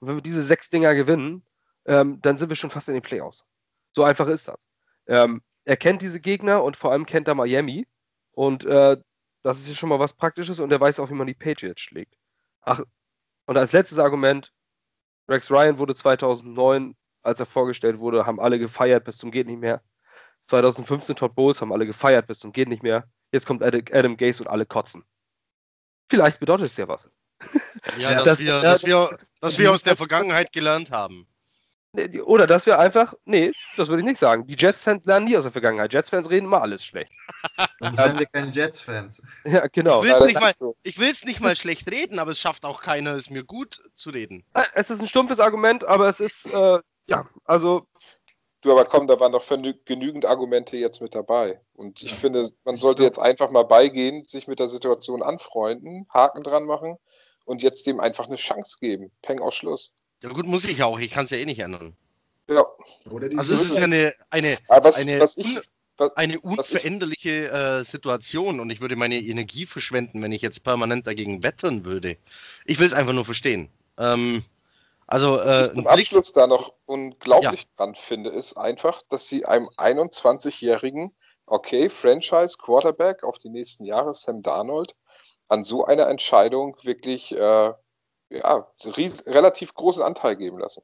Und 0.00 0.08
wenn 0.08 0.16
wir 0.16 0.22
diese 0.22 0.42
sechs 0.42 0.70
Dinger 0.70 0.94
gewinnen, 0.94 1.44
ähm, 1.86 2.20
dann 2.22 2.38
sind 2.38 2.48
wir 2.48 2.56
schon 2.56 2.70
fast 2.70 2.88
in 2.88 2.94
den 2.94 3.02
Playoffs. 3.02 3.44
So 3.92 4.04
einfach 4.04 4.26
ist 4.28 4.48
das. 4.48 4.66
Ähm, 5.06 5.42
er 5.64 5.76
kennt 5.76 6.02
diese 6.02 6.20
Gegner 6.20 6.62
und 6.62 6.76
vor 6.76 6.92
allem 6.92 7.06
kennt 7.06 7.28
er 7.28 7.34
Miami. 7.34 7.86
Und 8.32 8.64
äh, 8.64 8.96
das 9.42 9.58
ist 9.58 9.68
ja 9.68 9.74
schon 9.74 9.90
mal 9.90 9.98
was 9.98 10.14
Praktisches 10.14 10.60
und 10.60 10.72
er 10.72 10.80
weiß 10.80 11.00
auch, 11.00 11.10
wie 11.10 11.14
man 11.14 11.26
die 11.26 11.34
Patriots 11.34 11.82
schlägt. 11.82 12.14
Ach, 12.62 12.80
und 13.46 13.56
als 13.56 13.72
letztes 13.72 13.98
Argument, 13.98 14.52
Rex 15.28 15.50
Ryan 15.50 15.78
wurde 15.78 15.94
2009, 15.94 16.96
als 17.22 17.40
er 17.40 17.46
vorgestellt 17.46 17.98
wurde, 17.98 18.26
haben 18.26 18.40
alle 18.40 18.58
gefeiert 18.58 19.04
bis 19.04 19.18
zum 19.18 19.30
geht 19.30 19.46
nicht 19.46 19.60
mehr. 19.60 19.82
2015 20.46 21.16
Todd 21.16 21.34
Bowles 21.34 21.60
haben 21.60 21.72
alle 21.72 21.86
gefeiert 21.86 22.26
bis 22.26 22.38
zum 22.38 22.52
geht 22.52 22.68
nicht 22.68 22.82
mehr. 22.82 23.08
Jetzt 23.32 23.46
kommt 23.46 23.62
Adam 23.62 24.16
Gase 24.16 24.42
und 24.42 24.48
alle 24.48 24.66
kotzen. 24.66 25.04
Vielleicht 26.08 26.40
bedeutet 26.40 26.66
es 26.66 26.76
ja 26.76 26.88
was. 26.88 27.00
Ja, 27.98 28.14
dass, 28.14 28.24
das, 28.24 28.38
wir, 28.38 28.60
dass, 28.60 28.86
wir, 28.86 29.18
dass 29.40 29.58
wir 29.58 29.70
aus 29.70 29.82
der 29.82 29.94
Vergangenheit 29.94 30.52
gelernt 30.52 30.90
haben. 30.90 31.26
Oder 32.24 32.46
dass 32.46 32.66
wir 32.66 32.78
einfach, 32.78 33.14
nee, 33.24 33.52
das 33.76 33.88
würde 33.88 34.00
ich 34.00 34.06
nicht 34.06 34.18
sagen. 34.18 34.46
Die 34.46 34.56
Jets-Fans 34.56 35.04
lernen 35.04 35.26
nie 35.26 35.36
aus 35.36 35.44
der 35.44 35.52
Vergangenheit. 35.52 35.92
Jets-Fans 35.92 36.28
reden 36.28 36.46
immer 36.46 36.60
alles 36.60 36.84
schlecht. 36.84 37.12
Dann 37.78 37.94
sind 37.94 38.18
wir 38.18 38.26
keine 38.26 38.50
Jets-Fans. 38.50 39.22
Ja, 39.44 39.66
genau. 39.68 40.02
Ich 40.02 40.10
will 40.10 40.34
es 40.34 40.44
nicht, 40.44 40.58
so. 40.58 40.76
nicht, 41.26 41.40
mal 41.40 41.54
schlecht 41.54 41.90
reden, 41.90 42.18
aber 42.18 42.32
es 42.32 42.40
schafft 42.40 42.64
auch 42.64 42.80
keiner, 42.80 43.14
es 43.14 43.30
mir 43.30 43.44
gut 43.44 43.80
zu 43.94 44.10
reden. 44.10 44.44
Es 44.74 44.90
ist 44.90 45.00
ein 45.00 45.06
stumpfes 45.06 45.38
Argument, 45.38 45.84
aber 45.84 46.08
es 46.08 46.20
ist, 46.20 46.46
äh, 46.52 46.78
ja, 47.06 47.28
also. 47.44 47.86
Du, 48.64 48.72
aber 48.72 48.86
komm, 48.86 49.06
da 49.06 49.20
waren 49.20 49.32
doch 49.32 49.46
genügend 49.84 50.24
Argumente 50.24 50.78
jetzt 50.78 51.02
mit 51.02 51.14
dabei. 51.14 51.60
Und 51.74 52.02
ich 52.02 52.12
ja. 52.12 52.16
finde, 52.16 52.50
man 52.64 52.78
sollte 52.78 53.02
jetzt 53.02 53.18
einfach 53.18 53.50
mal 53.50 53.64
beigehen, 53.64 54.26
sich 54.26 54.48
mit 54.48 54.58
der 54.58 54.68
Situation 54.68 55.22
anfreunden, 55.22 56.06
Haken 56.14 56.42
dran 56.42 56.64
machen 56.64 56.96
und 57.44 57.62
jetzt 57.62 57.86
dem 57.86 58.00
einfach 58.00 58.26
eine 58.26 58.36
Chance 58.36 58.78
geben. 58.80 59.10
Peng 59.20 59.40
aus 59.40 59.54
Schluss. 59.54 59.92
Ja 60.22 60.30
gut, 60.30 60.46
muss 60.46 60.64
ich 60.64 60.82
auch. 60.82 60.98
Ich 60.98 61.10
kann 61.10 61.26
es 61.26 61.30
ja 61.30 61.36
eh 61.36 61.44
nicht 61.44 61.58
ändern. 61.58 61.94
Ja. 62.48 62.64
also 63.36 63.52
es 63.52 63.62
ist 63.64 63.76
ja 63.76 63.84
eine, 63.84 64.14
eine, 64.30 64.56
was, 64.68 64.96
eine, 64.96 65.20
was 65.20 65.36
ich, 65.36 65.60
was, 65.98 66.16
eine 66.16 66.40
unveränderliche 66.40 67.50
äh, 67.50 67.84
Situation 67.84 68.60
und 68.60 68.70
ich 68.70 68.80
würde 68.80 68.96
meine 68.96 69.16
Energie 69.16 69.66
verschwenden, 69.66 70.22
wenn 70.22 70.32
ich 70.32 70.40
jetzt 70.40 70.64
permanent 70.64 71.06
dagegen 71.06 71.42
wettern 71.42 71.84
würde. 71.84 72.16
Ich 72.64 72.78
will 72.78 72.86
es 72.86 72.94
einfach 72.94 73.12
nur 73.12 73.26
verstehen. 73.26 73.68
Ähm, 73.98 74.42
also 75.14 75.40
äh, 75.40 75.72
zum 75.72 75.86
Abschluss 75.86 76.32
da 76.32 76.48
noch 76.48 76.74
unglaublich 76.86 77.62
ja. 77.62 77.68
dran 77.76 77.94
finde, 77.94 78.30
ist 78.30 78.56
einfach, 78.56 79.00
dass 79.10 79.28
sie 79.28 79.46
einem 79.46 79.68
21-jährigen, 79.76 81.14
okay, 81.46 81.88
Franchise 81.88 82.58
Quarterback 82.58 83.22
auf 83.22 83.38
die 83.38 83.48
nächsten 83.48 83.84
Jahre, 83.84 84.12
Sam 84.12 84.42
Darnold, 84.42 84.96
an 85.48 85.62
so 85.62 85.84
einer 85.84 86.08
Entscheidung 86.08 86.76
wirklich 86.82 87.30
äh, 87.30 87.72
ja, 88.30 88.68
ries, 88.84 89.24
relativ 89.24 89.74
großen 89.74 90.02
Anteil 90.02 90.34
geben 90.34 90.58
lassen. 90.58 90.82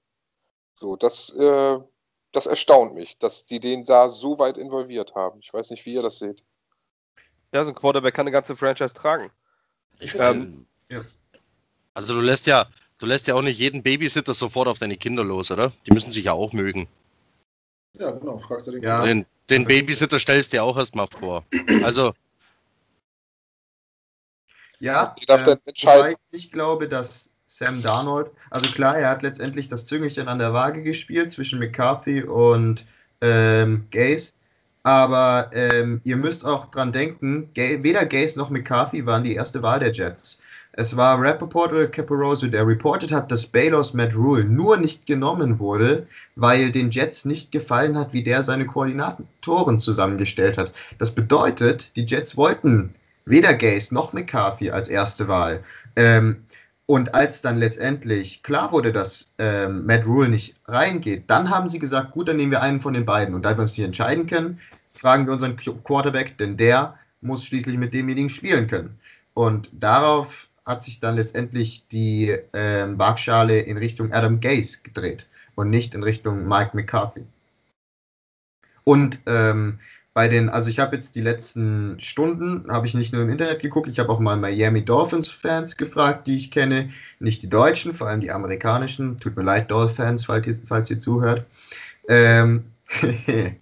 So, 0.75 0.95
das, 0.95 1.35
äh, 1.35 1.81
das 2.31 2.47
erstaunt 2.47 2.95
mich, 2.95 3.19
dass 3.19 3.47
die 3.47 3.59
den 3.59 3.83
da 3.83 4.09
so 4.09 4.39
weit 4.39 4.59
involviert 4.59 5.17
haben. 5.17 5.41
Ich 5.43 5.53
weiß 5.53 5.71
nicht, 5.71 5.85
wie 5.87 5.95
ihr 5.95 6.03
das 6.03 6.19
seht. 6.19 6.45
Ja, 7.53 7.65
so 7.65 7.73
ein 7.73 7.75
Quarterback 7.75 8.15
kann 8.15 8.29
eine 8.29 8.33
ganze 8.33 8.55
Franchise 8.55 8.95
tragen. 8.95 9.33
Ich 9.99 10.15
ähm, 10.15 10.69
ja. 10.89 11.01
Also 11.95 12.15
du 12.15 12.21
lässt 12.21 12.47
ja, 12.47 12.69
du 13.01 13.07
lässt 13.07 13.27
ja 13.27 13.35
auch 13.35 13.43
nicht 13.43 13.59
jeden 13.59 13.83
Babysitter 13.83 14.35
sofort 14.35 14.69
auf 14.69 14.79
deine 14.79 14.97
Kinder 14.97 15.25
los, 15.25 15.51
oder? 15.51 15.73
Die 15.87 15.93
müssen 15.93 16.11
sich 16.11 16.25
ja 16.25 16.33
auch 16.33 16.53
mögen. 16.53 16.87
Ja, 17.99 18.13
genau, 18.13 18.39
fragst 18.39 18.69
du 18.69 18.73
den 18.73 18.83
ja. 18.83 19.05
Den, 19.05 19.27
den 19.49 19.65
Babysitter 19.65 20.21
stellst 20.21 20.53
du 20.53 20.59
dir 20.59 20.63
auch 20.63 20.77
erstmal 20.77 21.09
vor. 21.09 21.45
Also. 21.83 22.15
Ja, 24.79 25.15
äh, 25.29 26.15
ich 26.31 26.51
glaube, 26.53 26.89
dass 26.89 27.29
Sam 27.47 27.83
Darnold. 27.83 28.31
Also 28.49 28.73
klar, 28.73 28.97
er 28.97 29.11
hat 29.11 29.23
letztendlich 29.23 29.69
das 29.69 29.85
Züngelchen 29.85 30.29
an 30.29 30.39
der 30.39 30.55
Waage 30.55 30.83
gespielt 30.83 31.33
zwischen 31.33 31.59
McCarthy 31.59 32.23
und 32.23 32.85
ähm, 33.21 33.87
Gaze. 33.91 34.33
Aber 34.83 35.51
ähm, 35.53 36.01
ihr 36.05 36.17
müsst 36.17 36.47
auch 36.47 36.71
dran 36.71 36.93
denken, 36.93 37.51
weder 37.55 38.07
Gaze 38.07 38.39
noch 38.39 38.49
McCarthy 38.49 39.05
waren 39.05 39.25
die 39.25 39.35
erste 39.35 39.63
Wahl 39.63 39.81
der 39.81 39.93
Jets. 39.93 40.39
Es 40.73 40.97
war 40.97 41.21
Rappaport 41.21 41.73
oder 41.73 41.89
Caparoso, 41.89 42.47
der 42.47 42.67
reportet 42.67 43.13
hat, 43.13 43.31
dass 43.33 43.47
Baylors 43.47 43.93
Matt 43.93 44.15
Rule 44.15 44.45
nur 44.45 44.77
nicht 44.77 45.05
genommen 45.07 45.59
wurde, 45.59 46.07
weil 46.37 46.71
den 46.71 46.91
Jets 46.91 47.25
nicht 47.25 47.51
gefallen 47.51 47.99
hat, 47.99 48.13
wie 48.13 48.23
der 48.23 48.45
seine 48.45 48.67
Koordinatoren 48.67 49.81
zusammengestellt 49.81 50.59
hat. 50.59 50.73
Das 50.99 51.13
bedeutet, 51.13 51.91
die 51.97 52.05
Jets 52.05 52.37
wollten 52.37 52.95
weder 53.27 53.55
Gaze 53.55 53.93
noch 53.93 54.13
McCarthy 54.13 54.71
als 54.71 54.89
erste 54.89 55.27
Wahl. 55.29 55.65
Ähm, 55.97 56.37
und 56.87 57.15
als 57.15 57.43
dann 57.43 57.59
letztendlich 57.59 58.43
klar 58.43 58.73
wurde, 58.73 58.93
dass 58.93 59.27
ähm, 59.39 59.87
Matt 59.87 60.07
Rule 60.07 60.29
nicht 60.29 60.57
reingeht, 60.67 61.25
dann 61.29 61.51
haben 61.51 61.69
sie 61.69 61.79
gesagt, 61.79 62.13
gut, 62.13 62.29
dann 62.29 62.37
nehmen 62.37 62.51
wir 62.53 62.63
einen 62.63 62.81
von 62.81 62.95
den 62.95 63.05
beiden. 63.05 63.35
Und 63.35 63.43
da 63.43 63.57
wir 63.57 63.63
uns 63.63 63.77
nicht 63.77 63.87
entscheiden 63.87 64.27
können, 64.27 64.61
fragen 64.95 65.27
wir 65.27 65.33
unseren 65.33 65.57
Quarterback, 65.57 66.39
denn 66.39 66.57
der 66.57 66.95
muss 67.21 67.45
schließlich 67.45 67.77
mit 67.77 67.95
demjenigen 67.95 68.31
spielen 68.31 68.67
können. 68.67 68.99
Und 69.35 69.69
darauf 69.73 70.49
hat 70.71 70.85
sich 70.85 71.01
dann 71.01 71.17
letztendlich 71.17 71.83
die 71.91 72.37
ähm, 72.53 72.99
Waagschale 72.99 73.61
in 73.61 73.77
Richtung 73.77 74.13
Adam 74.13 74.41
Gase 74.41 74.79
gedreht 74.83 75.27
und 75.57 75.69
nicht 75.69 75.95
in 75.95 76.03
Richtung 76.03 76.47
Mike 76.47 76.71
McCarthy. 76.75 77.27
Und 78.85 79.19
ähm, 79.27 79.79
bei 80.15 80.29
den, 80.29 80.49
also 80.49 80.71
ich 80.71 80.79
habe 80.79 80.97
jetzt 80.97 81.15
die 81.15 81.21
letzten 81.21 82.01
Stunden, 82.01 82.71
habe 82.71 82.87
ich 82.87 82.95
nicht 82.95 83.13
nur 83.13 83.23
im 83.23 83.31
Internet 83.31 83.61
geguckt, 83.61 83.89
ich 83.89 83.99
habe 83.99 84.09
auch 84.11 84.21
mal 84.21 84.37
Miami 84.37 84.85
Dolphins 84.85 85.29
Fans 85.29 85.77
gefragt, 85.77 86.27
die 86.27 86.37
ich 86.37 86.51
kenne, 86.51 86.91
nicht 87.19 87.43
die 87.43 87.51
deutschen, 87.51 87.95
vor 87.95 88.09
allem 88.09 88.21
die 88.21 88.31
amerikanischen. 88.31 89.19
Tut 89.19 89.37
mir 89.37 89.43
leid, 89.43 89.71
Dolphins, 89.71 90.25
falls 90.25 90.47
ihr, 90.47 90.59
falls 90.67 90.91
ihr 90.91 90.99
zuhört. 90.99 91.47
Ähm, 92.09 92.65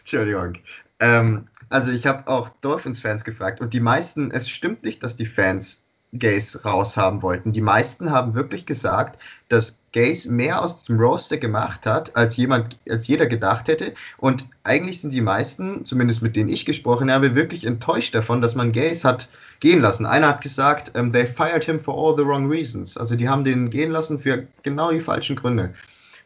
Entschuldigung. 0.00 0.54
Ähm, 1.00 1.46
also 1.70 1.90
ich 1.90 2.06
habe 2.06 2.28
auch 2.28 2.50
Dolphins 2.60 3.00
Fans 3.00 3.24
gefragt 3.24 3.60
und 3.60 3.72
die 3.72 3.80
meisten, 3.80 4.30
es 4.30 4.48
stimmt 4.48 4.84
nicht, 4.84 5.02
dass 5.02 5.16
die 5.16 5.26
Fans 5.26 5.81
Gays 6.12 6.62
raushaben 6.64 7.22
wollten. 7.22 7.52
Die 7.52 7.60
meisten 7.62 8.10
haben 8.10 8.34
wirklich 8.34 8.66
gesagt, 8.66 9.18
dass 9.48 9.74
Gaze 9.92 10.30
mehr 10.30 10.62
aus 10.62 10.84
dem 10.84 10.98
Roster 11.00 11.38
gemacht 11.38 11.86
hat, 11.86 12.14
als 12.16 12.36
jemand, 12.36 12.76
als 12.88 13.06
jeder 13.06 13.26
gedacht 13.26 13.68
hätte. 13.68 13.94
Und 14.18 14.44
eigentlich 14.64 15.00
sind 15.00 15.12
die 15.12 15.20
meisten, 15.20 15.84
zumindest 15.86 16.22
mit 16.22 16.36
denen 16.36 16.50
ich 16.50 16.64
gesprochen 16.64 17.10
habe, 17.10 17.34
wirklich 17.34 17.64
enttäuscht 17.66 18.14
davon, 18.14 18.42
dass 18.42 18.54
man 18.54 18.72
Gaze 18.72 19.06
hat 19.08 19.28
gehen 19.60 19.80
lassen. 19.80 20.06
Einer 20.06 20.28
hat 20.28 20.40
gesagt, 20.42 20.92
ähm, 20.94 21.12
they 21.12 21.26
fired 21.26 21.64
him 21.64 21.80
for 21.80 21.94
all 21.94 22.16
the 22.16 22.26
wrong 22.26 22.50
reasons. 22.50 22.96
Also 22.96 23.16
die 23.16 23.28
haben 23.28 23.44
den 23.44 23.70
gehen 23.70 23.90
lassen 23.90 24.18
für 24.18 24.46
genau 24.62 24.90
die 24.90 25.00
falschen 25.00 25.36
Gründe. 25.36 25.74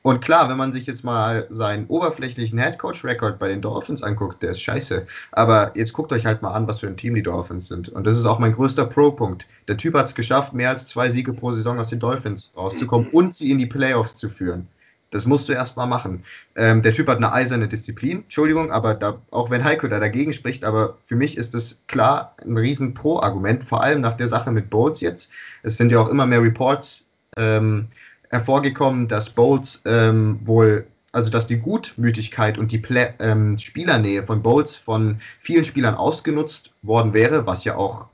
Und 0.06 0.20
klar, 0.20 0.48
wenn 0.48 0.56
man 0.56 0.72
sich 0.72 0.86
jetzt 0.86 1.02
mal 1.02 1.48
seinen 1.50 1.86
oberflächlichen 1.88 2.60
Headcoach-Record 2.60 3.40
bei 3.40 3.48
den 3.48 3.60
Dolphins 3.60 4.04
anguckt, 4.04 4.40
der 4.40 4.50
ist 4.52 4.62
scheiße. 4.62 5.04
Aber 5.32 5.72
jetzt 5.74 5.94
guckt 5.94 6.12
euch 6.12 6.24
halt 6.24 6.42
mal 6.42 6.52
an, 6.52 6.68
was 6.68 6.78
für 6.78 6.86
ein 6.86 6.96
Team 6.96 7.16
die 7.16 7.24
Dolphins 7.24 7.66
sind. 7.66 7.88
Und 7.88 8.04
das 8.04 8.16
ist 8.16 8.24
auch 8.24 8.38
mein 8.38 8.52
größter 8.52 8.84
Pro-Punkt. 8.84 9.46
Der 9.66 9.76
Typ 9.76 9.94
hat 9.94 10.06
es 10.06 10.14
geschafft, 10.14 10.52
mehr 10.52 10.68
als 10.68 10.86
zwei 10.86 11.10
Siege 11.10 11.32
pro 11.32 11.52
Saison 11.54 11.80
aus 11.80 11.88
den 11.88 11.98
Dolphins 11.98 12.52
rauszukommen 12.56 13.08
und 13.08 13.34
sie 13.34 13.50
in 13.50 13.58
die 13.58 13.66
Playoffs 13.66 14.16
zu 14.16 14.28
führen. 14.28 14.68
Das 15.10 15.26
musst 15.26 15.48
du 15.48 15.54
erst 15.54 15.76
mal 15.76 15.86
machen. 15.86 16.22
Ähm, 16.54 16.82
der 16.82 16.92
Typ 16.92 17.08
hat 17.08 17.16
eine 17.16 17.32
eiserne 17.32 17.66
Disziplin, 17.66 18.18
Entschuldigung, 18.18 18.70
aber 18.70 18.94
da, 18.94 19.18
auch 19.32 19.50
wenn 19.50 19.64
Heiko 19.64 19.88
da 19.88 19.98
dagegen 19.98 20.32
spricht, 20.32 20.62
aber 20.62 20.98
für 21.08 21.16
mich 21.16 21.36
ist 21.36 21.52
das 21.52 21.78
klar 21.88 22.32
ein 22.44 22.56
riesen 22.56 22.94
Pro-Argument, 22.94 23.64
vor 23.64 23.82
allem 23.82 24.02
nach 24.02 24.16
der 24.16 24.28
Sache 24.28 24.52
mit 24.52 24.70
Boats 24.70 25.00
jetzt. 25.00 25.32
Es 25.64 25.76
sind 25.76 25.90
ja 25.90 25.98
auch 25.98 26.08
immer 26.08 26.26
mehr 26.26 26.42
Reports 26.42 27.04
ähm, 27.36 27.88
hervorgekommen, 28.30 29.08
dass 29.08 29.30
Bowles 29.30 29.82
ähm, 29.84 30.40
wohl, 30.44 30.86
also 31.12 31.30
dass 31.30 31.46
die 31.46 31.58
Gutmütigkeit 31.58 32.58
und 32.58 32.72
die 32.72 32.78
Play 32.78 33.12
ähm, 33.18 33.58
Spielernähe 33.58 34.22
von 34.22 34.42
Bowles 34.42 34.76
von 34.76 35.20
vielen 35.40 35.64
Spielern 35.64 35.94
ausgenutzt 35.94 36.70
worden 36.82 37.14
wäre, 37.14 37.46
was 37.46 37.64
ja 37.64 37.76
auch 37.76 38.06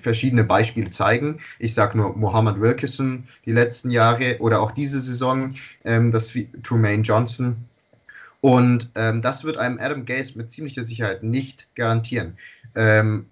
verschiedene 0.00 0.44
Beispiele 0.44 0.90
zeigen. 0.90 1.40
Ich 1.58 1.74
sage 1.74 1.98
nur 1.98 2.16
Mohammed 2.16 2.60
Wilkerson 2.60 3.24
die 3.44 3.52
letzten 3.52 3.90
Jahre 3.90 4.36
oder 4.38 4.60
auch 4.60 4.70
diese 4.70 5.00
Saison, 5.00 5.54
ähm, 5.84 6.12
das 6.12 6.32
Trumaine 6.62 7.02
Johnson. 7.02 7.56
Und 8.40 8.88
ähm, 8.94 9.22
das 9.22 9.44
wird 9.44 9.56
einem 9.56 9.78
Adam 9.80 10.04
Gase 10.04 10.36
mit 10.36 10.52
ziemlicher 10.52 10.84
Sicherheit 10.84 11.22
nicht 11.22 11.66
garantieren. 11.74 12.36
Ähm, 12.74 13.26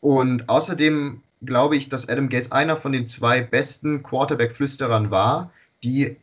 und 0.00 0.48
außerdem 0.48 1.22
glaube 1.44 1.76
ich, 1.76 1.88
dass 1.88 2.08
Adam 2.08 2.28
Gase 2.28 2.52
einer 2.52 2.76
von 2.76 2.92
den 2.92 3.08
zwei 3.08 3.40
besten 3.40 4.02
Quarterback-Flüsterern 4.02 5.10
war, 5.10 5.50
die 5.86 6.16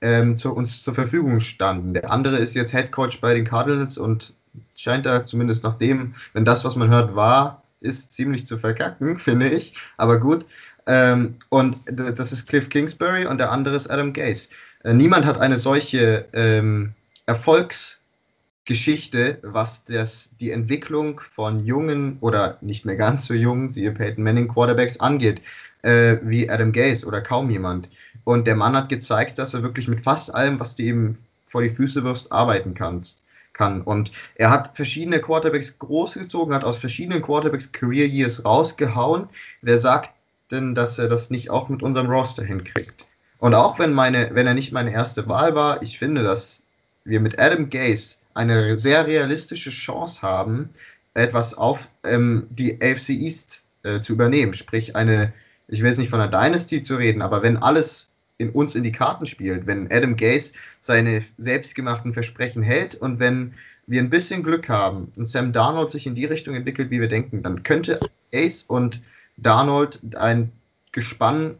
ähm, 0.00 0.36
zu 0.36 0.52
uns 0.52 0.82
zur 0.82 0.94
Verfügung 0.94 1.38
standen. 1.40 1.94
Der 1.94 2.10
andere 2.10 2.36
ist 2.36 2.54
jetzt 2.54 2.72
Head 2.72 2.90
Coach 2.90 3.20
bei 3.20 3.34
den 3.34 3.44
Cardinals 3.44 3.98
und 3.98 4.32
scheint 4.74 5.06
da 5.06 5.26
zumindest 5.26 5.62
nach 5.62 5.76
dem, 5.78 6.14
wenn 6.32 6.46
das, 6.46 6.64
was 6.64 6.74
man 6.74 6.88
hört, 6.88 7.14
war, 7.14 7.62
ist 7.80 8.12
ziemlich 8.12 8.44
zu 8.46 8.58
verkacken, 8.58 9.18
finde 9.18 9.50
ich. 9.50 9.74
Aber 9.98 10.18
gut. 10.18 10.46
Ähm, 10.86 11.34
und 11.50 11.76
das 11.86 12.32
ist 12.32 12.46
Cliff 12.46 12.70
Kingsbury 12.70 13.26
und 13.26 13.36
der 13.38 13.52
andere 13.52 13.76
ist 13.76 13.90
Adam 13.90 14.14
Gase. 14.14 14.48
Äh, 14.84 14.94
niemand 14.94 15.26
hat 15.26 15.38
eine 15.38 15.58
solche 15.58 16.24
ähm, 16.32 16.94
Erfolgsgeschichte, 17.26 19.36
was 19.42 19.84
das, 19.84 20.30
die 20.40 20.50
Entwicklung 20.50 21.20
von 21.34 21.66
jungen 21.66 22.16
oder 22.22 22.56
nicht 22.62 22.86
mehr 22.86 22.96
ganz 22.96 23.26
so 23.26 23.34
jungen, 23.34 23.70
siehe 23.70 23.92
Peyton 23.92 24.24
Manning 24.24 24.48
Quarterbacks 24.48 24.98
angeht, 24.98 25.42
äh, 25.82 26.16
wie 26.22 26.48
Adam 26.48 26.72
Gase 26.72 27.06
oder 27.06 27.20
kaum 27.20 27.50
jemand. 27.50 27.88
Und 28.24 28.46
der 28.46 28.56
Mann 28.56 28.76
hat 28.76 28.88
gezeigt, 28.88 29.38
dass 29.38 29.54
er 29.54 29.62
wirklich 29.62 29.88
mit 29.88 30.02
fast 30.02 30.34
allem, 30.34 30.60
was 30.60 30.76
du 30.76 30.82
ihm 30.82 31.16
vor 31.48 31.62
die 31.62 31.70
Füße 31.70 32.04
wirfst, 32.04 32.30
arbeiten 32.30 32.74
kannst 32.74 33.18
kann. 33.52 33.82
Und 33.82 34.10
er 34.36 34.50
hat 34.50 34.74
verschiedene 34.74 35.20
Quarterbacks 35.20 35.78
großgezogen, 35.78 36.54
hat 36.54 36.64
aus 36.64 36.78
verschiedenen 36.78 37.20
Quarterbacks 37.22 37.70
Career 37.72 38.06
Years 38.06 38.44
rausgehauen. 38.44 39.28
Wer 39.60 39.78
sagt 39.78 40.10
denn, 40.50 40.74
dass 40.74 40.98
er 40.98 41.08
das 41.08 41.30
nicht 41.30 41.50
auch 41.50 41.68
mit 41.68 41.82
unserem 41.82 42.08
Roster 42.08 42.42
hinkriegt? 42.42 43.04
Und 43.38 43.54
auch 43.54 43.78
wenn, 43.78 43.92
meine, 43.92 44.30
wenn 44.34 44.46
er 44.46 44.54
nicht 44.54 44.72
meine 44.72 44.92
erste 44.92 45.28
Wahl 45.28 45.54
war, 45.54 45.82
ich 45.82 45.98
finde, 45.98 46.22
dass 46.22 46.60
wir 47.04 47.20
mit 47.20 47.38
Adam 47.38 47.68
Gase 47.68 48.16
eine 48.34 48.78
sehr 48.78 49.06
realistische 49.06 49.70
Chance 49.70 50.22
haben, 50.22 50.70
etwas 51.14 51.54
auf 51.54 51.88
ähm, 52.04 52.46
die 52.50 52.80
AFC 52.80 53.10
East 53.10 53.62
äh, 53.82 54.00
zu 54.00 54.12
übernehmen. 54.12 54.54
Sprich, 54.54 54.96
eine, 54.96 55.32
ich 55.70 55.80
will 55.80 55.88
jetzt 55.88 55.98
nicht 55.98 56.10
von 56.10 56.20
einer 56.20 56.30
Dynasty 56.30 56.82
zu 56.82 56.96
reden, 56.96 57.22
aber 57.22 57.42
wenn 57.42 57.56
alles 57.56 58.06
in 58.38 58.50
uns 58.50 58.74
in 58.74 58.82
die 58.82 58.92
Karten 58.92 59.26
spielt, 59.26 59.66
wenn 59.66 59.90
Adam 59.92 60.16
Gase 60.16 60.52
seine 60.80 61.24
selbstgemachten 61.38 62.14
Versprechen 62.14 62.62
hält 62.62 62.94
und 62.94 63.18
wenn 63.18 63.54
wir 63.86 64.00
ein 64.00 64.10
bisschen 64.10 64.42
Glück 64.42 64.68
haben 64.68 65.12
und 65.16 65.28
Sam 65.28 65.52
Darnold 65.52 65.90
sich 65.90 66.06
in 66.06 66.14
die 66.14 66.24
Richtung 66.24 66.54
entwickelt, 66.54 66.90
wie 66.90 67.00
wir 67.00 67.08
denken, 67.08 67.42
dann 67.42 67.62
könnte 67.62 68.00
Ace 68.32 68.64
und 68.66 69.00
Darnold 69.36 70.00
ein 70.16 70.50
Gespann 70.92 71.54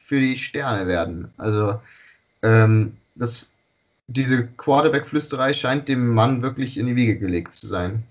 für 0.00 0.20
die 0.20 0.36
Sterne 0.36 0.86
werden. 0.86 1.30
Also 1.38 1.80
ähm, 2.42 2.96
das, 3.14 3.48
diese 4.06 4.46
Quarterback-Flüsterei 4.56 5.54
scheint 5.54 5.88
dem 5.88 6.08
Mann 6.08 6.42
wirklich 6.42 6.76
in 6.76 6.86
die 6.86 6.96
Wiege 6.96 7.18
gelegt 7.18 7.54
zu 7.54 7.66
sein. 7.66 8.02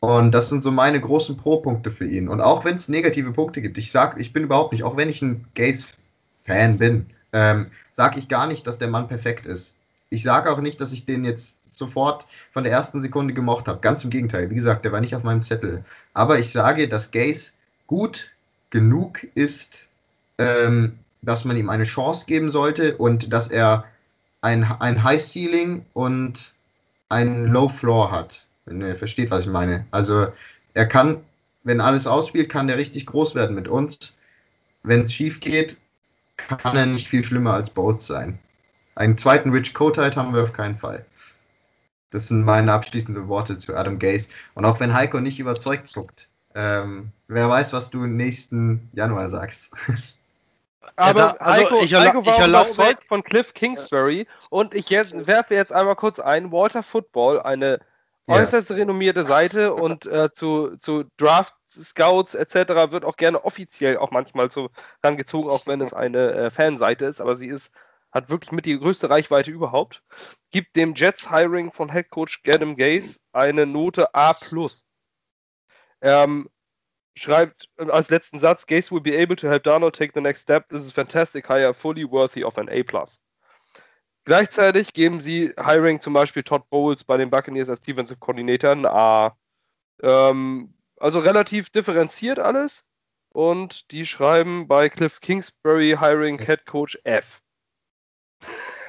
Und 0.00 0.32
das 0.32 0.48
sind 0.48 0.62
so 0.62 0.70
meine 0.70 1.00
großen 1.00 1.36
Pro-Punkte 1.36 1.90
für 1.90 2.06
ihn. 2.06 2.28
Und 2.28 2.40
auch 2.40 2.64
wenn 2.64 2.76
es 2.76 2.88
negative 2.88 3.32
Punkte 3.32 3.60
gibt, 3.60 3.78
ich 3.78 3.90
sage, 3.90 4.20
ich 4.20 4.32
bin 4.32 4.44
überhaupt 4.44 4.72
nicht, 4.72 4.84
auch 4.84 4.96
wenn 4.96 5.10
ich 5.10 5.22
ein 5.22 5.44
Gaze-Fan 5.54 6.78
bin, 6.78 7.06
ähm, 7.32 7.66
sage 7.96 8.20
ich 8.20 8.28
gar 8.28 8.46
nicht, 8.46 8.66
dass 8.66 8.78
der 8.78 8.88
Mann 8.88 9.08
perfekt 9.08 9.44
ist. 9.44 9.74
Ich 10.10 10.22
sage 10.22 10.50
auch 10.50 10.60
nicht, 10.60 10.80
dass 10.80 10.92
ich 10.92 11.04
den 11.04 11.24
jetzt 11.24 11.58
sofort 11.76 12.26
von 12.52 12.64
der 12.64 12.72
ersten 12.72 13.02
Sekunde 13.02 13.34
gemocht 13.34 13.66
habe. 13.66 13.80
Ganz 13.80 14.04
im 14.04 14.10
Gegenteil. 14.10 14.50
Wie 14.50 14.54
gesagt, 14.54 14.84
der 14.84 14.92
war 14.92 15.00
nicht 15.00 15.14
auf 15.14 15.24
meinem 15.24 15.42
Zettel. 15.42 15.84
Aber 16.14 16.38
ich 16.38 16.52
sage, 16.52 16.88
dass 16.88 17.10
Gaze 17.10 17.52
gut 17.86 18.30
genug 18.70 19.24
ist, 19.34 19.88
ähm, 20.38 20.98
dass 21.22 21.44
man 21.44 21.56
ihm 21.56 21.70
eine 21.70 21.84
Chance 21.84 22.26
geben 22.26 22.50
sollte 22.50 22.96
und 22.96 23.32
dass 23.32 23.48
er 23.48 23.84
ein, 24.40 24.64
ein 24.64 25.02
High 25.02 25.22
Ceiling 25.22 25.84
und 25.94 26.52
ein 27.08 27.46
Low 27.46 27.68
Floor 27.68 28.12
hat. 28.12 28.42
Wenn 28.68 28.80
ihr 28.82 28.96
versteht, 28.96 29.30
was 29.30 29.40
ich 29.40 29.46
meine. 29.46 29.86
Also 29.90 30.26
er 30.74 30.86
kann, 30.86 31.20
wenn 31.64 31.80
alles 31.80 32.06
ausspielt, 32.06 32.48
kann 32.50 32.68
der 32.68 32.76
richtig 32.76 33.06
groß 33.06 33.34
werden 33.34 33.54
mit 33.54 33.66
uns. 33.68 34.14
Wenn 34.82 35.02
es 35.02 35.12
schief 35.12 35.40
geht, 35.40 35.76
kann 36.36 36.76
er 36.76 36.86
nicht 36.86 37.08
viel 37.08 37.24
schlimmer 37.24 37.54
als 37.54 37.70
Boats 37.70 38.06
sein. 38.06 38.38
Einen 38.94 39.16
zweiten 39.18 39.50
Rich 39.50 39.74
Kotite 39.74 40.16
haben 40.16 40.34
wir 40.34 40.42
auf 40.42 40.52
keinen 40.52 40.76
Fall. 40.78 41.04
Das 42.10 42.28
sind 42.28 42.44
meine 42.44 42.72
abschließenden 42.72 43.28
Worte 43.28 43.58
zu 43.58 43.74
Adam 43.76 43.98
Gaze. 43.98 44.28
Und 44.54 44.64
auch 44.64 44.80
wenn 44.80 44.94
Heiko 44.94 45.20
nicht 45.20 45.38
überzeugt 45.38 45.92
guckt, 45.94 46.26
ähm, 46.54 47.10
wer 47.28 47.48
weiß, 47.48 47.72
was 47.72 47.90
du 47.90 48.06
nächsten 48.06 48.88
Januar 48.92 49.28
sagst. 49.28 49.70
Aber 50.96 51.20
Ja, 51.20 51.28
da- 51.32 51.36
also 51.44 51.60
Heiko, 51.64 51.82
ich 51.82 51.94
erla- 51.94 52.06
Heiko 52.06 52.26
war 52.26 52.34
ich 52.34 52.40
erlaube- 52.40 52.72
überzeugt 52.72 53.04
von 53.04 53.22
Cliff 53.22 53.52
Kingsbury 53.54 54.26
und 54.50 54.74
ich 54.74 54.88
jetzt, 54.88 55.26
werfe 55.26 55.54
jetzt 55.54 55.72
einmal 55.72 55.96
kurz 55.96 56.18
ein, 56.18 56.50
Walter 56.50 56.82
Football, 56.82 57.40
eine. 57.40 57.78
Äußerst 58.28 58.70
renommierte 58.70 59.24
Seite 59.24 59.74
und 59.74 60.06
äh, 60.06 60.30
zu, 60.32 60.76
zu 60.78 61.04
Draft 61.16 61.54
Scouts 61.68 62.34
etc. 62.34 62.90
wird 62.90 63.04
auch 63.04 63.16
gerne 63.16 63.44
offiziell 63.44 63.98
auch 63.98 64.10
manchmal 64.10 64.50
so 64.50 64.70
rangezogen, 65.02 65.50
auch 65.50 65.66
wenn 65.66 65.80
es 65.80 65.92
eine 65.92 66.32
äh, 66.32 66.50
Fanseite 66.50 67.06
ist, 67.06 67.20
aber 67.20 67.36
sie 67.36 67.48
ist, 67.48 67.72
hat 68.10 68.30
wirklich 68.30 68.52
mit 68.52 68.66
die 68.66 68.78
größte 68.78 69.10
Reichweite 69.10 69.50
überhaupt. 69.50 70.02
Gibt 70.50 70.76
dem 70.76 70.94
Jets 70.94 71.30
Hiring 71.30 71.72
von 71.72 71.92
Head 71.92 72.10
Coach 72.10 72.42
Gadam 72.42 72.76
Gaze 72.76 73.18
eine 73.32 73.66
Note 73.66 74.14
A. 74.14 74.34
Ähm, 76.00 76.48
schreibt 77.16 77.68
äh, 77.78 77.90
als 77.90 78.10
letzten 78.10 78.38
Satz, 78.38 78.66
Gaze 78.66 78.90
will 78.90 79.00
be 79.00 79.18
able 79.18 79.36
to 79.36 79.48
help 79.48 79.64
Darnold 79.64 79.94
take 79.94 80.12
the 80.14 80.20
next 80.20 80.42
step. 80.42 80.68
This 80.68 80.84
is 80.84 80.92
fantastic 80.92 81.48
hire, 81.48 81.74
fully 81.74 82.04
worthy 82.04 82.44
of 82.44 82.56
an 82.58 82.68
A+. 82.68 82.82
Gleichzeitig 84.28 84.92
geben 84.92 85.20
sie 85.20 85.54
Hiring 85.58 86.00
zum 86.00 86.12
Beispiel 86.12 86.42
Todd 86.42 86.68
Bowles 86.68 87.02
bei 87.02 87.16
den 87.16 87.30
Buccaneers 87.30 87.70
als 87.70 87.80
Defensive 87.80 88.18
Coordinator 88.18 88.72
ein 88.72 88.84
A. 88.84 89.34
Ähm, 90.02 90.74
also 90.98 91.20
relativ 91.20 91.70
differenziert 91.70 92.38
alles. 92.38 92.84
Und 93.30 93.90
die 93.90 94.04
schreiben 94.04 94.68
bei 94.68 94.90
Cliff 94.90 95.22
Kingsbury 95.22 95.96
Hiring 95.98 96.38
Head 96.38 96.66
Coach 96.66 96.98
F. 97.04 97.40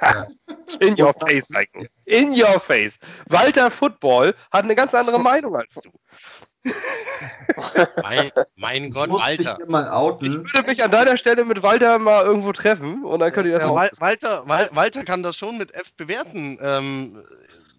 In 0.81 1.01
your 1.01 1.13
face, 1.13 1.47
Heiko. 1.55 1.85
In 2.03 2.31
your 2.31 2.59
face. 2.59 2.99
Walter 3.29 3.71
Football 3.71 4.35
hat 4.51 4.65
eine 4.65 4.75
ganz 4.75 4.93
andere 4.93 5.19
Meinung 5.21 5.55
als 5.55 5.73
du. 5.75 5.89
Mein, 8.01 8.31
mein 8.55 8.91
Gott, 8.91 9.09
Walter. 9.09 9.57
Ich 9.61 9.67
outen. 9.91 10.53
würde 10.53 10.67
mich 10.69 10.83
an 10.83 10.91
deiner 10.91 11.17
Stelle 11.17 11.45
mit 11.45 11.61
Walter 11.63 11.99
mal 11.99 12.23
irgendwo 12.25 12.51
treffen 12.53 13.03
und 13.03 13.19
dann 13.19 13.31
könnt 13.31 13.47
ihr 13.47 13.53
das 13.53 13.61
Ja, 13.61 13.67
mal 13.67 13.75
Wal 13.75 13.91
Walter, 13.99 14.47
Wal 14.47 14.69
Walter 14.73 15.03
kann 15.03 15.23
das 15.23 15.35
schon 15.35 15.57
mit 15.57 15.73
F 15.73 15.93
bewerten. 15.95 16.57
Ähm, 16.61 17.23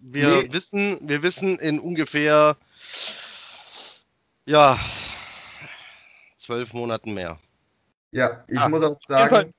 wir 0.01 0.43
Nee. 0.43 0.49
wissen, 0.51 0.97
wir 1.01 1.23
wissen 1.23 1.59
in 1.59 1.79
ungefähr 1.79 2.55
ja 4.45 4.77
zwölf 6.37 6.73
Monaten 6.73 7.13
mehr. 7.13 7.39
Ja, 8.11 8.43
ich 8.47 8.59
Ah, 8.59 8.67
muss 8.69 8.83
auch 8.83 8.99
jeden 9.07 9.29
Fall. 9.29 9.29
sagen, 9.29 9.53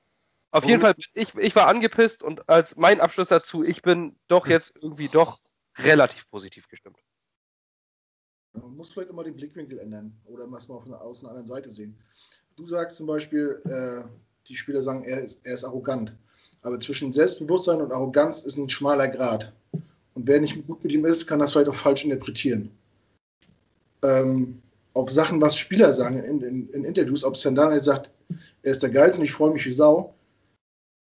Auf 0.51 0.65
jeden. 0.65 0.81
Fall, 0.81 0.95
ich, 1.13 1.33
ich 1.35 1.55
war 1.55 1.67
angepisst 1.67 2.21
und 2.21 2.47
als 2.47 2.75
mein 2.75 3.01
Abschluss 3.01 3.29
dazu, 3.29 3.63
ich 3.63 3.81
bin 3.81 4.15
doch 4.27 4.47
jetzt 4.47 4.75
irgendwie 4.75 5.07
doch 5.07 5.39
relativ 5.79 6.29
positiv 6.29 6.67
gestimmt. 6.67 7.02
Man 8.53 8.75
muss 8.77 8.93
vielleicht 8.93 9.09
immer 9.09 9.23
den 9.23 9.35
Blickwinkel 9.35 9.79
ändern 9.79 10.13
oder 10.25 10.47
mal 10.47 10.59
von 10.59 10.93
aus 10.93 11.21
einer 11.21 11.29
anderen 11.29 11.47
Seite 11.47 11.71
sehen. 11.71 11.95
Du 12.55 12.67
sagst 12.67 12.97
zum 12.97 13.07
Beispiel, 13.07 13.59
äh, 13.65 14.07
die 14.47 14.55
Spieler 14.55 14.83
sagen, 14.83 15.03
er 15.03 15.23
ist, 15.23 15.39
er 15.43 15.55
ist 15.55 15.63
arrogant. 15.63 16.15
Aber 16.61 16.79
zwischen 16.79 17.11
Selbstbewusstsein 17.11 17.81
und 17.81 17.91
Arroganz 17.91 18.43
ist 18.43 18.57
ein 18.57 18.69
schmaler 18.69 19.07
Grad. 19.07 19.51
Und 20.13 20.27
wer 20.27 20.39
nicht 20.39 20.65
gut 20.67 20.83
mit 20.83 20.93
ihm 20.93 21.05
ist, 21.05 21.25
kann 21.25 21.39
das 21.39 21.51
vielleicht 21.51 21.69
auch 21.69 21.75
falsch 21.75 22.03
interpretieren. 22.03 22.69
Ähm, 24.03 24.61
auf 24.93 25.09
Sachen, 25.09 25.41
was 25.41 25.57
Spieler 25.57 25.91
sagen 25.91 26.23
in, 26.23 26.41
in, 26.41 26.69
in 26.69 26.83
Interviews, 26.83 27.23
ob 27.23 27.35
Sandana 27.35 27.79
sagt, 27.79 28.11
er 28.61 28.71
ist 28.71 28.83
der 28.83 28.91
Geilste 28.91 29.19
und 29.19 29.25
ich 29.25 29.31
freue 29.31 29.53
mich 29.53 29.65
wie 29.65 29.71
Sau. 29.71 30.13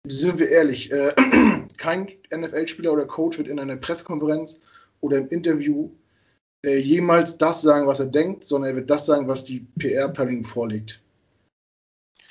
Sind 0.07 0.39
wir 0.39 0.49
ehrlich, 0.49 0.91
äh, 0.91 1.13
kein 1.77 2.07
NFL-Spieler 2.35 2.91
oder 2.91 3.05
Coach 3.05 3.37
wird 3.37 3.47
in 3.47 3.59
einer 3.59 3.77
Pressekonferenz 3.77 4.59
oder 4.99 5.17
im 5.17 5.29
Interview 5.29 5.89
äh, 6.65 6.77
jemals 6.77 7.37
das 7.37 7.61
sagen, 7.61 7.87
was 7.87 7.99
er 7.99 8.05
denkt, 8.07 8.43
sondern 8.43 8.71
er 8.71 8.75
wird 8.75 8.89
das 8.89 9.05
sagen, 9.05 9.27
was 9.27 9.43
die 9.43 9.65
PR-Perlen 9.79 10.43
vorlegt. 10.43 11.01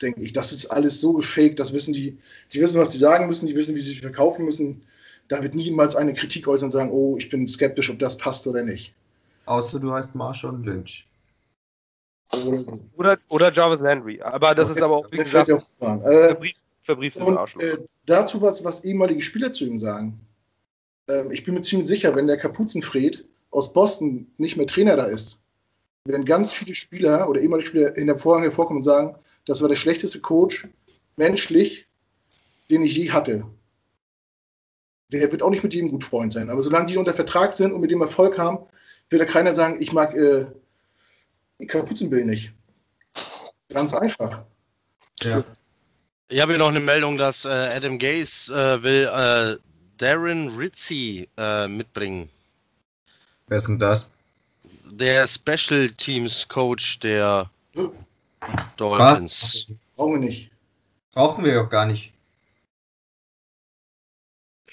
Denke 0.00 0.22
ich. 0.22 0.32
Das 0.32 0.52
ist 0.52 0.66
alles 0.66 1.00
so 1.00 1.14
gefaked, 1.14 1.58
das 1.58 1.72
wissen 1.72 1.92
die, 1.92 2.18
die 2.52 2.60
wissen, 2.60 2.80
was 2.80 2.92
sie 2.92 2.98
sagen 2.98 3.26
müssen, 3.26 3.46
die 3.46 3.56
wissen, 3.56 3.74
wie 3.74 3.80
sie 3.80 3.90
sich 3.90 4.00
verkaufen 4.00 4.44
müssen. 4.44 4.82
Da 5.28 5.42
wird 5.42 5.54
niemals 5.54 5.94
eine 5.94 6.14
Kritik 6.14 6.48
äußern 6.48 6.66
und 6.66 6.72
sagen, 6.72 6.90
oh, 6.90 7.16
ich 7.18 7.28
bin 7.28 7.46
skeptisch, 7.46 7.90
ob 7.90 7.98
das 7.98 8.16
passt 8.16 8.46
oder 8.46 8.62
nicht. 8.62 8.94
außer 9.46 9.78
du 9.78 9.92
heißt 9.92 10.14
Marshall 10.14 10.60
Lynch. 10.64 11.06
Oder. 12.32 12.64
Oder, 12.96 13.18
oder 13.28 13.52
Jarvis 13.52 13.80
Landry. 13.80 14.20
Aber 14.22 14.54
das 14.54 14.70
ist 14.70 14.80
aber 14.80 14.96
auch, 14.96 15.12
wie 15.12 15.18
gesagt, 15.18 15.48
ja 15.48 15.56
auch. 15.56 16.02
Äh, 16.04 16.28
verbrieft, 16.28 16.60
verbrieftes 16.82 17.22
Und 17.22 17.36
Arschloch. 17.36 17.62
äh, 17.62 17.78
dazu 18.06 18.40
was, 18.40 18.64
was 18.64 18.84
ehemalige 18.84 19.20
Spieler 19.20 19.52
zu 19.52 19.66
ihm 19.66 19.78
sagen. 19.78 20.18
Ähm, 21.08 21.32
ich 21.32 21.44
bin 21.44 21.54
mir 21.54 21.60
ziemlich 21.62 21.88
sicher, 21.88 22.14
wenn 22.14 22.26
der 22.28 22.38
Kapuzenfred 22.38 23.24
aus 23.50 23.72
Boston 23.72 24.30
nicht 24.36 24.56
mehr 24.56 24.66
Trainer 24.66 24.96
da 24.96 25.04
ist, 25.04 25.40
werden 26.04 26.24
ganz 26.24 26.52
viele 26.52 26.74
Spieler 26.74 27.28
oder 27.28 27.40
ehemalige 27.40 27.68
Spieler 27.68 27.96
in 27.96 28.06
der 28.06 28.18
Vorhang 28.18 28.42
hervorkommen 28.42 28.78
und 28.78 28.84
sagen, 28.84 29.16
das 29.46 29.60
war 29.60 29.68
der 29.68 29.76
schlechteste 29.76 30.20
Coach 30.20 30.66
menschlich, 31.16 31.86
den 32.70 32.82
ich 32.82 32.96
je 32.96 33.10
hatte. 33.10 33.44
Der 35.12 35.30
wird 35.32 35.42
auch 35.42 35.50
nicht 35.50 35.62
mit 35.62 35.74
jedem 35.74 35.90
gut 35.90 36.04
Freund 36.04 36.32
sein. 36.32 36.50
Aber 36.50 36.62
solange 36.62 36.86
die 36.86 36.96
unter 36.96 37.12
Vertrag 37.12 37.52
sind 37.52 37.72
und 37.72 37.80
mit 37.80 37.90
dem 37.90 38.00
Erfolg 38.00 38.38
haben, 38.38 38.58
wird 39.08 39.20
da 39.20 39.26
keiner 39.26 39.52
sagen, 39.52 39.82
ich 39.82 39.92
mag 39.92 40.14
äh, 40.14 40.46
Kapuzenbill 41.66 42.24
nicht. 42.24 42.52
Ganz 43.68 43.92
einfach. 43.92 44.44
Ja. 45.22 45.44
Ich 46.28 46.40
habe 46.40 46.52
hier 46.52 46.58
noch 46.58 46.68
eine 46.68 46.80
Meldung, 46.80 47.18
dass 47.18 47.44
äh, 47.44 47.48
Adam 47.48 47.98
Gase 47.98 48.54
äh, 48.54 48.82
will 48.82 49.10
äh, 49.12 49.56
Darren 49.98 50.56
Ritchie 50.56 51.28
äh, 51.36 51.66
mitbringen. 51.66 52.30
Wer 53.50 53.58
ist 53.58 53.66
denn 53.66 53.80
das? 53.80 54.06
Der 54.92 55.26
Special 55.26 55.88
Teams 55.88 56.46
Coach 56.46 57.00
der 57.00 57.50
Dolphins. 58.76 59.66
Brauchen 59.96 60.20
wir 60.22 60.28
nicht. 60.28 60.50
Brauchen 61.12 61.44
wir 61.44 61.54
doch 61.54 61.68
gar 61.68 61.84
nicht. 61.86 62.12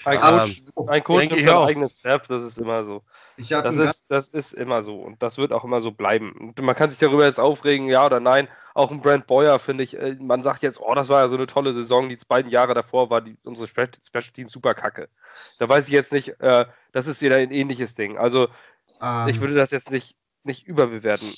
Ein 0.04 0.18
Ähm, 0.18 0.22
Coach, 0.22 0.62
ein 0.88 1.02
Coach 1.04 1.18
denke 1.18 1.34
nimmt 1.34 1.40
ich 1.40 1.46
seinen 1.46 1.56
auch. 1.56 1.66
eigenen 1.66 1.90
Step, 1.90 2.28
das 2.28 2.44
ist 2.44 2.58
immer 2.58 2.84
so. 2.84 3.02
Das 3.36 3.74
ist, 3.76 4.04
das 4.08 4.28
ist 4.28 4.54
immer 4.54 4.82
so 4.82 5.00
und 5.00 5.20
das 5.24 5.38
wird 5.38 5.52
auch 5.52 5.64
immer 5.64 5.80
so 5.80 5.90
bleiben. 5.90 6.32
Und 6.56 6.60
man 6.60 6.76
kann 6.76 6.88
sich 6.88 7.00
darüber 7.00 7.26
jetzt 7.26 7.40
aufregen, 7.40 7.88
ja 7.88 8.06
oder 8.06 8.20
nein. 8.20 8.46
Auch 8.74 8.92
ein 8.92 9.00
Brent 9.00 9.26
Boyer 9.26 9.58
finde 9.58 9.82
ich, 9.82 9.98
äh, 9.98 10.14
man 10.20 10.44
sagt 10.44 10.62
jetzt, 10.62 10.80
oh, 10.80 10.94
das 10.94 11.08
war 11.08 11.22
ja 11.22 11.28
so 11.28 11.34
eine 11.34 11.48
tolle 11.48 11.74
Saison. 11.74 12.08
Die 12.08 12.16
beiden 12.28 12.50
Jahre 12.50 12.74
davor 12.74 13.10
war 13.10 13.22
die, 13.22 13.36
unsere 13.42 13.66
Spe- 13.66 13.90
Special 14.06 14.32
Team 14.32 14.48
super 14.48 14.74
kacke. 14.74 15.08
Da 15.58 15.68
weiß 15.68 15.88
ich 15.88 15.92
jetzt 15.92 16.12
nicht, 16.12 16.40
äh, 16.40 16.66
das 16.92 17.06
ist 17.06 17.22
wieder 17.22 17.36
ein 17.36 17.50
ähnliches 17.50 17.94
Ding. 17.94 18.16
Also 18.18 18.48
ähm, 19.02 19.28
ich 19.28 19.40
würde 19.40 19.54
das 19.54 19.70
jetzt 19.70 19.90
nicht, 19.90 20.16
nicht 20.44 20.66
überbewerten. 20.66 21.28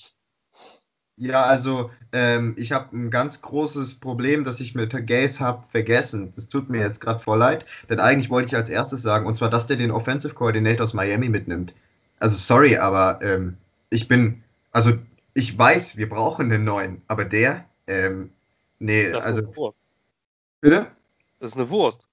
Ja, 1.17 1.45
also 1.45 1.91
ähm, 2.13 2.55
ich 2.57 2.73
habe 2.73 2.97
ein 2.97 3.11
ganz 3.11 3.43
großes 3.43 4.01
Problem, 4.01 4.45
das 4.45 4.59
ich 4.61 4.75
mit 4.75 4.93
Gaze 5.07 5.41
habe 5.41 5.65
vergessen. 5.71 6.33
Das 6.35 6.49
tut 6.49 6.71
mir 6.71 6.81
jetzt 6.81 7.01
gerade 7.01 7.21
voll 7.21 7.39
leid, 7.39 7.67
denn 7.91 8.01
eigentlich 8.01 8.31
wollte 8.31 8.49
ich 8.49 8.57
als 8.57 8.71
erstes 8.71 9.03
sagen, 9.03 9.27
und 9.27 9.37
zwar, 9.37 9.51
dass 9.51 9.67
der 9.67 9.77
den 9.77 9.91
Offensive 9.91 10.33
Coordinator 10.35 10.85
aus 10.85 10.95
Miami 10.95 11.29
mitnimmt. 11.29 11.75
Also 12.21 12.39
sorry, 12.39 12.77
aber 12.79 13.21
ähm, 13.23 13.59
ich 13.91 14.09
bin, 14.09 14.43
also 14.73 14.93
ich 15.35 15.57
weiß, 15.59 15.97
wir 15.99 16.09
brauchen 16.09 16.51
einen 16.51 16.65
neuen, 16.65 17.03
aber 17.07 17.25
der, 17.27 17.65
ähm, 17.87 18.31
nee, 18.79 19.11
Das 19.11 19.27
ist 19.27 19.27
also 19.27 19.41
eine 19.43 19.57
Wurst. 19.57 19.79
bitte? 20.63 20.87
Das 21.39 21.51
ist 21.51 21.57
eine 21.57 21.69
Wurst. 21.71 22.07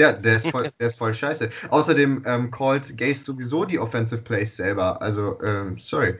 Ja, 0.00 0.12
der 0.12 0.36
ist 0.36 0.48
voll, 0.48 0.70
der 0.80 0.86
ist 0.86 0.96
voll 0.96 1.12
scheiße. 1.12 1.50
Außerdem 1.68 2.22
ähm, 2.24 2.50
callt 2.50 2.96
Gaze 2.96 3.22
sowieso 3.22 3.66
die 3.66 3.78
Offensive 3.78 4.22
Plays 4.22 4.56
selber. 4.56 5.02
Also, 5.02 5.38
ähm, 5.44 5.76
sorry. 5.78 6.14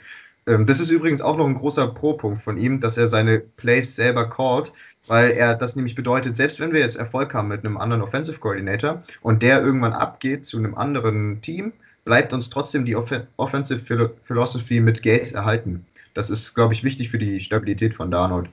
Ähm, 0.46 0.66
das 0.66 0.80
ist 0.80 0.90
übrigens 0.90 1.22
auch 1.22 1.38
noch 1.38 1.46
ein 1.46 1.54
großer 1.54 1.86
Pro-Punkt 1.86 2.42
von 2.42 2.58
ihm, 2.58 2.82
dass 2.82 2.98
er 2.98 3.08
seine 3.08 3.38
Plays 3.40 3.96
selber 3.96 4.28
callt, 4.28 4.70
weil 5.06 5.30
er 5.30 5.54
das 5.54 5.76
nämlich 5.76 5.94
bedeutet, 5.94 6.36
selbst 6.36 6.60
wenn 6.60 6.74
wir 6.74 6.80
jetzt 6.80 6.98
Erfolg 6.98 7.32
haben 7.32 7.48
mit 7.48 7.64
einem 7.64 7.78
anderen 7.78 8.02
Offensive 8.02 8.38
Coordinator 8.38 9.02
und 9.22 9.42
der 9.42 9.62
irgendwann 9.62 9.94
abgeht 9.94 10.44
zu 10.44 10.58
einem 10.58 10.74
anderen 10.74 11.40
Team, 11.40 11.72
bleibt 12.04 12.34
uns 12.34 12.50
trotzdem 12.50 12.84
die 12.84 12.96
Off 12.96 13.10
Offensive 13.38 13.80
Philo 13.80 14.10
Philosophy 14.24 14.80
mit 14.80 15.02
Gaze 15.02 15.34
erhalten. 15.34 15.86
Das 16.12 16.28
ist, 16.28 16.54
glaube 16.54 16.74
ich, 16.74 16.84
wichtig 16.84 17.08
für 17.08 17.18
die 17.18 17.40
Stabilität 17.40 17.94
von 17.94 18.10
Darnold. 18.10 18.50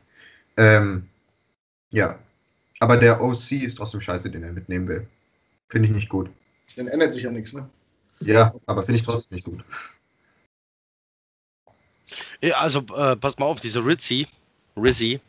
Ähm, 0.56 1.04
ja. 1.92 2.18
Aber 2.80 2.96
der 2.96 3.22
OC 3.22 3.52
ist 3.64 3.76
trotzdem 3.76 4.00
scheiße, 4.00 4.30
den 4.30 4.44
er 4.44 4.54
mitnehmen 4.54 4.88
will. 4.88 5.06
Finde 5.70 5.90
ich 5.90 5.96
nicht 5.96 6.10
gut. 6.10 6.30
Dann 6.76 6.88
ändert 6.88 7.14
sich 7.14 7.24
ja 7.24 7.32
nichts, 7.32 7.54
ne? 7.54 7.70
Ja, 8.20 8.54
aber 8.66 8.84
finde 8.84 9.00
ich 9.00 9.06
trotzdem 9.06 9.36
nicht 9.36 9.46
gut. 9.46 9.64
Ja, 12.42 12.58
also 12.58 12.80
äh, 12.96 13.16
pass 13.16 13.38
mal 13.38 13.46
auf, 13.46 13.60
dieser 13.60 13.86
Rizzi, 13.86 14.28
Rizzi, 14.76 15.20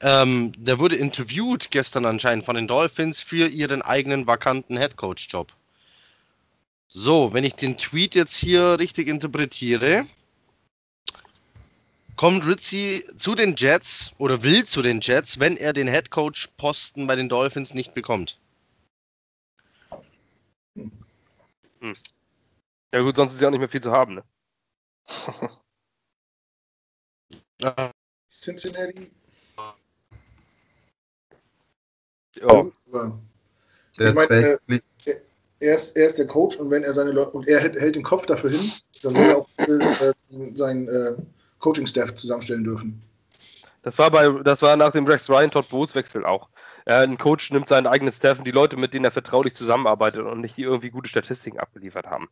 ähm, 0.00 0.52
der 0.56 0.78
wurde 0.78 0.96
interviewt 0.96 1.70
gestern 1.70 2.04
anscheinend 2.04 2.44
von 2.44 2.56
den 2.56 2.66
Dolphins 2.66 3.20
für 3.20 3.46
ihren 3.46 3.82
eigenen 3.82 4.26
vakanten 4.26 4.76
Headcoach-Job. 4.76 5.52
So, 6.88 7.32
wenn 7.32 7.44
ich 7.44 7.54
den 7.54 7.76
Tweet 7.76 8.14
jetzt 8.14 8.36
hier 8.36 8.78
richtig 8.78 9.08
interpretiere, 9.08 10.04
kommt 12.16 12.46
Rizzi 12.46 13.04
zu 13.16 13.34
den 13.34 13.56
Jets 13.56 14.12
oder 14.18 14.42
will 14.42 14.64
zu 14.64 14.82
den 14.82 15.00
Jets, 15.00 15.40
wenn 15.40 15.56
er 15.56 15.72
den 15.72 15.88
Headcoach-Posten 15.88 17.06
bei 17.06 17.16
den 17.16 17.28
Dolphins 17.28 17.74
nicht 17.74 17.94
bekommt. 17.94 18.38
Ja 22.92 23.00
gut, 23.00 23.16
sonst 23.16 23.34
ist 23.34 23.40
ja 23.40 23.48
auch 23.48 23.52
nicht 23.52 23.60
mehr 23.60 23.68
viel 23.68 23.82
zu 23.82 23.92
haben, 23.92 24.14
ne? 24.14 24.24
Cincinnati. 28.30 29.10
Ja. 32.36 32.64
Der 33.98 34.08
Ich 34.08 34.14
meine, 34.14 34.28
basically, 34.28 34.82
er, 35.60 35.74
ist, 35.74 35.96
er 35.96 36.06
ist 36.06 36.18
der 36.18 36.26
Coach 36.26 36.56
und 36.56 36.70
wenn 36.70 36.82
er 36.82 36.92
seine 36.92 37.12
Leute 37.12 37.30
und 37.30 37.46
er 37.46 37.60
hält, 37.60 37.76
hält 37.76 37.94
den 37.94 38.02
Kopf 38.02 38.26
dafür 38.26 38.50
hin, 38.50 38.72
dann 39.02 39.14
soll 39.14 39.24
er 39.24 39.38
auch 39.38 39.48
äh, 39.58 40.12
seinen 40.54 40.88
äh, 40.88 41.14
Coaching-Staff 41.60 42.14
zusammenstellen 42.14 42.64
dürfen. 42.64 43.02
Das 43.82 43.98
war 43.98 44.10
bei, 44.10 44.28
das 44.42 44.62
war 44.62 44.76
nach 44.76 44.92
dem 44.92 45.06
Rex 45.06 45.28
Ryan 45.28 45.50
Todd 45.50 45.68
Bowles 45.68 45.94
Wechsel 45.94 46.24
auch. 46.24 46.48
Äh, 46.84 47.02
ein 47.02 47.18
Coach 47.18 47.50
nimmt 47.50 47.68
seinen 47.68 47.86
eigenen 47.86 48.12
Staff 48.12 48.38
und 48.38 48.46
die 48.46 48.50
Leute, 48.50 48.76
mit 48.76 48.94
denen 48.94 49.04
er 49.04 49.10
vertraulich 49.10 49.54
zusammenarbeitet 49.54 50.22
und 50.22 50.40
nicht 50.40 50.56
die 50.56 50.62
irgendwie 50.62 50.90
gute 50.90 51.08
Statistiken 51.08 51.58
abgeliefert 51.58 52.06
haben. 52.06 52.28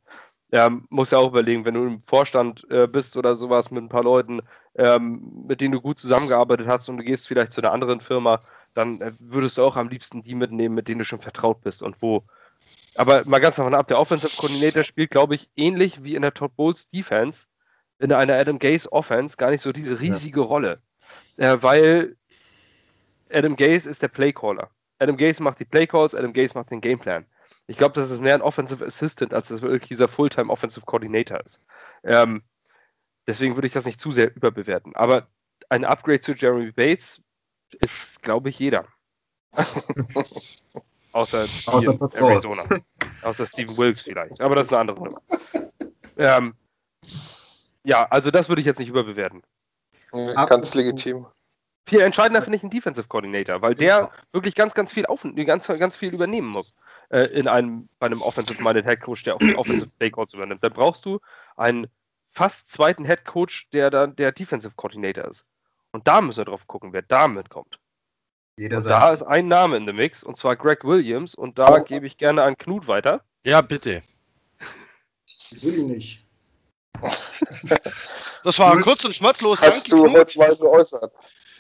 Er 0.51 0.71
muss 0.91 1.11
ja 1.11 1.19
auch 1.19 1.29
überlegen, 1.29 1.65
wenn 1.65 1.75
du 1.75 1.87
im 1.87 2.03
Vorstand 2.03 2.67
äh, 2.71 2.87
bist 2.87 3.17
oder 3.17 3.35
sowas 3.35 3.71
mit 3.71 3.83
ein 3.83 3.89
paar 3.89 4.05
Leuten, 4.05 4.43
ähm, 4.75 5.45
mit 5.47 5.63
denen 5.63 5.73
du 5.73 5.81
gut 5.81 5.99
zusammengearbeitet 5.99 6.67
hast 6.67 6.89
und 6.91 6.99
du 6.99 7.05
gehst 7.05 7.27
vielleicht 7.27 7.53
zu 7.53 7.63
einer 7.63 7.73
anderen 7.73 8.01
Firma, 8.01 8.41
dann 8.75 9.01
äh, 9.01 9.13
würdest 9.19 9.57
du 9.57 9.63
auch 9.63 9.77
am 9.77 9.89
liebsten 9.89 10.23
die 10.23 10.35
mitnehmen, 10.35 10.75
mit 10.75 10.89
denen 10.89 10.99
du 10.99 11.05
schon 11.07 11.21
vertraut 11.21 11.63
bist 11.63 11.83
und 11.83 12.03
wo. 12.03 12.25
Aber 12.97 13.23
mal 13.25 13.41
ganz 13.41 13.57
davon 13.57 13.75
ab, 13.75 13.89
der 13.89 13.99
Offensive 13.99 14.37
Coordinator 14.37 14.85
spielt, 14.85 15.11
glaube 15.11 15.35
ich, 15.35 15.49
ähnlich 15.57 16.05
wie 16.05 16.15
in 16.15 16.23
der 16.23 16.35
Todd 16.35 16.55
Bowles 16.57 16.89
Defense, 16.89 17.47
in 17.99 18.13
einer 18.13 18.35
Adam 18.35 18.59
Gaze 18.59 18.93
Offense 18.93 19.39
gar 19.39 19.51
nicht 19.51 19.63
so 19.63 19.73
diese 19.73 20.01
riesige 20.01 20.41
Rolle. 20.41 20.83
Äh, 21.39 21.59
weil 21.63 22.17
Adam 23.33 23.57
Gaze 23.57 23.89
ist 23.89 24.03
der 24.03 24.09
Playcaller. 24.09 24.71
Adam 24.99 25.17
Gaze 25.17 25.43
macht 25.43 25.59
die 25.59 25.65
Playcalls, 25.65 26.15
Adam 26.15 26.33
Gaze 26.33 26.55
macht 26.55 26.71
den 26.71 26.81
Gameplan. 26.81 27.27
Ich 27.67 27.77
glaube, 27.77 27.95
das 27.95 28.11
ist 28.11 28.21
mehr 28.21 28.35
ein 28.35 28.43
Offensive 28.43 28.85
Assistant, 28.85 29.35
als 29.35 29.49
das 29.49 29.63
wirklich 29.63 29.89
dieser 29.89 30.09
Fulltime 30.09 30.51
Offensive 30.51 30.85
Coordinator 30.85 31.41
ist. 31.41 31.61
Ähm, 32.05 32.43
deswegen 33.27 33.57
würde 33.57 33.67
ich 33.67 33.73
das 33.73 33.85
nicht 33.85 34.01
zu 34.01 34.13
sehr 34.13 34.35
überbewerten. 34.35 34.95
Aber 34.95 35.29
ein 35.69 35.85
Upgrade 35.85 36.21
zu 36.21 36.33
Jeremy 36.33 36.73
Bates 36.73 37.21
ist, 37.81 38.23
glaube 38.23 38.51
ich, 38.51 38.59
jeder. 38.59 38.87
Außer, 41.13 41.43
Außer 41.43 42.11
Arizona. 42.15 42.65
Außer 43.23 43.47
Steven 43.47 43.77
Wilkes 43.79 44.03
vielleicht. 44.03 44.41
Aber 44.41 44.55
das 44.55 44.69
ist 44.69 44.73
eine 44.73 44.81
andere 44.93 44.97
Nummer. 44.99 45.23
Ähm, 46.17 46.55
ja, 47.85 48.07
also 48.09 48.31
das 48.31 48.49
würde 48.49 48.61
ich 48.61 48.67
jetzt 48.67 48.79
nicht 48.79 48.89
überbewerten. 48.89 49.43
Ganz 50.11 50.75
legitim. 50.75 51.27
Viel 51.87 52.01
entscheidender 52.01 52.43
finde 52.43 52.57
ich 52.57 52.63
einen 52.63 52.71
Defensive 52.71 53.09
Coordinator, 53.09 53.61
weil 53.61 53.75
der 53.75 54.11
wirklich 54.33 54.55
ganz, 54.55 54.73
ganz 54.75 54.93
viel 54.93 55.05
auf, 55.07 55.27
ganz, 55.47 55.67
ganz 55.67 55.97
viel 55.97 56.15
übernehmen 56.15 56.49
muss 56.49 56.75
äh, 57.11 57.23
in 57.33 57.49
einem, 57.49 57.89
bei 57.99 58.07
einem 58.07 58.23
Offensive-Minded 58.23 58.85
Head 58.87 59.01
Coach, 59.01 59.25
der 59.25 59.35
auch 59.35 59.39
die 59.41 59.57
Offensive 59.57 59.91
Playcalls 59.99 60.33
übernimmt. 60.33 60.63
Dann 60.63 60.73
brauchst 60.73 61.05
du 61.05 61.19
einen 61.57 61.89
fast 62.29 62.71
zweiten 62.71 63.05
Head 63.05 63.25
Coach, 63.25 63.69
der 63.71 63.91
dann 63.91 64.15
der 64.17 64.31
Defensive 64.33 64.75
Coordinator 64.77 65.25
ist. 65.25 65.45
Und 65.91 66.07
da 66.07 66.21
müssen 66.21 66.39
wir 66.39 66.45
drauf 66.45 66.67
gucken, 66.69 66.93
wer 66.93 67.03
da 67.03 67.27
mitkommt. 67.27 67.79
jeder 68.57 68.79
Und 68.79 68.85
da 68.85 69.11
ist 69.13 69.23
ein 69.23 69.49
Name 69.49 69.77
in 69.77 69.85
dem 69.87 69.97
Mix, 69.97 70.23
und 70.23 70.37
zwar 70.37 70.55
Greg 70.57 70.85
Williams, 70.85 71.35
und 71.35 71.59
da 71.59 71.79
Oh. 71.81 71.85
gebe 71.85 72.07
ich 72.07 72.17
gerne 72.17 72.43
an 72.45 72.57
Knut 72.57 72.87
weiter. 72.87 73.25
Ja, 73.45 73.61
bitte. 73.61 74.03
Ich 75.27 75.63
will 75.63 75.79
ihn 75.81 75.89
nicht. 75.89 76.25
Das 78.45 78.59
war 78.59 78.79
kurz 78.79 79.05
und 79.05 79.15
schmerzlos. 79.15 79.61
Hast 79.61 79.91
Danke, 79.93 80.07
du 80.07 80.11
Knut. 80.13 80.17
heute 80.21 80.39
mal 80.39 80.57
geäußert? 80.57 81.13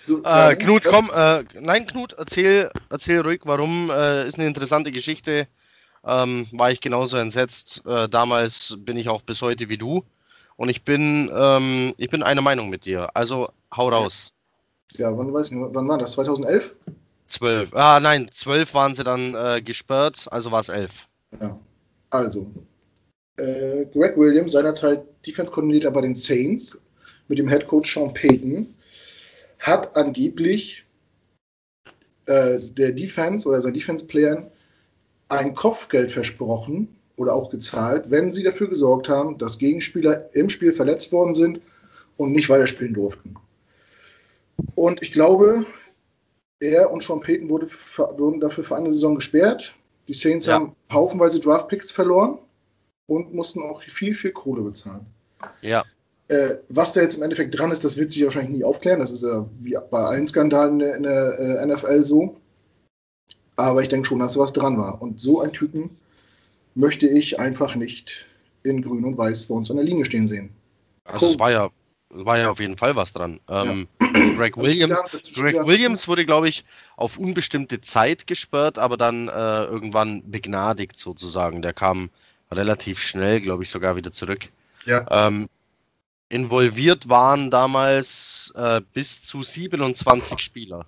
Du, 0.07 0.23
Äh, 0.25 0.57
Knut, 0.57 0.85
komm, 0.85 1.11
äh, 1.15 1.45
nein, 1.61 1.87
Knut, 1.87 2.15
erzähl, 2.15 2.71
erzähl 2.91 3.21
ruhig, 3.21 3.43
warum. 3.45 3.91
Äh, 3.91 4.27
ist 4.27 4.39
eine 4.39 4.49
interessante 4.49 4.91
Geschichte. 4.91 5.47
Ähm, 6.05 6.47
war 6.53 6.73
ich 6.73 6.81
genauso 6.81 7.17
entsetzt. 7.17 7.83
Äh, 7.87 8.09
damals 8.09 8.77
bin 8.79 8.97
ich 8.97 9.09
auch 9.09 9.23
bis 9.23 9.41
heute 9.43 9.69
wie 9.69 9.79
du. 9.79 10.05
Und 10.57 10.69
ich 10.69 10.85
bin, 10.85 11.31
ähm, 11.35 11.95
ich 11.97 12.11
bin 12.11 12.23
einer 12.23 12.43
Meinung 12.43 12.69
mit 12.69 12.85
dir. 12.85 13.09
Also 13.15 13.51
hau 13.77 13.89
raus. 13.89 14.33
Ja, 14.97 15.17
wann 15.17 15.33
weiß 15.33 15.51
ich, 15.51 15.57
wann 15.57 15.89
war 15.89 15.99
das? 15.99 16.13
2011? 16.13 16.75
Zwölf. 17.27 17.75
Ah, 17.75 17.99
nein, 18.01 18.29
zwölf 18.31 18.75
waren 18.75 18.95
sie 18.95 19.05
dann 19.05 19.35
äh, 19.35 19.63
gesperrt, 19.63 20.27
also 20.31 20.51
war 20.51 20.61
es 20.61 20.69
elf. 20.69 21.07
Ja. 21.41 21.59
Also, 22.11 22.47
äh, 23.39 23.87
Greg 23.87 24.19
Williams, 24.19 24.53
seinerzeit 24.53 25.03
Defense-Koordinator 25.27 25.91
bei 25.91 26.03
den 26.03 26.15
Saints, 26.15 26.79
mit 27.29 27.39
dem 27.39 27.49
Head 27.49 27.67
Coach 27.67 27.95
Sean 27.95 28.13
Payton, 28.13 28.67
hat 29.63 29.97
angeblich 29.97 30.85
äh, 32.27 32.59
der 32.59 32.93
Defense 32.93 33.49
oder 33.49 33.61
seinen 33.61 33.75
Defense-Playern 33.75 34.51
ein 35.29 35.55
Kopfgeld 35.55 36.11
versprochen 36.11 36.89
oder 37.17 37.35
auch 37.35 37.49
gezahlt, 37.49 38.11
wenn 38.11 38.33
sie 38.33 38.43
dafür 38.43 38.69
gesorgt 38.69 39.09
haben, 39.09 39.39
dass 39.39 39.59
Gegenspieler 39.59 40.35
im 40.35 40.51
Spiel 40.51 40.73
verletzt 40.73 41.13
worden 41.13 41.35
sind 41.35 41.61
und 42.17 42.33
nicht 42.33 42.49
weiterspielen 42.49 42.93
durften. 42.93 43.37
Und 44.75 45.01
ich 45.01 45.13
glaube, 45.13 45.65
er 46.61 46.91
und 46.91 47.03
Sean 47.03 47.21
Payton 47.21 47.49
wurde, 47.49 47.67
wurden 47.67 48.41
dafür 48.41 48.65
für 48.65 48.77
eine 48.77 48.93
Saison 48.93 49.15
gesperrt. 49.15 49.75
Die 50.09 50.13
Saints 50.15 50.47
Ja. 50.47 50.55
haben 50.55 50.75
haufenweise 50.93 51.39
Draftpicks 51.39 51.93
verloren 51.93 52.39
und 53.07 53.33
mussten 53.33 53.63
auch 53.63 53.81
viel, 53.83 54.15
viel 54.15 54.33
Kohle 54.33 54.63
bezahlen. 54.63 55.07
Ja, 55.61 55.85
Äh, 56.33 56.59
was 56.71 56.95
da 56.95 57.03
jetzt 57.03 57.17
im 57.17 57.23
Endeffekt 57.23 57.59
dran 57.59 57.73
ist, 57.73 57.85
das 57.85 57.99
wird 57.99 58.11
sich 58.11 58.25
wahrscheinlich 58.25 58.57
nie 58.57 58.65
aufklären. 58.65 59.01
Das 59.01 59.11
ist 59.11 59.23
ja 59.23 59.47
wie 59.61 59.77
bei 59.91 59.99
allen 59.99 60.27
Skandalen 60.27 60.81
in 60.81 61.03
der, 61.03 61.39
in 61.39 61.47
der 61.47 61.67
NFL 61.67 62.05
so. 62.05 62.41
Aber 63.57 63.83
ich 63.83 63.91
denke 63.91 64.09
schon, 64.09 64.19
dass 64.19 64.39
was 64.39 64.55
dran 64.55 64.79
war. 64.79 65.03
Und 65.03 65.21
so 65.21 65.43
einen 65.43 65.53
Typen 65.53 65.91
möchte 66.75 67.07
ich 67.07 67.39
einfach 67.39 67.75
nicht 67.75 68.27
in 68.63 68.81
Grün 68.81 69.05
und 69.05 69.19
Weiß 69.19 69.45
bei 69.45 69.55
uns 69.55 69.71
an 69.71 69.77
der 69.77 69.85
Linie 69.85 70.07
stehen 70.07 70.27
sehen. 70.27 70.49
also 71.05 71.27
Cool. 71.27 71.33
es 71.33 71.39
war 71.39 71.51
ja, 71.51 71.71
war 72.09 72.39
ja 72.39 72.51
auf 72.51 72.61
jeden 72.61 72.79
Fall 72.79 72.97
was 72.97 73.13
dran. 73.13 73.39
Ähm, 73.51 73.87
Greg 74.37 74.57
Williams, 74.57 75.03
Greg 75.35 75.67
Williams 75.67 76.09
wurde, 76.09 76.25
glaube 76.25 76.49
ich, 76.49 76.65
auf 76.97 77.19
unbestimmte 77.19 77.83
Zeit 77.83 78.27
gesperrt, 78.27 78.79
aber 78.79 78.97
dann 78.97 79.29
äh, 79.29 79.65
irgendwann 79.65 80.23
begnadigt 80.31 80.97
sozusagen. 80.97 81.61
Der 81.61 81.75
kam 81.75 82.09
relativ 82.51 83.01
schnell, 83.01 83.43
glaube 83.43 83.65
ich, 83.65 83.69
sogar 83.69 83.97
wieder 83.97 84.13
zurück. 84.13 84.49
Ja. 84.87 85.07
Ähm, 85.11 85.47
involviert 86.33 87.11
waren 87.11 87.51
damals 87.51 88.53
äh, 88.57 88.81
bis 88.95 89.23
zu 89.23 89.43
27 89.43 90.41
Spieler, 90.41 90.87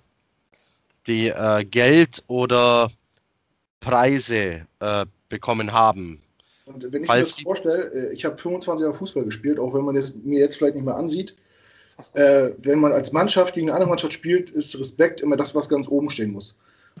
die 1.05 1.27
äh, 1.27 1.63
Geld 1.63 2.23
oder 2.27 2.89
Preise 3.79 4.65
äh, 4.79 5.05
bekommen 5.29 5.71
haben. 5.71 6.19
Und 6.65 6.91
wenn 6.91 7.03
ich 7.03 7.07
Falls 7.07 7.37
mir 7.37 7.43
das 7.43 7.43
vorstelle, 7.43 8.09
äh, 8.09 8.13
ich 8.13 8.25
habe 8.25 8.39
25 8.39 8.83
Jahre 8.83 8.95
Fußball 8.95 9.23
gespielt, 9.23 9.59
auch 9.59 9.75
wenn 9.75 9.85
man 9.85 9.93
das 9.93 10.15
mir 10.15 10.39
jetzt 10.39 10.57
vielleicht 10.57 10.75
nicht 10.75 10.85
mehr 10.85 10.95
ansieht. 10.95 11.35
Äh, 12.13 12.49
wenn 12.57 12.79
man 12.79 12.91
als 12.91 13.13
Mannschaft 13.13 13.53
gegen 13.53 13.67
eine 13.67 13.75
andere 13.75 13.89
Mannschaft 13.89 14.13
spielt, 14.13 14.49
ist 14.49 14.77
Respekt 14.79 15.21
immer 15.21 15.37
das, 15.37 15.53
was 15.53 15.69
ganz 15.69 15.87
oben 15.87 16.09
stehen 16.09 16.31
muss. 16.31 16.55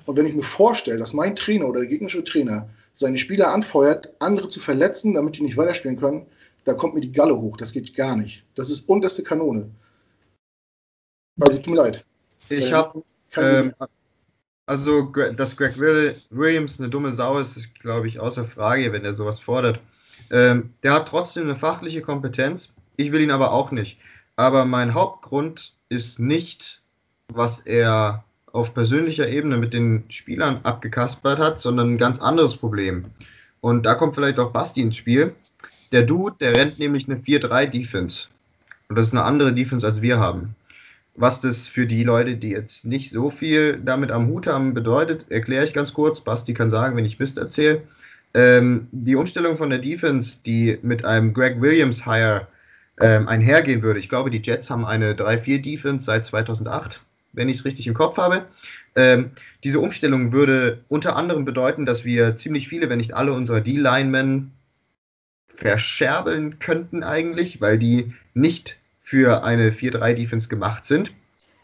Und 0.05 0.17
wenn 0.17 0.27
ich 0.27 0.35
mir 0.35 0.43
vorstelle, 0.43 0.99
dass 0.99 1.13
mein 1.13 1.35
Trainer 1.35 1.67
oder 1.67 1.79
der 1.79 1.89
gegnerische 1.89 2.23
Trainer 2.23 2.69
seine 2.93 3.17
Spieler 3.17 3.51
anfeuert, 3.51 4.09
andere 4.19 4.49
zu 4.49 4.59
verletzen, 4.59 5.15
damit 5.15 5.37
die 5.37 5.41
nicht 5.41 5.57
weiterspielen 5.57 5.97
können, 5.97 6.27
da 6.65 6.73
kommt 6.73 6.95
mir 6.95 7.01
die 7.01 7.11
Galle 7.11 7.35
hoch. 7.35 7.55
Das 7.57 7.71
geht 7.71 7.93
gar 7.95 8.15
nicht. 8.17 8.43
Das 8.55 8.69
ist 8.69 8.89
unterste 8.89 9.23
Kanone. 9.23 9.69
Also, 11.39 11.57
tut 11.57 11.67
mir 11.73 11.77
leid. 11.77 12.05
Ich 12.49 12.71
habe 12.73 13.03
kein- 13.31 13.65
Ähm, 13.67 13.73
also, 14.65 15.03
dass 15.37 15.55
Greg 15.55 15.79
Will 15.79 16.15
Williams 16.31 16.79
eine 16.79 16.89
dumme 16.89 17.13
Sau 17.13 17.39
ist, 17.39 17.55
ist, 17.55 17.73
glaube 17.79 18.07
ich, 18.07 18.19
außer 18.19 18.45
Frage, 18.47 18.91
wenn 18.91 19.05
er 19.05 19.13
sowas 19.13 19.39
fordert. 19.39 19.79
Ähm, 20.31 20.73
der 20.81 20.93
hat 20.93 21.07
trotzdem 21.07 21.43
eine 21.43 21.55
fachliche 21.55 22.01
Kompetenz. 22.01 22.71
Ich 22.97 23.11
will 23.11 23.21
ihn 23.21 23.31
aber 23.31 23.51
auch 23.51 23.71
nicht. 23.71 23.97
Aber 24.37 24.65
mein 24.65 24.93
Hauptgrund 24.93 25.73
ist 25.89 26.19
nicht, 26.19 26.81
was 27.27 27.59
er 27.59 28.23
auf 28.51 28.73
persönlicher 28.73 29.27
Ebene 29.29 29.57
mit 29.57 29.73
den 29.73 30.05
Spielern 30.09 30.61
abgekaspert 30.63 31.39
hat, 31.39 31.59
sondern 31.59 31.91
ein 31.93 31.97
ganz 31.97 32.19
anderes 32.19 32.55
Problem. 32.55 33.03
Und 33.61 33.83
da 33.83 33.95
kommt 33.95 34.15
vielleicht 34.15 34.39
auch 34.39 34.51
Basti 34.51 34.81
ins 34.81 34.95
Spiel. 34.95 35.35
Der 35.91 36.03
Dude, 36.03 36.35
der 36.39 36.55
rennt 36.55 36.79
nämlich 36.79 37.07
eine 37.07 37.17
4-3-Defense. 37.17 38.27
Und 38.89 38.97
das 38.97 39.07
ist 39.07 39.13
eine 39.13 39.23
andere 39.23 39.53
Defense, 39.53 39.85
als 39.85 40.01
wir 40.01 40.19
haben. 40.19 40.55
Was 41.15 41.39
das 41.39 41.67
für 41.67 41.87
die 41.87 42.03
Leute, 42.03 42.35
die 42.35 42.49
jetzt 42.49 42.85
nicht 42.85 43.11
so 43.11 43.29
viel 43.29 43.79
damit 43.83 44.11
am 44.11 44.27
Hut 44.27 44.47
haben, 44.47 44.73
bedeutet, 44.73 45.25
erkläre 45.29 45.63
ich 45.63 45.73
ganz 45.73 45.93
kurz. 45.93 46.21
Basti 46.21 46.53
kann 46.53 46.69
sagen, 46.69 46.97
wenn 46.97 47.05
ich 47.05 47.19
Mist 47.19 47.37
erzähle. 47.37 47.83
Ähm, 48.33 48.87
die 48.91 49.15
Umstellung 49.15 49.57
von 49.57 49.69
der 49.69 49.79
Defense, 49.79 50.37
die 50.45 50.77
mit 50.81 51.05
einem 51.05 51.33
Greg 51.33 51.61
Williams 51.61 52.05
Hire 52.05 52.47
ähm, 52.99 53.29
einhergehen 53.29 53.81
würde. 53.81 53.99
Ich 53.99 54.09
glaube, 54.09 54.29
die 54.29 54.41
Jets 54.41 54.69
haben 54.69 54.85
eine 54.85 55.13
3-4-Defense 55.13 56.05
seit 56.05 56.25
2008, 56.25 56.99
wenn 57.31 57.47
ich 57.47 57.59
es 57.59 57.65
richtig 57.65 57.87
im 57.87 57.93
Kopf 57.93 58.17
habe. 58.17 58.45
Ähm, 58.97 59.31
diese 59.63 59.79
Umstellung 59.79 60.33
würde 60.33 60.79
unter 60.89 61.15
anderem 61.15 61.45
bedeuten, 61.45 61.85
dass 61.85 62.03
wir 62.03 62.35
ziemlich 62.35 62.67
viele, 62.67 62.89
wenn 62.89 62.97
nicht 62.97 63.13
alle 63.13 63.31
unserer 63.31 63.61
D-Linemen 63.61 64.51
verscherbeln 65.55 66.59
könnten 66.59 67.03
eigentlich, 67.03 67.61
weil 67.61 67.77
die 67.77 68.13
nicht 68.33 68.77
für 69.03 69.43
eine 69.43 69.71
4-3-Defense 69.71 70.47
gemacht 70.47 70.85
sind. 70.85 71.11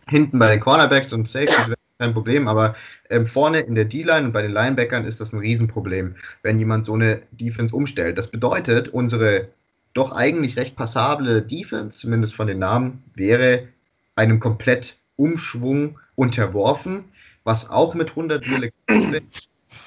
Hinten 0.07 0.39
bei 0.39 0.51
den 0.51 0.59
Cornerbacks 0.59 1.13
und 1.13 1.29
Safeties 1.29 1.67
wäre 1.67 1.77
kein 1.99 2.13
Problem, 2.13 2.47
aber 2.47 2.75
ähm, 3.09 3.25
vorne 3.27 3.59
in 3.59 3.75
der 3.75 3.85
D-Line 3.85 4.27
und 4.27 4.33
bei 4.33 4.41
den 4.41 4.51
Linebackern 4.51 5.05
ist 5.05 5.21
das 5.21 5.33
ein 5.33 5.39
Riesenproblem, 5.39 6.15
wenn 6.43 6.59
jemand 6.59 6.85
so 6.85 6.93
eine 6.93 7.21
Defense 7.31 7.75
umstellt. 7.75 8.17
Das 8.17 8.29
bedeutet, 8.29 8.89
unsere 8.89 9.47
doch 9.93 10.11
eigentlich 10.11 10.57
recht 10.57 10.75
passable 10.75 11.41
Defense, 11.41 11.99
zumindest 11.99 12.33
von 12.33 12.47
den 12.47 12.59
Namen, 12.59 13.03
wäre 13.15 13.67
einem 14.15 14.39
komplett 14.39 14.95
Umschwung 15.15 15.99
unterworfen, 16.15 17.03
was 17.43 17.69
auch 17.69 17.93
mit 17.93 18.11
100 18.11 18.45
Mille 18.47 18.71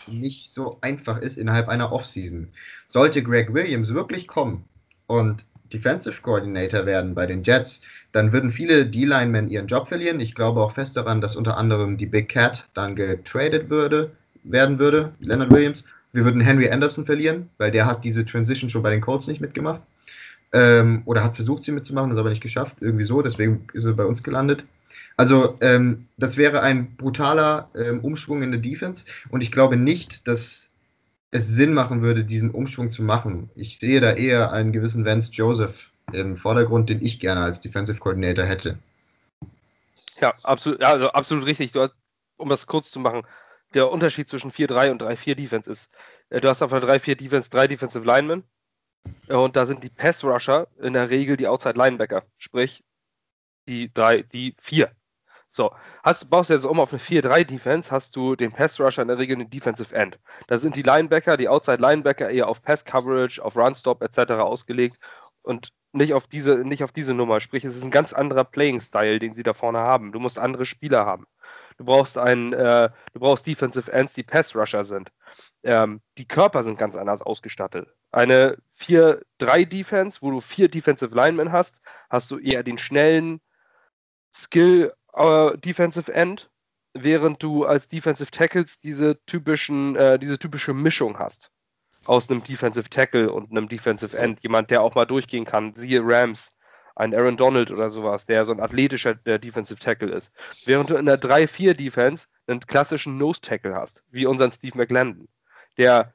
nicht 0.09 0.53
so 0.53 0.79
einfach 0.81 1.19
ist 1.19 1.39
innerhalb 1.39 1.69
einer 1.69 1.93
Offseason. 1.93 2.49
Sollte 2.89 3.23
Greg 3.23 3.53
Williams 3.53 3.95
wirklich 3.95 4.27
kommen 4.27 4.65
und 5.07 5.45
Defensive 5.73 6.23
Coordinator 6.23 6.87
werden 6.87 7.15
bei 7.15 7.27
den 7.27 7.43
Jets, 7.43 7.83
dann 8.13 8.33
würden 8.33 8.53
viele 8.53 8.87
D-Linemen 8.87 9.49
ihren 9.49 9.67
Job 9.67 9.89
verlieren. 9.89 10.21
Ich 10.21 10.35
glaube 10.35 10.61
auch 10.61 10.73
fest 10.73 10.97
daran, 10.97 11.21
dass 11.21 11.37
unter 11.37 11.57
anderem 11.57 11.99
die 11.99 12.07
Big 12.07 12.29
Cat 12.29 12.67
dann 12.75 12.95
getradet 12.95 13.71
würde, 13.71 14.13
werden 14.45 14.79
würde, 14.79 15.13
Leonard 15.21 15.51
Williams. 15.51 15.85
Wir 16.13 16.25
würden 16.25 16.41
Henry 16.41 16.71
Anderson 16.71 17.07
verlieren, 17.07 17.51
weil 17.59 17.73
der 17.73 17.87
hat 17.87 18.05
diese 18.05 18.25
Transition 18.25 18.71
schon 18.71 18.83
bei 18.83 18.91
den 18.91 19.01
Colts 19.01 19.27
nicht 19.27 19.41
mitgemacht. 19.41 19.81
Ähm, 20.53 21.03
oder 21.07 21.25
hat 21.25 21.35
versucht, 21.35 21.65
sie 21.65 21.73
mitzumachen, 21.73 22.11
das 22.11 22.19
aber 22.21 22.31
nicht 22.31 22.43
geschafft. 22.43 22.77
Irgendwie 22.81 23.05
so, 23.05 23.21
deswegen 23.21 23.67
ist 23.73 23.85
er 23.85 23.95
bei 23.95 24.05
uns 24.05 24.23
gelandet. 24.23 24.63
Also, 25.17 25.57
ähm, 25.61 26.09
das 26.17 26.37
wäre 26.37 26.63
ein 26.63 26.97
brutaler 26.97 27.71
ähm, 27.75 28.01
Umschwung 28.01 28.43
in 28.43 28.51
der 28.51 28.61
Defense 28.61 29.05
und 29.29 29.41
ich 29.41 29.53
glaube 29.53 29.77
nicht, 29.77 30.27
dass 30.27 30.71
es 31.31 31.49
Sinn 31.49 31.73
machen 31.73 32.03
würde, 32.03 32.25
diesen 32.25 32.51
Umschwung 32.51 32.91
zu 32.91 33.03
machen. 33.03 33.51
Ich 33.55 33.79
sehe 33.79 34.01
da 34.01 34.13
eher 34.13 34.53
einen 34.53 34.73
gewissen 34.73 35.05
Vance 35.05 35.31
Joseph 35.33 35.91
im 36.13 36.37
Vordergrund, 36.37 36.91
den 36.91 37.03
ich 37.03 37.21
gerne 37.21 37.43
als 37.43 37.61
Defensive 37.61 37.99
Coordinator 37.99 38.45
hätte. 38.45 38.79
Ja, 40.21 40.33
absolut, 40.43 40.83
also 40.83 41.09
absolut 41.11 41.47
richtig. 41.47 41.73
Du 41.73 41.81
hast, 41.81 41.95
um 42.37 42.49
das 42.49 42.67
kurz 42.67 42.91
zu 42.91 43.01
machen, 43.01 43.23
der 43.75 43.91
Unterschied 43.91 44.29
zwischen 44.29 44.53
4-3 44.53 44.91
und 44.93 45.03
3-4 45.03 45.35
Defense 45.35 45.71
ist, 45.71 45.91
äh, 46.31 46.41
du 46.41 46.49
hast 46.49 46.63
auf 46.63 46.73
einer 46.73 46.87
3-4 46.87 47.17
Defense 47.17 47.51
drei 47.51 47.67
Defensive 47.67 48.05
Linemen 48.05 48.45
äh, 49.29 49.35
und 49.35 49.57
da 49.57 49.67
sind 49.67 49.83
die 49.83 49.89
Pass 49.89 50.25
Rusher 50.25 50.69
in 50.79 50.93
der 50.93 51.11
Regel 51.11 51.37
die 51.37 51.49
Outside 51.49 51.77
Linebacker, 51.77 52.25
sprich 52.39 52.85
die 53.67 53.93
drei, 53.93 54.23
die 54.23 54.55
vier. 54.59 54.91
So, 55.55 55.73
hast, 56.03 56.29
baust 56.31 56.51
du 56.51 56.55
jetzt 56.55 56.65
um 56.65 56.81
auf 56.81 56.93
eine 56.93 57.01
4-3 57.01 57.45
Defense, 57.45 57.93
hast 57.93 58.17
du 58.17 58.35
den 58.35 58.51
Pass 58.51 58.81
Rusher 58.81 59.03
in 59.03 59.07
der 59.07 59.19
Regel 59.19 59.37
den 59.37 59.51
Defensive 59.51 59.95
End. 59.95 60.19
Da 60.49 60.59
sind 60.59 60.75
die 60.75 60.83
Linebacker, 60.83 61.37
die 61.37 61.49
Outside 61.49 61.81
Linebacker 61.81 62.29
eher 62.29 62.49
auf 62.49 62.61
Pass 62.61 62.85
Coverage, 62.85 63.41
auf 63.41 63.55
Run 63.55 63.73
Stop 63.77 64.03
etc. 64.03 64.33
ausgelegt 64.33 64.97
und 65.43 65.69
nicht 65.93 66.13
auf 66.13 66.27
diese, 66.27 66.65
nicht 66.65 66.83
auf 66.83 66.91
diese 66.91 67.15
Nummer. 67.15 67.39
Sprich, 67.39 67.65
es 67.65 67.77
ist 67.77 67.85
ein 67.85 67.93
ganz 67.93 68.13
anderer 68.13 68.43
Playing-Style, 68.43 69.21
den 69.21 69.37
sie 69.37 69.45
da 69.45 69.53
vorne 69.53 69.79
haben. 69.79 70.11
Du 70.11 70.19
musst 70.19 70.41
andere 70.41 70.67
Spieler 70.67 71.07
haben. 71.07 71.29
Du 71.77 71.85
brauchst 71.85 72.19
einen, 72.19 72.53
äh, 72.53 72.91
du 73.13 73.21
brauchst 73.21 73.47
Defensive 73.47 73.93
Ends, 73.93 74.15
die 74.15 74.25
Pass-Rusher 74.25 74.83
sind. 74.83 75.13
Ähm, 75.63 76.01
die 76.19 76.27
Körper 76.27 76.65
sind 76.65 76.81
ganz 76.81 76.97
anders 76.97 77.23
ausgestattet. 77.23 77.87
Eine 78.11 78.59
4-3-Defense, 78.77 80.19
wo 80.21 80.33
du 80.33 80.41
vier 80.41 80.69
Defensive 80.69 81.15
Linemen 81.15 81.53
hast, 81.53 81.81
hast 82.11 82.33
du 82.33 82.41
eher 82.41 82.65
den 82.65 82.79
schnellen 82.79 83.41
Skill 84.35 84.93
äh, 85.15 85.57
Defensive 85.59 86.13
End, 86.13 86.51
während 86.93 87.43
du 87.43 87.65
als 87.65 87.89
Defensive 87.89 88.31
Tackles 88.31 88.81
diese 88.81 89.25
typischen, 89.27 89.97
äh, 89.97 90.19
diese 90.19 90.39
typische 90.39 90.75
Mischung 90.75 91.19
hast 91.19 91.51
aus 92.07 92.31
einem 92.31 92.43
Defensive 92.45 92.89
Tackle 92.91 93.33
und 93.33 93.51
einem 93.51 93.69
Defensive 93.69 94.17
End. 94.17 94.43
Jemand, 94.43 94.71
der 94.71 94.83
auch 94.83 94.95
mal 94.95 95.07
durchgehen 95.07 95.45
kann. 95.45 95.75
Siehe 95.75 96.03
Rams, 96.05 96.55
ein 96.97 97.15
Aaron 97.15 97.37
Donald 97.37 97.71
oder 97.71 97.91
sowas, 97.91 98.27
der 98.27 98.47
so 98.47 98.53
ein 98.53 98.61
athletischer 98.61 99.15
der 99.15 99.39
Defensive 99.39 99.81
Tackle 99.81 100.11
ist. 100.11 100.31
Während 100.67 100.91
du 100.91 100.97
in 100.97 101.07
der 101.07 101.21
3-4 101.21 101.75
Defense 101.75 102.27
einen 102.47 102.61
klassischen 102.61 103.19
Nose 103.19 103.41
Tackle 103.41 103.75
hast, 103.75 104.05
wie 104.11 104.27
unseren 104.27 104.53
Steve 104.53 104.79
McLendon, 104.79 105.29
der 105.79 106.13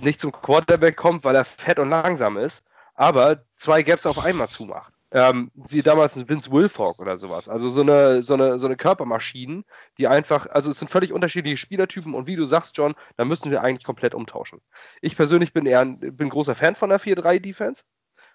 nicht 0.00 0.20
zum 0.20 0.32
Quarterback 0.32 0.96
kommt, 0.96 1.24
weil 1.24 1.34
er 1.34 1.44
fett 1.44 1.78
und 1.78 1.90
langsam 1.90 2.36
ist, 2.36 2.62
aber 2.94 3.44
zwei 3.56 3.82
Gaps 3.82 4.06
auf 4.06 4.24
einmal 4.24 4.48
zumacht. 4.48 4.91
Ähm, 5.14 5.50
sie 5.66 5.82
damals 5.82 6.16
ein 6.16 6.26
Vince 6.26 6.50
Wilfork 6.50 6.98
oder 6.98 7.18
sowas. 7.18 7.46
Also 7.46 7.68
so 7.68 7.82
eine, 7.82 8.22
so 8.22 8.32
eine, 8.32 8.58
so 8.58 8.66
eine 8.66 8.76
Körpermaschinen, 8.78 9.64
die 9.98 10.08
einfach, 10.08 10.46
also 10.46 10.70
es 10.70 10.78
sind 10.78 10.90
völlig 10.90 11.12
unterschiedliche 11.12 11.58
Spielertypen 11.58 12.14
und 12.14 12.26
wie 12.26 12.36
du 12.36 12.46
sagst, 12.46 12.78
John, 12.78 12.94
da 13.18 13.26
müssen 13.26 13.50
wir 13.50 13.62
eigentlich 13.62 13.84
komplett 13.84 14.14
umtauschen. 14.14 14.62
Ich 15.02 15.14
persönlich 15.14 15.52
bin 15.52 15.66
eher 15.66 15.80
ein, 15.80 15.98
bin 16.16 16.30
großer 16.30 16.54
Fan 16.54 16.76
von 16.76 16.88
der 16.88 16.98
4-3-Defense, 16.98 17.84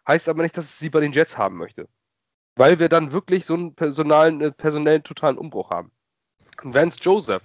heißt 0.08 0.30
aber 0.30 0.44
nicht, 0.44 0.56
dass 0.56 0.66
ich 0.66 0.76
sie 0.76 0.92
bei 0.92 1.00
den 1.00 1.14
Jets 1.14 1.36
haben 1.36 1.58
möchte. 1.58 1.88
Weil 2.56 2.78
wir 2.78 2.90
dann 2.90 3.12
wirklich 3.12 3.48
so 3.48 3.56
einen 3.56 3.74
personalen, 3.74 4.42
äh, 4.42 4.52
personellen 4.52 5.04
totalen 5.04 5.40
Umbruch 5.40 5.72
haben. 5.72 5.92
Vance 6.62 7.00
Joseph, 7.02 7.42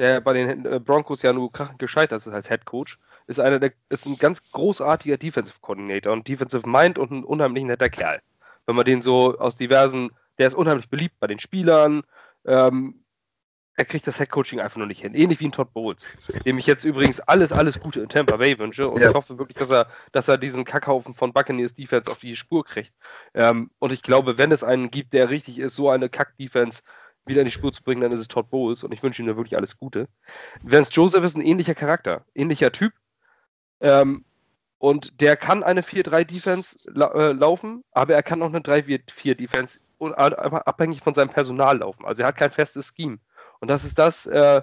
der 0.00 0.20
bei 0.20 0.32
den 0.32 0.66
äh, 0.66 0.80
Broncos 0.80 1.22
ja 1.22 1.32
nur 1.32 1.52
krachend 1.52 1.78
gescheitert 1.78 2.18
ist 2.18 2.28
als 2.28 2.48
Head 2.48 2.64
Coach, 2.64 2.98
ist 3.28 3.38
einer 3.38 3.60
der, 3.60 3.72
ist 3.88 4.06
ein 4.06 4.18
ganz 4.18 4.42
großartiger 4.50 5.16
Defensive 5.16 5.58
Coordinator 5.60 6.12
und 6.12 6.26
Defensive 6.26 6.68
Mind 6.68 6.98
und 6.98 7.12
ein 7.12 7.24
unheimlich 7.24 7.62
netter 7.62 7.88
Kerl. 7.88 8.20
Wenn 8.66 8.76
man 8.76 8.84
den 8.84 9.02
so 9.02 9.38
aus 9.38 9.56
diversen, 9.56 10.10
der 10.38 10.48
ist 10.48 10.54
unheimlich 10.54 10.88
beliebt 10.88 11.18
bei 11.20 11.26
den 11.26 11.38
Spielern, 11.38 12.02
ähm, 12.46 13.04
er 13.74 13.86
kriegt 13.86 14.06
das 14.06 14.20
Headcoaching 14.20 14.60
einfach 14.60 14.76
nur 14.76 14.86
nicht 14.86 15.00
hin. 15.00 15.14
Ähnlich 15.14 15.40
wie 15.40 15.46
ein 15.46 15.52
Todd 15.52 15.72
Bowles, 15.72 16.06
dem 16.44 16.58
ich 16.58 16.66
jetzt 16.66 16.84
übrigens 16.84 17.20
alles, 17.20 17.52
alles 17.52 17.80
Gute 17.80 18.00
in 18.02 18.08
Tampa 18.08 18.36
Bay 18.36 18.58
wünsche. 18.58 18.88
Und 18.88 19.00
Ja. 19.00 19.08
ich 19.08 19.14
hoffe 19.14 19.38
wirklich, 19.38 19.56
dass 19.56 19.70
er, 19.70 19.86
dass 20.12 20.28
er 20.28 20.36
diesen 20.36 20.64
Kackhaufen 20.64 21.14
von 21.14 21.32
Buccaneers 21.32 21.74
Defense 21.74 22.10
auf 22.10 22.18
die 22.18 22.36
Spur 22.36 22.64
kriegt. 22.64 22.92
Ähm, 23.32 23.70
und 23.78 23.92
ich 23.92 24.02
glaube, 24.02 24.36
wenn 24.36 24.52
es 24.52 24.62
einen 24.62 24.90
gibt, 24.90 25.14
der 25.14 25.30
richtig 25.30 25.58
ist, 25.58 25.74
so 25.74 25.88
eine 25.88 26.10
Kack-Defense 26.10 26.82
wieder 27.24 27.40
in 27.40 27.46
die 27.46 27.52
Spur 27.52 27.72
zu 27.72 27.82
bringen, 27.82 28.02
dann 28.02 28.12
ist 28.12 28.20
es 28.20 28.28
Todd 28.28 28.50
Bowles. 28.50 28.84
Und 28.84 28.92
ich 28.92 29.02
wünsche 29.02 29.22
ihm 29.22 29.28
da 29.28 29.36
wirklich 29.36 29.56
alles 29.56 29.78
Gute. 29.78 30.08
Vance 30.62 30.92
Joseph 30.92 31.24
ist 31.24 31.36
ein 31.36 31.40
ähnlicher 31.42 31.74
Charakter, 31.74 32.26
ähnlicher 32.34 32.72
Typ. 32.72 32.92
Ähm, 33.80 34.24
Und 34.82 35.20
der 35.20 35.36
kann 35.36 35.62
eine 35.62 35.82
4-3-Defense 35.82 36.76
la 36.86 37.12
äh, 37.12 37.32
laufen, 37.32 37.84
aber 37.92 38.14
er 38.14 38.24
kann 38.24 38.42
auch 38.42 38.48
eine 38.48 38.58
3-4-Defense 38.58 39.78
abhängig 40.00 41.02
von 41.02 41.14
seinem 41.14 41.28
Personal 41.28 41.78
laufen. 41.78 42.04
Also 42.04 42.22
er 42.22 42.26
hat 42.26 42.36
kein 42.36 42.50
festes 42.50 42.92
Scheme. 42.92 43.20
Und 43.60 43.68
das 43.68 43.84
ist 43.84 43.96
das, 43.96 44.26
äh, 44.26 44.60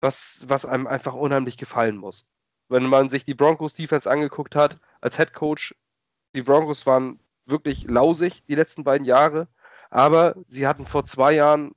was, 0.00 0.42
was 0.48 0.66
einem 0.66 0.88
einfach 0.88 1.14
unheimlich 1.14 1.56
gefallen 1.58 1.96
muss. 1.96 2.26
Wenn 2.68 2.86
man 2.86 3.08
sich 3.08 3.22
die 3.22 3.34
Broncos 3.34 3.74
Defense 3.74 4.10
angeguckt 4.10 4.56
hat, 4.56 4.80
als 5.00 5.16
Head 5.16 5.32
Coach, 5.32 5.76
die 6.34 6.42
Broncos 6.42 6.84
waren 6.84 7.20
wirklich 7.44 7.84
lausig 7.84 8.42
die 8.48 8.56
letzten 8.56 8.82
beiden 8.82 9.04
Jahre, 9.04 9.46
aber 9.90 10.34
sie 10.48 10.66
hatten 10.66 10.86
vor 10.86 11.04
zwei 11.04 11.34
Jahren 11.34 11.70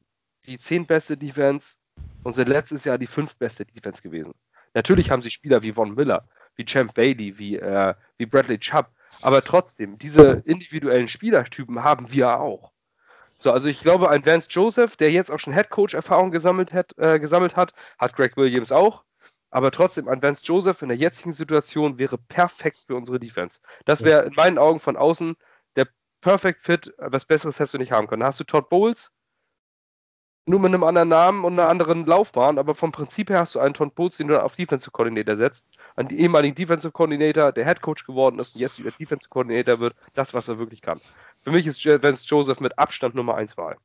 die 0.47 0.57
zehn 0.57 0.88
beste 0.88 1.17
Defense 1.17 1.76
und 2.24 2.34
sind 2.34 2.49
letztes 2.49 2.84
Jahr 2.84 2.97
die 2.97 3.05
fünf 3.05 3.36
beste 3.36 3.63
Defense 3.63 4.01
gewesen. 4.01 4.34
Natürlich 4.74 5.11
haben 5.11 5.22
sie 5.22 5.30
Spieler 5.30 5.61
wie 5.61 5.74
Von 5.74 5.93
Miller, 5.93 6.28
wie 6.60 6.66
Champ 6.66 6.93
Bailey, 6.93 7.39
wie, 7.39 7.55
äh, 7.55 7.95
wie 8.18 8.26
Bradley 8.26 8.60
Chubb, 8.60 8.91
aber 9.22 9.41
trotzdem, 9.41 9.97
diese 9.97 10.43
individuellen 10.45 11.07
Spielertypen 11.07 11.84
haben 11.84 12.12
wir 12.12 12.39
auch. 12.39 12.74
So, 13.38 13.53
also 13.53 13.70
ich 13.70 13.80
glaube, 13.80 14.10
ein 14.10 14.26
Vance 14.26 14.49
Joseph, 14.51 14.97
der 14.97 15.10
jetzt 15.10 15.32
auch 15.32 15.39
schon 15.39 15.53
Head 15.53 15.70
Coach 15.70 15.93
Erfahrung 15.93 16.32
gesammelt 16.32 16.74
hat, 16.74 16.97
äh, 16.97 17.18
gesammelt 17.18 17.55
hat, 17.55 17.74
hat 17.97 18.14
Greg 18.14 18.36
Williams 18.36 18.74
auch. 18.74 19.05
Aber 19.51 19.72
trotzdem, 19.72 20.10
ein 20.10 20.22
Vance 20.22 20.43
Joseph 20.43 20.82
in 20.82 20.89
der 20.89 20.97
jetzigen 20.97 21.32
Situation 21.32 21.97
wäre 21.97 22.18
perfekt 22.18 22.80
für 22.86 22.95
unsere 22.95 23.20
Defense. 23.20 23.62
Das 23.86 24.03
wäre 24.03 24.24
in 24.24 24.34
meinen 24.36 24.57
Augen 24.57 24.82
von 24.82 24.97
außen 24.97 25.38
der 25.78 25.88
Perfect 26.20 26.62
Fit. 26.62 26.93
Was 26.97 27.24
Besseres 27.24 27.57
hättest 27.57 27.74
du 27.74 27.78
nicht 27.78 27.93
haben 27.93 28.07
können. 28.07 28.20
Da 28.20 28.28
hast 28.28 28.41
du 28.41 28.43
Todd 28.43 28.70
Bowles, 28.70 29.14
nur 30.49 30.60
mit 30.60 30.74
einem 30.74 30.84
anderen 30.84 31.10
Namen 31.10 31.45
und 31.45 31.53
einer 31.53 31.70
anderen 31.70 32.05
Laufbahn, 32.05 32.57
aber 32.57 32.76
vom 32.76 32.91
Prinzip 32.91 33.30
her 33.30 33.39
hast 33.39 33.55
du 33.55 33.60
einen 33.60 33.74
Todd 33.74 33.95
Bowles, 33.95 34.18
den 34.18 34.28
du 34.28 34.43
auf 34.43 34.55
Defensive 34.55 34.91
Coordinator 34.91 35.38
setzt. 35.38 35.64
Einen 35.96 36.10
ehemaligen 36.10 36.56
Defensive 36.56 36.92
Coordinator, 36.92 37.52
der 37.52 37.66
Head 37.66 37.82
Coach 37.82 38.06
geworden 38.06 38.40
ist 38.40 38.56
und 38.56 38.62
jetzt 38.62 38.80
wieder 38.80 38.92
Defensive 38.92 39.30
Coordinator 39.30 39.80
wird. 39.80 39.96
Das, 40.16 40.34
was 40.34 40.48
er 40.48 40.60
wirklich 40.60 40.82
kann. 40.82 41.00
Für 41.44 41.52
mich 41.52 41.68
ist 41.68 41.86
Vance 41.86 42.26
Joseph 42.28 42.60
mit 42.60 42.78
Abstand 42.78 43.16
Nummer 43.16 43.36
1 43.36 43.58
Wahl. 43.58 43.78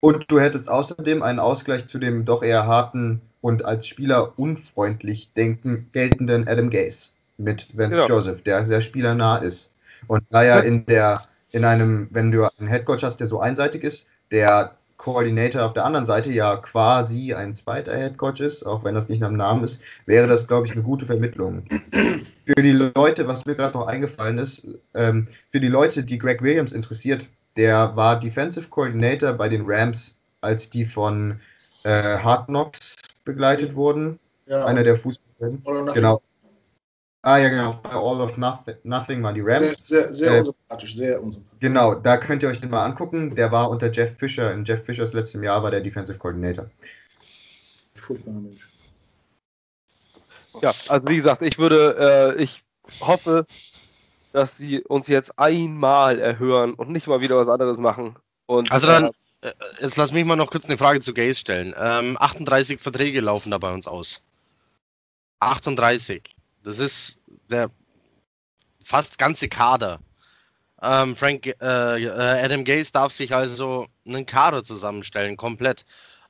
Und 0.00 0.30
du 0.30 0.40
hättest 0.40 0.68
außerdem 0.68 1.22
einen 1.22 1.38
Ausgleich 1.38 1.86
zu 1.86 1.98
dem 1.98 2.24
doch 2.24 2.42
eher 2.42 2.66
harten 2.66 3.20
und 3.40 3.64
als 3.64 3.86
Spieler 3.86 4.38
unfreundlich 4.38 5.32
denken, 5.34 5.88
geltenden 5.92 6.48
Adam 6.48 6.70
Gase 6.70 7.10
mit 7.38 7.66
Vance 7.76 8.00
genau. 8.00 8.08
Joseph, 8.08 8.42
der 8.42 8.64
sehr 8.64 8.80
spielernah 8.80 9.38
ist. 9.38 9.70
Und 10.08 10.24
da 10.30 10.42
ja 10.42 10.58
in 10.60 10.86
der, 10.86 11.22
in 11.52 11.64
einem, 11.64 12.08
wenn 12.10 12.32
du 12.32 12.48
einen 12.58 12.68
Headcoach 12.68 13.02
hast, 13.02 13.18
der 13.18 13.26
so 13.26 13.40
einseitig 13.40 13.84
ist, 13.84 14.06
der 14.30 14.74
Coordinator 15.02 15.64
auf 15.64 15.72
der 15.72 15.84
anderen 15.84 16.06
Seite 16.06 16.30
ja 16.30 16.56
quasi 16.56 17.34
ein 17.34 17.56
zweiter 17.56 17.96
Headcoach 17.96 18.38
ist, 18.38 18.62
auch 18.62 18.84
wenn 18.84 18.94
das 18.94 19.08
nicht 19.08 19.18
nach 19.18 19.28
dem 19.28 19.36
Namen 19.36 19.64
ist, 19.64 19.80
wäre 20.06 20.28
das, 20.28 20.46
glaube 20.46 20.68
ich, 20.68 20.74
eine 20.74 20.82
gute 20.82 21.06
Vermittlung. 21.06 21.64
Für 22.46 22.62
die 22.62 22.70
Leute, 22.70 23.26
was 23.26 23.44
mir 23.44 23.56
gerade 23.56 23.76
noch 23.76 23.88
eingefallen 23.88 24.38
ist, 24.38 24.64
ähm, 24.94 25.26
für 25.50 25.58
die 25.58 25.68
Leute, 25.68 26.04
die 26.04 26.18
Greg 26.18 26.40
Williams 26.40 26.72
interessiert, 26.72 27.26
der 27.56 27.96
war 27.96 28.20
Defensive 28.20 28.68
Coordinator 28.68 29.32
bei 29.32 29.48
den 29.48 29.64
Rams, 29.66 30.14
als 30.40 30.70
die 30.70 30.84
von 30.84 31.40
äh, 31.82 32.18
Hard 32.18 32.46
Knocks 32.46 32.94
begleitet 33.24 33.74
wurden. 33.74 34.20
Ja, 34.46 34.64
Einer 34.66 34.84
der 34.84 34.96
Fußballer. 34.96 35.92
Genau. 35.94 36.22
Ah 37.24 37.38
ja, 37.38 37.48
genau. 37.48 37.78
Bei 37.84 37.90
All 37.90 38.20
of 38.20 38.36
Nothing 38.36 39.22
waren 39.22 39.34
die 39.34 39.42
Rams. 39.42 39.76
Sehr, 39.84 40.12
sehr, 40.12 40.12
sehr 40.12 40.32
äh, 40.32 40.38
unsympathisch, 40.40 40.96
sehr 40.96 41.22
unsympathisch. 41.22 41.58
Genau, 41.60 41.94
da 41.94 42.16
könnt 42.16 42.42
ihr 42.42 42.48
euch 42.48 42.60
den 42.60 42.70
mal 42.70 42.84
angucken. 42.84 43.36
Der 43.36 43.52
war 43.52 43.70
unter 43.70 43.92
Jeff 43.92 44.18
Fisher. 44.18 44.52
In 44.52 44.64
Jeff 44.64 44.84
Fishers 44.84 45.12
letztem 45.12 45.44
Jahr 45.44 45.62
war 45.62 45.70
der 45.70 45.80
Defensive 45.80 46.18
Coordinator. 46.18 46.68
Furchtbarer 47.94 48.40
Mensch. 48.40 48.68
Ja, 50.60 50.72
also 50.88 51.08
wie 51.08 51.16
gesagt, 51.16 51.42
ich 51.42 51.58
würde, 51.58 52.34
äh, 52.36 52.42
ich 52.42 52.62
hoffe, 53.00 53.46
dass 54.32 54.56
sie 54.56 54.82
uns 54.82 55.06
jetzt 55.06 55.38
einmal 55.38 56.18
erhören 56.18 56.74
und 56.74 56.90
nicht 56.90 57.06
mal 57.06 57.20
wieder 57.20 57.38
was 57.38 57.48
anderes 57.48 57.78
machen. 57.78 58.16
Und, 58.46 58.72
also 58.72 58.88
dann, 58.88 59.10
äh, 59.42 59.48
äh 59.48 59.52
jetzt 59.80 59.96
lass 59.96 60.12
mich 60.12 60.24
mal 60.24 60.36
noch 60.36 60.50
kurz 60.50 60.64
eine 60.64 60.76
Frage 60.76 61.00
zu 61.00 61.14
Gaze 61.14 61.38
stellen. 61.38 61.72
Ähm, 61.78 62.16
38 62.18 62.80
Verträge 62.80 63.20
laufen 63.20 63.52
da 63.52 63.58
bei 63.58 63.72
uns 63.72 63.86
aus. 63.86 64.22
38. 65.38 66.28
Das 66.64 66.78
ist 66.78 67.20
der 67.50 67.68
fast 68.84 69.18
ganze 69.18 69.48
Kader. 69.48 70.00
Ähm, 70.82 71.14
Frank, 71.14 71.46
äh, 71.46 71.52
äh, 71.60 72.44
Adam 72.44 72.64
Gaze 72.64 72.90
darf 72.92 73.12
sich 73.12 73.34
also 73.34 73.86
einen 74.06 74.26
Kader 74.26 74.64
zusammenstellen, 74.64 75.36
komplett. 75.36 75.84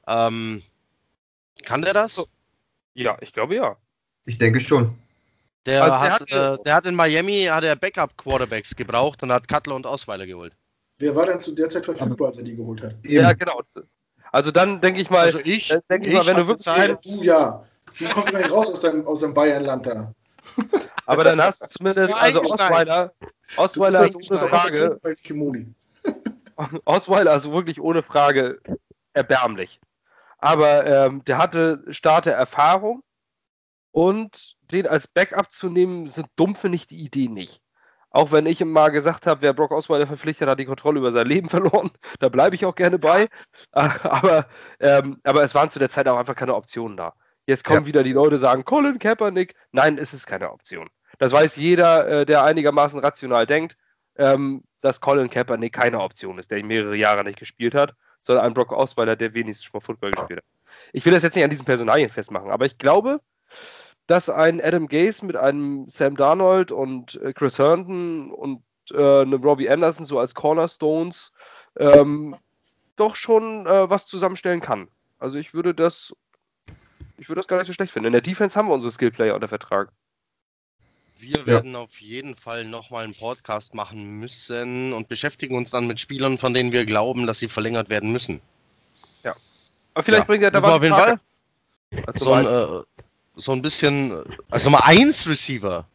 Ähm, 0.07 0.63
kann 1.65 1.83
der 1.83 1.95
das? 1.95 2.23
Ja, 2.95 3.17
ich 3.21 3.33
glaube 3.33 3.55
ja. 3.55 3.77
Ich 4.27 4.39
denke 4.39 4.61
schon. 4.61 4.97
Der, 5.65 5.85
also 5.85 5.99
hat, 5.99 6.31
der, 6.31 6.53
äh, 6.53 6.63
der 6.65 6.75
hat 6.75 6.87
in 6.87 6.95
Miami 6.95 7.45
hat 7.45 7.65
er 7.65 7.77
Backup-Quarterbacks 7.77 8.75
gebraucht 8.77 9.23
und 9.23 9.33
hat 9.33 9.49
Cutler 9.49 9.77
und 9.77 9.87
Ausweiler 9.87 10.27
geholt. 10.27 10.55
Wer 10.99 11.17
war 11.17 11.27
denn 11.27 11.41
zu 11.41 11.53
der 11.53 11.69
Zeit 11.69 11.85
verfügbar, 11.85 12.29
als 12.29 12.37
er 12.37 12.43
die 12.43 12.57
geholt 12.57 12.83
hat? 12.83 12.95
Ja, 13.05 13.33
genau. 13.33 13.63
Also 14.33 14.51
dann 14.51 14.81
denke 14.81 15.01
ich 15.01 15.09
mal, 15.09 15.21
also 15.21 15.39
ich, 15.45 15.69
denke 15.91 16.09
ich, 16.09 16.15
mal, 16.15 16.27
wenn 16.27 16.37
du 16.37 16.47
wirklich 16.47 16.65
Zeit. 16.65 17.05
Du 17.05 17.23
ja. 17.23 17.65
Du 17.99 18.09
kommst 18.09 18.33
gar 18.33 18.39
nicht 18.39 18.51
raus 18.51 18.71
aus 18.71 18.81
deinem, 18.81 19.07
aus 19.07 19.21
deinem 19.21 19.35
Bayern-Land 19.35 19.87
da. 19.87 20.15
Aber 21.07 21.25
dann 21.25 21.43
hast 21.43 21.63
du 21.63 21.67
zumindest, 21.67 22.15
also 22.15 22.43
Osweiler, 22.43 23.13
Osweiler 23.57 24.07
ist 24.07 24.31
ohne 24.31 24.39
Frage. 24.49 25.01
Osweiler 26.85 27.35
ist 27.35 27.51
wirklich 27.51 27.81
ohne 27.81 28.03
Frage 28.03 28.61
erbärmlich. 29.13 29.81
Aber 30.39 30.87
ähm, 30.87 31.25
der 31.25 31.39
hatte 31.39 31.85
Starter-Erfahrung 31.89 33.03
und 33.93 34.57
den 34.71 34.87
als 34.87 35.07
Backup 35.07 35.53
zu 35.53 35.69
nehmen, 35.69 36.09
sind 36.09 36.29
dumm, 36.37 36.57
finde 36.57 36.77
ich 36.77 36.87
die 36.87 37.01
Idee 37.01 37.29
nicht. 37.29 37.63
Auch 38.11 38.31
wenn 38.31 38.47
ich 38.47 38.61
ihm 38.61 38.71
mal 38.71 38.91
gesagt 38.91 39.27
habe, 39.27 39.41
wer 39.41 39.55
Brock 39.55 39.71
Osweiler 39.71 40.07
verpflichtet, 40.07 40.49
hat 40.49 40.59
die 40.59 40.67
Kontrolle 40.67 40.99
über 40.99 41.13
sein 41.13 41.27
Leben 41.27 41.49
verloren. 41.51 41.91
Da 42.21 42.29
bleibe 42.29 42.55
ich 42.55 42.65
auch 42.67 42.75
gerne 42.75 42.99
bei. 42.99 43.29
Aber, 43.71 44.47
ähm, 44.81 45.21
aber 45.25 45.43
es 45.43 45.55
waren 45.55 45.71
zu 45.71 45.79
der 45.79 45.89
Zeit 45.89 46.09
auch 46.09 46.19
einfach 46.19 46.37
keine 46.37 46.55
Optionen 46.55 46.97
da. 46.97 47.15
Jetzt 47.47 47.65
kommen 47.65 47.83
ja. 47.83 47.87
wieder 47.87 48.03
die 48.03 48.13
Leute, 48.13 48.39
sagen, 48.39 48.65
Colin 48.65 48.99
Kaepernick. 48.99 49.55
Nein, 49.73 49.99
es 49.99 50.13
ist 50.13 50.27
keine 50.27 50.53
Option. 50.53 50.89
Das 51.19 51.33
weiß 51.33 51.57
jeder, 51.57 52.09
äh, 52.09 52.27
der 52.27 52.45
einigermaßen 52.45 53.01
rational 53.01 53.47
denkt, 53.47 53.77
ähm, 54.17 54.63
dass 54.81 55.01
Colin 55.01 55.31
Kaepernick 55.31 55.73
keine 55.73 56.01
Option 56.01 56.39
ist, 56.39 56.51
der 56.51 56.65
mehrere 56.65 56.97
Jahre 56.97 57.25
nicht 57.25 57.39
gespielt 57.39 57.75
hat, 57.75 57.95
sondern 58.21 58.45
ein 58.45 58.55
Brock 58.55 58.73
Osweiler, 58.73 59.17
der 59.17 59.35
wenigstens 59.35 59.73
mal 59.73 59.81
Football 59.81 60.13
gespielt 60.13 60.39
hat. 60.39 60.45
Ich 60.93 61.05
will 61.05 61.13
das 61.13 61.23
jetzt 61.23 61.35
nicht 61.35 61.45
an 61.45 61.51
diesen 61.51 61.67
Personalien 61.67 62.09
festmachen, 62.09 62.51
aber 62.51 62.65
ich 62.65 62.79
glaube, 62.79 63.21
dass 64.07 64.29
ein 64.29 64.61
Adam 64.61 64.89
Gase 64.89 65.25
mit 65.25 65.37
einem 65.37 65.87
Sam 65.89 66.17
Darnold 66.17 66.73
und 66.73 67.21
äh, 67.23 67.33
Chris 67.33 67.59
Herndon 67.59 68.31
und 68.33 68.63
äh, 68.93 69.23
einem 69.23 69.43
Robbie 69.43 69.71
Anderson 69.71 70.05
so 70.05 70.19
als 70.19 70.35
Cornerstones 70.35 71.33
ähm, 71.79 72.37
doch 72.97 73.17
schon 73.17 73.67
äh, 73.67 73.89
was 73.89 74.07
zusammenstellen 74.07 74.61
kann. 74.61 74.89
Also 75.19 75.39
ich 75.39 75.55
würde 75.55 75.75
das 75.75 76.13
ich 77.23 77.29
würde 77.29 77.39
das 77.39 77.47
gar 77.47 77.57
nicht 77.59 77.69
so 77.69 77.73
schlecht 77.73 77.93
finden. 77.93 78.09
In 78.09 78.13
der 78.15 78.21
Defense 78.21 78.59
haben 78.59 78.67
wir 78.67 78.75
unsere 78.75 78.91
Skillplayer 78.91 79.37
unter 79.37 79.47
Vertrag. 79.47 79.93
Wir 81.21 81.47
werden 81.47 81.77
auf 81.77 82.01
jeden 82.01 82.35
Fall 82.35 82.65
nochmal 82.65 83.05
einen 83.05 83.15
Podcast 83.15 83.75
machen 83.75 84.19
müssen 84.19 84.93
und 84.93 85.09
beschäftigen 85.09 85.57
uns 85.57 85.71
dann 85.71 85.87
mit 85.87 86.01
Spielern, 86.01 86.37
von 86.37 86.53
denen 86.53 86.73
wir 86.73 86.85
glauben, 86.85 87.29
dass 87.29 87.39
sie 87.39 87.47
verlängert 87.47 87.89
werden 87.89 88.11
müssen. 88.11 88.41
Ja. 89.23 89.37
Aber 89.95 90.03
vielleicht 90.03 90.23
ja. 90.23 90.27
bringt 90.27 90.43
er 90.43 90.51
da 90.51 90.63
was. 90.63 90.73
Auf 90.73 90.83
jeden 90.83 90.97
Fall. 90.97 91.21
So 92.15 92.33
ein, 92.33 92.45
äh, 92.45 92.83
so 93.37 93.53
ein 93.53 93.63
bisschen, 93.63 94.25
also 94.51 94.69
Nummer 94.69 94.85
1 94.85 95.29
Receiver. 95.29 95.87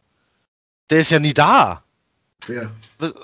Der 0.88 1.00
ist 1.00 1.10
ja 1.10 1.18
nie 1.18 1.34
da. 1.34 1.84
Ja. 2.48 2.70
Was, 2.98 3.14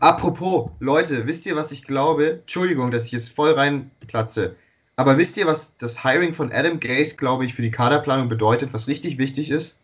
Apropos, 0.00 0.70
Leute, 0.80 1.26
wisst 1.26 1.44
ihr, 1.44 1.54
was 1.54 1.70
ich 1.70 1.82
glaube? 1.82 2.40
Entschuldigung, 2.40 2.90
dass 2.90 3.04
ich 3.04 3.12
jetzt 3.12 3.28
voll 3.28 3.52
reinplatze. 3.52 4.56
Aber 4.98 5.16
wisst 5.16 5.36
ihr, 5.36 5.46
was 5.46 5.76
das 5.78 6.02
Hiring 6.02 6.32
von 6.32 6.50
Adam 6.50 6.80
Gase, 6.80 7.14
glaube 7.14 7.44
ich, 7.44 7.54
für 7.54 7.62
die 7.62 7.70
Kaderplanung 7.70 8.28
bedeutet, 8.28 8.72
was 8.72 8.88
richtig 8.88 9.16
wichtig 9.16 9.48
ist? 9.48 9.76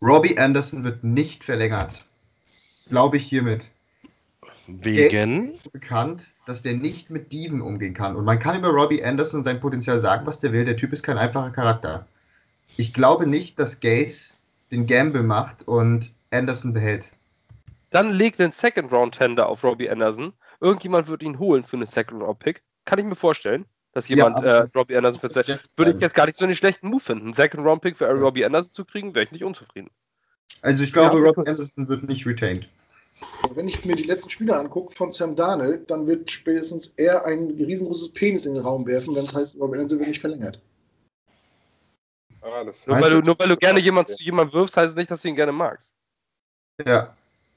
Robbie 0.00 0.38
Anderson 0.38 0.82
wird 0.82 1.04
nicht 1.04 1.44
verlängert. 1.44 2.06
Glaube 2.88 3.18
ich 3.18 3.26
hiermit. 3.26 3.70
Wegen? 4.66 5.56
Ist 5.56 5.72
bekannt, 5.72 6.22
dass 6.46 6.62
der 6.62 6.72
nicht 6.72 7.10
mit 7.10 7.32
Dieven 7.32 7.60
umgehen 7.60 7.92
kann. 7.92 8.16
Und 8.16 8.24
man 8.24 8.38
kann 8.38 8.56
über 8.56 8.68
Robbie 8.68 9.04
Anderson 9.04 9.40
und 9.40 9.44
sein 9.44 9.60
Potenzial 9.60 10.00
sagen, 10.00 10.24
was 10.24 10.40
der 10.40 10.52
will. 10.52 10.64
Der 10.64 10.78
Typ 10.78 10.94
ist 10.94 11.02
kein 11.02 11.18
einfacher 11.18 11.50
Charakter. 11.50 12.06
Ich 12.78 12.94
glaube 12.94 13.26
nicht, 13.26 13.58
dass 13.58 13.80
Gase 13.80 14.32
den 14.70 14.86
Gamble 14.86 15.22
macht 15.22 15.68
und 15.68 16.10
Anderson 16.30 16.72
behält. 16.72 17.10
Dann 17.90 18.10
legt 18.10 18.38
den 18.38 18.52
Second 18.52 18.90
Round 18.90 19.18
Tender 19.18 19.50
auf 19.50 19.62
Robbie 19.62 19.90
Anderson. 19.90 20.32
Irgendjemand 20.60 21.08
wird 21.08 21.22
ihn 21.22 21.38
holen 21.38 21.62
für 21.62 21.76
einen 21.76 21.84
Second 21.84 22.22
Round 22.22 22.38
Pick. 22.38 22.62
Kann 22.86 22.98
ich 22.98 23.04
mir 23.04 23.16
vorstellen 23.16 23.66
dass 23.94 24.08
jemand 24.08 24.40
ja, 24.40 24.60
äh, 24.60 24.68
Robbie 24.74 24.96
Anderson 24.96 25.20
für 25.20 25.30
Zeit. 25.30 25.46
Würde 25.76 25.92
ich 25.92 26.00
jetzt 26.00 26.14
gar 26.14 26.26
nicht 26.26 26.36
so 26.36 26.44
einen 26.44 26.54
schlechten 26.54 26.88
Move 26.88 27.00
finden. 27.00 27.32
Second 27.32 27.64
Round 27.64 27.80
Pick 27.80 27.96
für 27.96 28.06
Robbie 28.10 28.44
Anderson 28.44 28.72
zu 28.72 28.84
kriegen, 28.84 29.14
wäre 29.14 29.24
ich 29.24 29.32
nicht 29.32 29.44
unzufrieden. 29.44 29.90
Also 30.60 30.82
ich 30.82 30.92
glaube, 30.92 31.18
ja, 31.18 31.24
Robbie 31.24 31.48
Anderson 31.48 31.88
wird 31.88 32.02
nicht 32.04 32.26
retained. 32.26 32.68
Wenn 33.54 33.68
ich 33.68 33.84
mir 33.84 33.94
die 33.94 34.04
letzten 34.04 34.30
Spiele 34.30 34.56
angucke 34.56 34.92
von 34.92 35.12
Sam 35.12 35.36
Darnold, 35.36 35.88
dann 35.88 36.06
wird 36.08 36.28
spätestens 36.28 36.92
er 36.96 37.24
ein 37.24 37.50
riesengroßes 37.50 38.12
Penis 38.12 38.44
in 38.44 38.54
den 38.54 38.64
Raum 38.64 38.84
werfen, 38.86 39.14
wenn 39.14 39.24
es 39.24 39.34
heißt, 39.34 39.56
Robbie 39.60 39.78
Anderson 39.78 40.00
wird 40.00 40.08
nicht 40.08 40.20
verlängert. 40.20 40.60
Ah, 42.42 42.64
das 42.64 42.86
Nur 42.86 43.00
weil, 43.00 43.10
du, 43.10 43.20
nur 43.20 43.38
weil 43.38 43.48
du 43.48 43.56
gerne 43.56 43.78
jemand 43.80 44.08
zu 44.08 44.22
jemandem 44.22 44.52
wirfst, 44.52 44.76
heißt 44.76 44.90
es 44.90 44.96
nicht, 44.96 45.10
dass 45.10 45.22
du 45.22 45.28
ihn 45.28 45.36
gerne 45.36 45.52
magst. 45.52 45.94
Ja. 46.84 47.16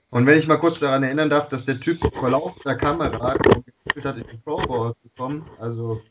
Und 0.09 0.25
wenn 0.25 0.39
ich 0.39 0.47
mal 0.47 0.57
kurz 0.57 0.79
daran 0.79 1.03
erinnern 1.03 1.29
darf, 1.29 1.49
dass 1.49 1.65
der 1.65 1.79
Typ 1.79 1.99
vor 2.13 2.29
laufender 2.29 2.75
Kamera 2.75 3.35
gespielt 3.35 4.05
hat, 4.05 4.17
in 4.17 4.27
die 4.27 4.37
Pro 4.37 4.57
Bowl 4.57 4.93
zu 5.01 5.09
kommen, 5.17 5.49
also. 5.59 6.01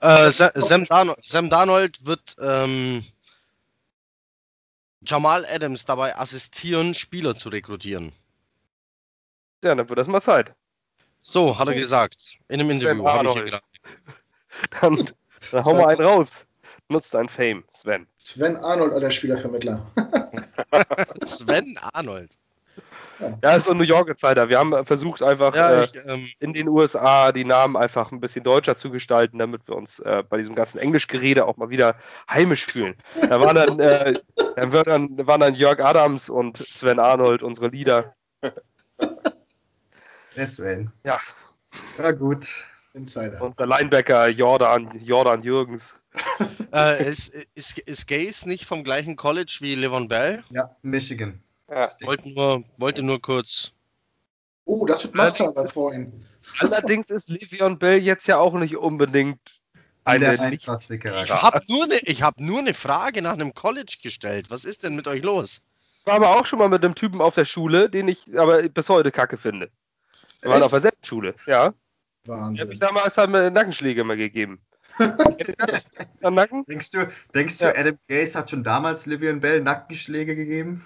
Äh, 0.00 0.30
Sa 0.30 0.50
Sam, 0.54 1.14
Sam 1.22 1.50
Darnold 1.50 2.04
wird 2.04 2.34
ähm, 2.40 3.04
Jamal 5.06 5.44
Adams 5.46 5.84
dabei 5.84 6.16
assistieren, 6.16 6.94
Spieler 6.94 7.34
zu 7.34 7.50
rekrutieren. 7.50 8.12
Ja, 9.62 9.74
dann 9.74 9.88
wird 9.88 9.98
das 9.98 10.08
mal 10.08 10.20
Zeit. 10.20 10.54
So, 11.22 11.58
hat 11.58 11.68
er 11.68 11.74
gesagt. 11.74 12.36
In 12.48 12.60
einem 12.60 12.70
Interview. 12.70 13.06
Habe 13.06 13.28
ich 13.28 13.34
hier 13.34 13.44
gedacht. 13.44 13.64
Dann, 14.80 15.10
dann 15.50 15.64
hau 15.64 15.74
mal 15.74 15.88
einen 15.88 16.00
raus. 16.00 16.34
Nutzt 16.88 17.14
dein 17.14 17.28
Fame, 17.28 17.64
Sven. 17.70 18.06
Sven 18.16 18.56
Arnold, 18.56 18.92
alter 18.92 19.10
Spielervermittler. 19.10 19.84
Sven 21.24 21.78
Arnold. 21.92 22.38
Ja, 23.42 23.56
ist 23.56 23.66
so 23.66 23.70
ein 23.70 23.76
New 23.76 23.84
Yorker 23.84 24.16
Zeiter. 24.16 24.48
Wir 24.48 24.58
haben 24.58 24.84
versucht, 24.84 25.22
einfach 25.22 25.54
Ja, 25.54 25.80
äh, 25.80 25.84
ich, 25.84 25.94
ähm, 26.06 26.28
in 26.40 26.52
den 26.52 26.68
USA 26.68 27.32
die 27.32 27.44
Namen 27.44 27.76
einfach 27.76 28.10
ein 28.12 28.20
bisschen 28.20 28.44
deutscher 28.44 28.76
zu 28.76 28.90
gestalten, 28.90 29.38
damit 29.38 29.66
wir 29.66 29.76
uns 29.76 30.00
äh, 30.00 30.22
bei 30.28 30.38
diesem 30.38 30.54
ganzen 30.54 30.78
Englischgerede 30.78 31.46
auch 31.46 31.56
mal 31.56 31.70
wieder 31.70 31.96
heimisch 32.28 32.66
fühlen. 32.66 32.96
Da 33.28 33.40
waren 33.40 33.54
dann, 33.54 33.78
äh, 33.78 34.14
dann, 34.56 34.72
wird 34.72 34.86
dann, 34.86 35.26
waren 35.26 35.40
dann 35.40 35.54
Jörg 35.54 35.80
Adams 35.82 36.28
und 36.28 36.58
Sven 36.58 36.98
Arnold 36.98 37.42
unsere 37.42 37.68
Lieder. 37.68 38.12
Der 40.36 40.46
Sven. 40.46 40.90
Ja. 41.04 41.20
Ja, 41.98 42.10
gut. 42.10 42.46
Insider. 42.92 43.42
Und 43.42 43.58
der 43.58 43.66
Linebacker 43.66 44.28
Jordan, 44.28 44.90
Jordan 45.02 45.42
Jürgens. 45.42 45.94
äh, 46.74 47.08
ist, 47.08 47.28
ist, 47.54 47.78
ist 47.78 48.06
Gaze 48.08 48.48
nicht 48.48 48.64
vom 48.66 48.84
gleichen 48.84 49.16
College 49.16 49.56
wie 49.60 49.74
Levon 49.74 50.08
Bell? 50.08 50.42
Ja, 50.50 50.74
Michigan. 50.82 51.40
Ja. 51.70 51.90
Wollte 52.02 52.28
nur, 52.30 52.64
wollte 52.76 53.02
nur 53.02 53.20
kurz. 53.20 53.72
Oh, 54.66 54.84
das 54.86 55.04
wird 55.04 55.14
Machthaber 55.14 55.66
freuen. 55.66 56.24
Allerdings 56.60 57.10
ist 57.10 57.30
Le'Veon 57.30 57.76
Bell 57.76 57.98
jetzt 57.98 58.26
ja 58.26 58.38
auch 58.38 58.54
nicht 58.54 58.76
unbedingt 58.76 59.38
eine 60.04 60.30
nicht 60.32 60.40
Eintracht-Stickerei. 60.68 61.24
Ich 61.24 61.30
habe 61.30 61.60
nur, 61.68 61.84
eine- 61.84 61.98
ich 62.00 62.22
hab 62.22 62.38
nur 62.38 62.58
eine 62.58 62.74
Frage 62.74 63.22
nach 63.22 63.32
einem 63.32 63.54
College 63.54 63.96
gestellt. 64.02 64.50
Was 64.50 64.64
ist 64.64 64.82
denn 64.82 64.94
mit 64.96 65.06
euch 65.08 65.22
los? 65.22 65.62
Ich 66.00 66.06
war 66.06 66.14
aber 66.14 66.36
auch 66.36 66.44
schon 66.44 66.58
mal 66.58 66.68
mit 66.68 66.84
einem 66.84 66.94
Typen 66.94 67.22
auf 67.22 67.34
der 67.34 67.46
Schule, 67.46 67.88
den 67.88 68.08
ich 68.08 68.38
aber 68.38 68.62
bis 68.68 68.88
heute 68.90 69.10
kacke 69.10 69.38
finde. 69.38 69.70
Wir 70.42 70.50
waren 70.50 70.62
auf 70.62 70.70
der 70.72 70.82
selben 70.82 71.02
Schule, 71.02 71.34
ja. 71.46 71.72
Der 72.26 72.36
hat 72.40 72.50
mich 72.52 72.60
Wahnsinn. 72.60 72.78
damals 72.78 73.16
halt 73.16 73.30
Nackenschläge 73.30 74.02
immer 74.02 74.16
gegeben. 74.16 74.60
Am 76.22 76.34
Nacken? 76.34 76.64
Denkst 76.66 76.90
du, 76.92 77.08
denkst 77.34 77.58
du 77.58 77.64
Ja. 77.64 77.72
Adam 77.76 77.98
Gaze 78.08 78.38
hat 78.38 78.50
schon 78.50 78.62
damals 78.64 79.06
Livian 79.06 79.40
Bell 79.40 79.60
Nackenschläge 79.60 80.34
gegeben? 80.36 80.84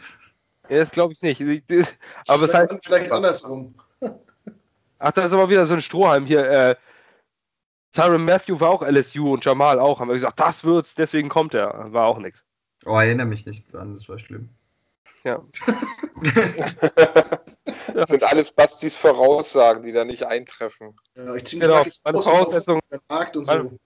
Ja, 0.69 0.79
das 0.79 0.91
glaube 0.91 1.13
ich 1.15 1.23
nicht. 1.23 1.41
Aber 2.27 2.43
es 2.45 2.53
heißt, 2.55 2.71
vielleicht, 2.85 3.11
andersrum. 3.13 3.75
ach, 4.99 5.13
da 5.13 5.25
ist 5.25 5.33
aber 5.33 5.49
wieder 5.51 5.65
so 5.67 5.75
ein 5.75 5.83
Strohhalm 5.83 6.27
hier. 6.27 6.45
Äh, 6.51 6.77
Tyron 7.93 8.25
Matthew 8.25 8.61
war 8.61 8.71
auch 8.71 8.83
LSU 8.83 9.33
und 9.33 9.45
Jamal 9.45 9.79
auch. 9.81 10.01
Haben 10.01 10.09
wir 10.09 10.15
gesagt, 10.15 10.39
das 10.41 10.65
wird's, 10.65 10.95
deswegen 10.95 11.29
kommt 11.31 11.55
er. 11.55 11.93
War 11.93 12.07
auch 12.07 12.19
nichts. 12.19 12.45
Oh, 12.85 12.99
erinnere 12.99 13.27
mich 13.27 13.47
nicht 13.47 13.73
dran, 13.73 13.95
das 13.95 14.09
war 14.09 14.19
schlimm. 14.19 14.49
Ja. 15.25 15.43
Das 17.93 18.09
sind 18.09 18.23
alles 18.23 18.53
Bastis 18.53 18.97
Voraussagen, 18.97 19.83
die 19.83 19.91
da 19.93 20.05
nicht 20.05 20.23
eintreffen. 20.25 20.95
Ja, 21.17 21.35
ich 21.35 21.45
zieh 21.45 21.59
Genau, 21.59 21.75
meine 21.75 21.87
aus 21.89 22.01
und 22.05 22.17
auf 22.17 22.25
Voraussetzung- 22.25 22.81
den 22.91 23.01
Markt 23.09 23.37
und 23.37 23.47
meine- 23.49 23.63
so. 23.71 23.79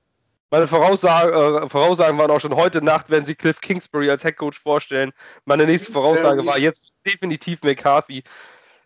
Meine 0.52 0.66
Voraussagen, 0.66 1.32
äh, 1.64 1.68
Voraussagen 1.70 2.18
waren 2.18 2.30
auch 2.30 2.38
schon 2.38 2.54
heute 2.54 2.82
Nacht, 2.82 3.10
wenn 3.10 3.24
sie 3.24 3.34
Cliff 3.34 3.58
Kingsbury 3.62 4.10
als 4.10 4.22
Headcoach 4.22 4.58
vorstellen. 4.62 5.10
Meine 5.46 5.64
nächste 5.64 5.86
Kingsbury. 5.90 6.18
Voraussage 6.18 6.44
war 6.46 6.58
jetzt 6.58 6.92
definitiv 7.06 7.62
McCarthy. 7.62 8.22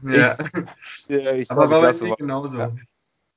Ja, 0.01 0.39
Ja, 1.09 1.33
ich 1.33 1.51
aber 1.51 1.69
war 1.69 1.81
bei 1.81 1.87
das 1.89 2.01
mir 2.03 2.11
war- 2.11 2.17
genauso. 2.19 2.57
Ja. 2.57 2.71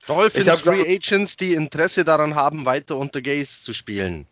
Dolphins 0.06 0.46
Ich 0.48 0.62
Free 0.62 0.96
Agents, 0.96 1.38
die 1.38 1.56
Interesse 1.56 2.06
daran 2.06 2.36
haben, 2.36 2.66
weiter 2.66 2.98
unter 2.98 3.20
Gaze 3.20 3.62
zu 3.64 3.74
spielen. 3.74 4.28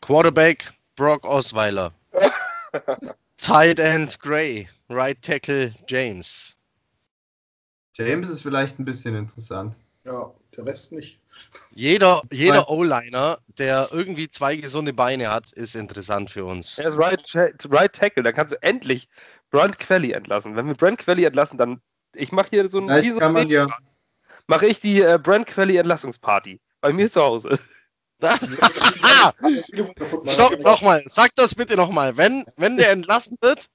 Quarterback 0.00 0.72
Brock 0.96 1.24
Osweiler. 1.26 1.92
Tight 3.36 3.78
End 3.80 4.18
Gray. 4.18 4.66
Right 4.88 5.20
Tackle 5.20 5.74
James. 5.88 6.56
James 7.98 8.30
ist 8.30 8.42
vielleicht 8.42 8.78
ein 8.78 8.86
bisschen 8.86 9.14
interessant. 9.14 9.74
Ja, 10.04 10.32
der 10.56 10.64
Rest 10.64 10.92
nicht. 10.92 11.18
Jeder, 11.74 12.22
jeder. 12.30 12.68
O-Liner, 12.68 13.38
der 13.58 13.88
irgendwie 13.90 14.28
zwei 14.28 14.56
gesunde 14.56 14.92
Beine 14.92 15.30
hat, 15.30 15.50
ist 15.52 15.74
interessant 15.74 16.30
für 16.30 16.44
uns. 16.44 16.78
Er 16.78 16.88
ist 16.88 16.98
right, 16.98 17.22
right 17.68 17.92
Tackle, 17.92 18.22
dann 18.22 18.34
kannst 18.34 18.52
du 18.52 18.62
endlich 18.62 19.08
Brent 19.50 19.78
Quelly 19.78 20.12
entlassen. 20.12 20.56
Wenn 20.56 20.66
wir 20.66 20.74
Brent 20.74 20.98
Quelly 20.98 21.24
entlassen, 21.24 21.58
dann 21.58 21.80
ich 22.14 22.32
mache 22.32 22.50
hier 22.50 22.68
so 22.68 22.80
ein 22.80 22.88
so 22.88 23.18
kann 23.18 23.32
man 23.32 23.48
ja. 23.48 23.66
mache 24.46 24.66
ich 24.66 24.80
die 24.80 25.00
äh, 25.00 25.18
Brent 25.20 25.46
Quelly 25.46 25.76
Entlassungsparty 25.76 26.60
bei 26.80 26.92
mir 26.92 27.10
zu 27.10 27.20
Hause. 27.20 27.58
ah, 29.02 29.32
stopp, 30.24 30.60
nochmal. 30.60 31.02
Sag 31.06 31.34
das 31.34 31.54
bitte 31.54 31.76
nochmal. 31.76 32.16
Wenn, 32.16 32.44
wenn 32.56 32.76
der 32.76 32.90
entlassen 32.90 33.36
wird, 33.40 33.66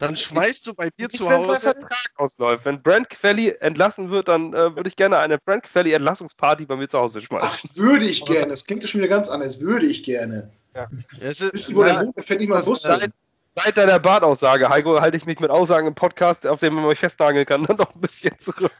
dann 0.00 0.16
schmeißt 0.16 0.66
du 0.66 0.74
bei 0.74 0.88
dir 0.88 1.06
Nicht, 1.06 1.18
zu 1.18 1.26
wenn 1.26 1.46
Hause. 1.46 1.60
Vertrag 1.60 2.10
ausläuft. 2.16 2.64
Wenn 2.64 2.82
Brent 2.82 3.10
Quelly 3.10 3.54
entlassen 3.60 4.10
wird, 4.10 4.28
dann 4.28 4.54
äh, 4.54 4.74
würde 4.74 4.88
ich 4.88 4.96
gerne 4.96 5.18
eine 5.18 5.38
Brent 5.38 5.64
Quelly 5.64 5.92
Entlassungsparty 5.92 6.64
bei 6.64 6.74
mir 6.76 6.88
zu 6.88 6.98
Hause 6.98 7.20
Ach, 7.20 7.26
schmeißen. 7.26 7.76
würde 7.76 8.06
ich 8.06 8.24
gerne. 8.24 8.48
Das 8.48 8.64
klingt 8.64 8.82
ja 8.82 8.88
schon 8.88 9.02
wieder 9.02 9.10
ganz 9.10 9.28
anders. 9.28 9.60
Würde 9.60 9.86
ich 9.86 10.02
gerne. 10.02 10.50
Es 11.20 11.40
Wisst 11.40 11.54
ist, 11.54 11.68
ihr, 11.68 11.76
wo 11.76 11.84
der 11.84 11.94
na, 11.94 12.06
wohnt? 12.06 12.18
Da 12.18 12.22
fährt 12.22 12.40
nicht 12.40 12.48
mal 12.48 12.62
Bus. 12.62 12.82
Seit, 12.82 13.76
deiner 13.76 13.98
Bartaussage, 13.98 14.68
Heiko, 14.68 14.98
halte 15.00 15.16
ich 15.18 15.26
mich 15.26 15.38
mit 15.38 15.50
Aussagen 15.50 15.88
im 15.88 15.94
Podcast, 15.94 16.46
auf 16.46 16.60
dem 16.60 16.74
man 16.74 16.86
mich 16.86 16.98
festnageln 16.98 17.44
kann, 17.44 17.64
dann 17.66 17.76
noch 17.76 17.94
ein 17.94 18.00
bisschen 18.00 18.38
zurück. 18.38 18.72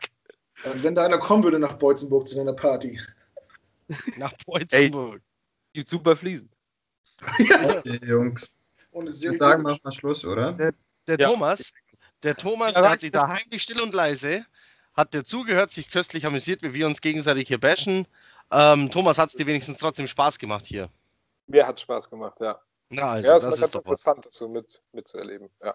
Als 0.65 0.83
wenn 0.83 0.95
da 0.95 1.05
einer 1.05 1.19
kommen 1.19 1.43
würde 1.43 1.59
nach 1.59 1.75
Beutzenburg 1.75 2.29
zu 2.29 2.41
einer 2.41 2.53
Party. 2.55 2.99
nach 4.17 4.33
Beutzenburg. 4.47 5.21
Gibt 5.75 5.89
super 5.89 6.17
Fliesen. 6.17 6.51
Okay, 7.23 8.01
Jungs. 8.07 8.57
Und 8.93 9.09
es 9.09 9.17
ist 9.17 9.25
Ich 9.25 9.39
sagen, 9.39 9.63
wir 9.63 9.93
Schluss, 9.93 10.25
oder? 10.25 10.73
Der 11.07 11.19
Ja. 11.19 11.29
Thomas, 11.29 11.73
der 12.23 12.37
Thomas, 12.37 12.75
der 12.75 12.89
hat 12.91 13.01
sich 13.01 13.13
da 13.13 13.29
heimlich 13.29 13.63
still 13.63 13.81
und 13.81 13.95
leise, 13.95 14.45
hat 14.95 15.15
der 15.15 15.25
zugehört, 15.25 15.71
sich 15.71 15.91
köstlich 15.91 16.27
amüsiert, 16.27 16.63
wie 16.63 16.75
wir 16.75 16.87
uns 16.87 17.01
gegenseitig 17.01 17.49
hier 17.49 17.59
bashen. 17.61 18.07
Ähm, 18.53 18.91
Thomas, 18.91 19.19
hat 19.19 19.31
es 19.31 19.37
dir 19.37 19.47
wenigstens 19.47 19.79
trotzdem 19.79 20.07
Spaß 20.07 20.39
gemacht 20.39 20.65
hier? 20.65 20.89
Mir 21.47 21.67
hat 21.67 21.81
Spaß 21.81 22.11
gemacht, 22.11 22.39
ja. 22.41 22.61
Na, 22.91 23.03
also, 23.13 23.29
ja, 23.29 23.37
es 23.37 23.43
das 23.43 23.51
war 23.51 23.55
ist 23.55 23.61
ganz 23.61 23.73
doch 23.73 23.81
was. 23.81 23.87
interessant, 23.87 24.27
das 24.27 24.35
so 24.37 24.49
mit, 24.49 24.83
mitzuerleben. 24.93 25.49
Ja. 25.63 25.75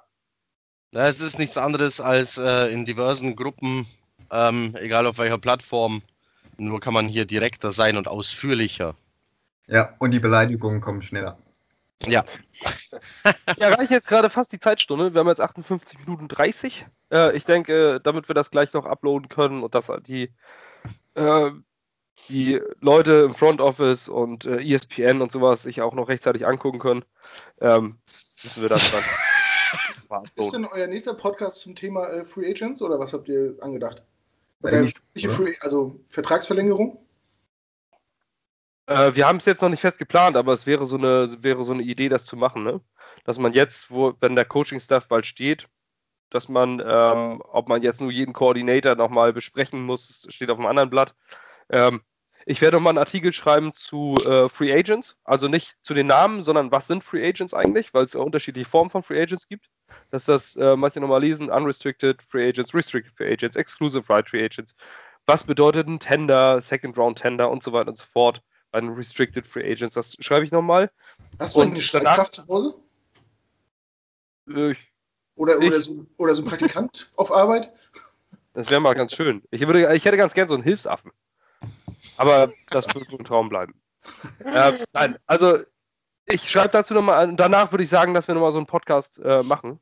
Ja, 0.91 1.07
es 1.07 1.19
ist 1.21 1.39
nichts 1.39 1.57
anderes 1.57 1.99
als 1.99 2.37
äh, 2.37 2.67
in 2.71 2.85
diversen 2.85 3.35
Gruppen, 3.35 3.85
ähm, 4.31 4.75
egal 4.79 5.07
auf 5.07 5.17
welcher 5.17 5.37
Plattform. 5.37 6.01
Nur 6.57 6.79
kann 6.79 6.93
man 6.93 7.07
hier 7.07 7.25
direkter 7.25 7.71
sein 7.71 7.97
und 7.97 8.07
ausführlicher. 8.07 8.95
Ja, 9.67 9.93
und 9.99 10.11
die 10.11 10.19
Beleidigungen 10.19 10.79
kommen 10.79 11.01
schneller. 11.01 11.37
Ja, 13.57 13.69
reicht 13.69 13.91
jetzt 13.91 14.07
gerade 14.07 14.29
fast 14.29 14.51
die 14.51 14.59
Zeitstunde. 14.59 15.13
Wir 15.13 15.19
haben 15.19 15.27
jetzt 15.27 15.41
58 15.41 15.99
Minuten 15.99 16.27
30. 16.27 16.85
Äh, 17.11 17.35
ich 17.35 17.45
denke, 17.45 17.99
damit 18.01 18.29
wir 18.29 18.35
das 18.35 18.51
gleich 18.51 18.73
noch 18.73 18.85
uploaden 18.85 19.29
können 19.29 19.63
und 19.63 19.75
dass 19.75 19.91
die, 20.05 20.31
äh, 21.15 21.51
die 22.29 22.61
Leute 22.79 23.23
im 23.25 23.33
Front 23.33 23.61
Office 23.61 24.09
und 24.09 24.45
äh, 24.45 24.61
ESPN 24.61 25.21
und 25.21 25.31
sowas 25.31 25.63
sich 25.63 25.81
auch 25.81 25.93
noch 25.93 26.09
rechtzeitig 26.09 26.45
angucken 26.45 26.79
können, 26.79 27.05
ähm, 27.61 27.97
müssen 28.43 28.61
wir 28.61 28.69
das 28.69 28.91
dann 28.91 29.03
Ist 30.35 30.53
denn 30.53 30.65
euer 30.65 30.87
nächster 30.87 31.13
Podcast 31.13 31.59
zum 31.59 31.75
Thema 31.75 32.07
äh, 32.07 32.25
Free 32.25 32.49
Agents 32.49 32.81
oder 32.81 32.99
was 32.99 33.13
habt 33.13 33.27
ihr 33.27 33.55
angedacht? 33.61 34.03
Oder? 34.61 34.87
Free, 35.29 35.53
also 35.61 35.99
Vertragsverlängerung? 36.09 37.04
Äh, 38.87 39.15
wir 39.15 39.27
haben 39.27 39.37
es 39.37 39.45
jetzt 39.45 39.61
noch 39.61 39.69
nicht 39.69 39.81
fest 39.81 39.97
geplant, 39.97 40.37
aber 40.37 40.53
es 40.53 40.67
wäre 40.67 40.85
so 40.85 40.97
eine, 40.97 41.27
wäre 41.43 41.63
so 41.63 41.73
eine 41.73 41.83
Idee, 41.83 42.09
das 42.09 42.25
zu 42.25 42.37
machen, 42.37 42.63
ne? 42.63 42.81
Dass 43.23 43.39
man 43.39 43.53
jetzt, 43.53 43.91
wo, 43.91 44.13
wenn 44.19 44.35
der 44.35 44.45
Coaching-Staff 44.45 45.07
bald 45.07 45.25
steht, 45.25 45.67
dass 46.29 46.49
man, 46.49 46.81
ähm, 46.85 47.41
ob 47.45 47.69
man 47.69 47.81
jetzt 47.81 48.01
nur 48.01 48.11
jeden 48.11 48.33
Koordinator 48.33 48.95
nochmal 48.95 49.33
besprechen 49.33 49.83
muss, 49.83 50.27
steht 50.29 50.49
auf 50.49 50.59
einem 50.59 50.67
anderen 50.67 50.89
Blatt. 50.89 51.15
Ähm, 51.69 52.01
ich 52.47 52.61
werde 52.61 52.77
nochmal 52.77 52.91
einen 52.91 52.99
Artikel 52.99 53.33
schreiben 53.33 53.73
zu 53.73 54.17
äh, 54.17 54.49
Free 54.49 54.71
Agents, 54.71 55.17
also 55.23 55.47
nicht 55.47 55.75
zu 55.81 55.95
den 55.95 56.07
Namen, 56.07 56.43
sondern 56.43 56.71
was 56.71 56.85
sind 56.87 57.03
Free 57.03 57.27
Agents 57.27 57.55
eigentlich, 57.55 57.91
weil 57.93 58.05
es 58.05 58.13
ja 58.13 58.19
unterschiedliche 58.19 58.69
Formen 58.69 58.91
von 58.91 59.01
Free 59.01 59.19
Agents 59.19 59.47
gibt. 59.47 59.67
Dass 60.11 60.25
das 60.25 60.55
äh, 60.57 60.75
manche 60.75 60.99
nochmal 60.99 61.21
lesen, 61.21 61.49
Unrestricted 61.49 62.21
Free 62.21 62.49
Agents, 62.49 62.73
Restricted 62.73 63.13
Free 63.17 63.33
Agents, 63.33 63.55
Exclusive 63.55 64.07
Right 64.09 64.29
Free 64.29 64.45
Agents. 64.45 64.75
Was 65.25 65.43
bedeutet 65.43 65.87
ein 65.87 65.99
Tender, 65.99 66.61
Second 66.61 66.97
Round 66.97 67.17
Tender 67.17 67.49
und 67.49 67.63
so 67.63 67.73
weiter 67.73 67.89
und 67.89 67.97
so 67.97 68.05
fort 68.05 68.43
bei 68.75 68.81
den 68.81 68.89
Restricted 68.89 69.47
Free 69.47 69.71
Agents. 69.71 69.95
Das 69.95 70.17
schreibe 70.19 70.43
ich 70.43 70.51
nochmal. 70.51 70.91
Hast 71.39 71.55
du 71.55 71.61
eine 71.61 71.81
Schreibkraft 71.81 72.33
zu 72.33 72.45
Hause? 72.45 72.75
Äh, 74.49 74.71
ich- 74.71 74.91
Oder, 75.35 75.57
Ich- 75.59 75.67
oder, 75.67 75.79
so, 75.79 76.05
oder 76.17 76.35
so 76.35 76.43
ein 76.43 76.45
Praktikant 76.45 77.09
auf 77.15 77.31
Arbeit? 77.33 77.71
Das 78.51 78.69
wäre 78.69 78.81
mal 78.81 78.93
ganz 78.93 79.15
schön. 79.15 79.41
Ich, 79.49 79.65
würde, 79.65 79.95
ich 79.95 80.03
hätte 80.03 80.17
ganz 80.17 80.33
gern 80.33 80.49
so 80.49 80.55
einen 80.55 80.63
Hilfsaffen. 80.63 81.13
Aber 82.17 82.51
das 82.69 82.85
wird 82.93 83.09
wohl 83.13 83.19
ein 83.19 83.23
Traum 83.25 83.47
bleiben. 83.47 83.75
äh, 84.43 84.73
nein, 84.91 85.17
also 85.25 85.59
ich 86.25 86.49
schreibe 86.49 86.73
dazu 86.73 86.93
nochmal 86.93 87.23
an. 87.23 87.37
Danach 87.37 87.71
würde 87.71 87.85
ich 87.85 87.89
sagen, 87.89 88.13
dass 88.13 88.27
wir 88.27 88.35
nochmal 88.35 88.51
so 88.51 88.57
einen 88.57 88.67
Podcast 88.67 89.19
äh, 89.19 89.41
machen 89.43 89.79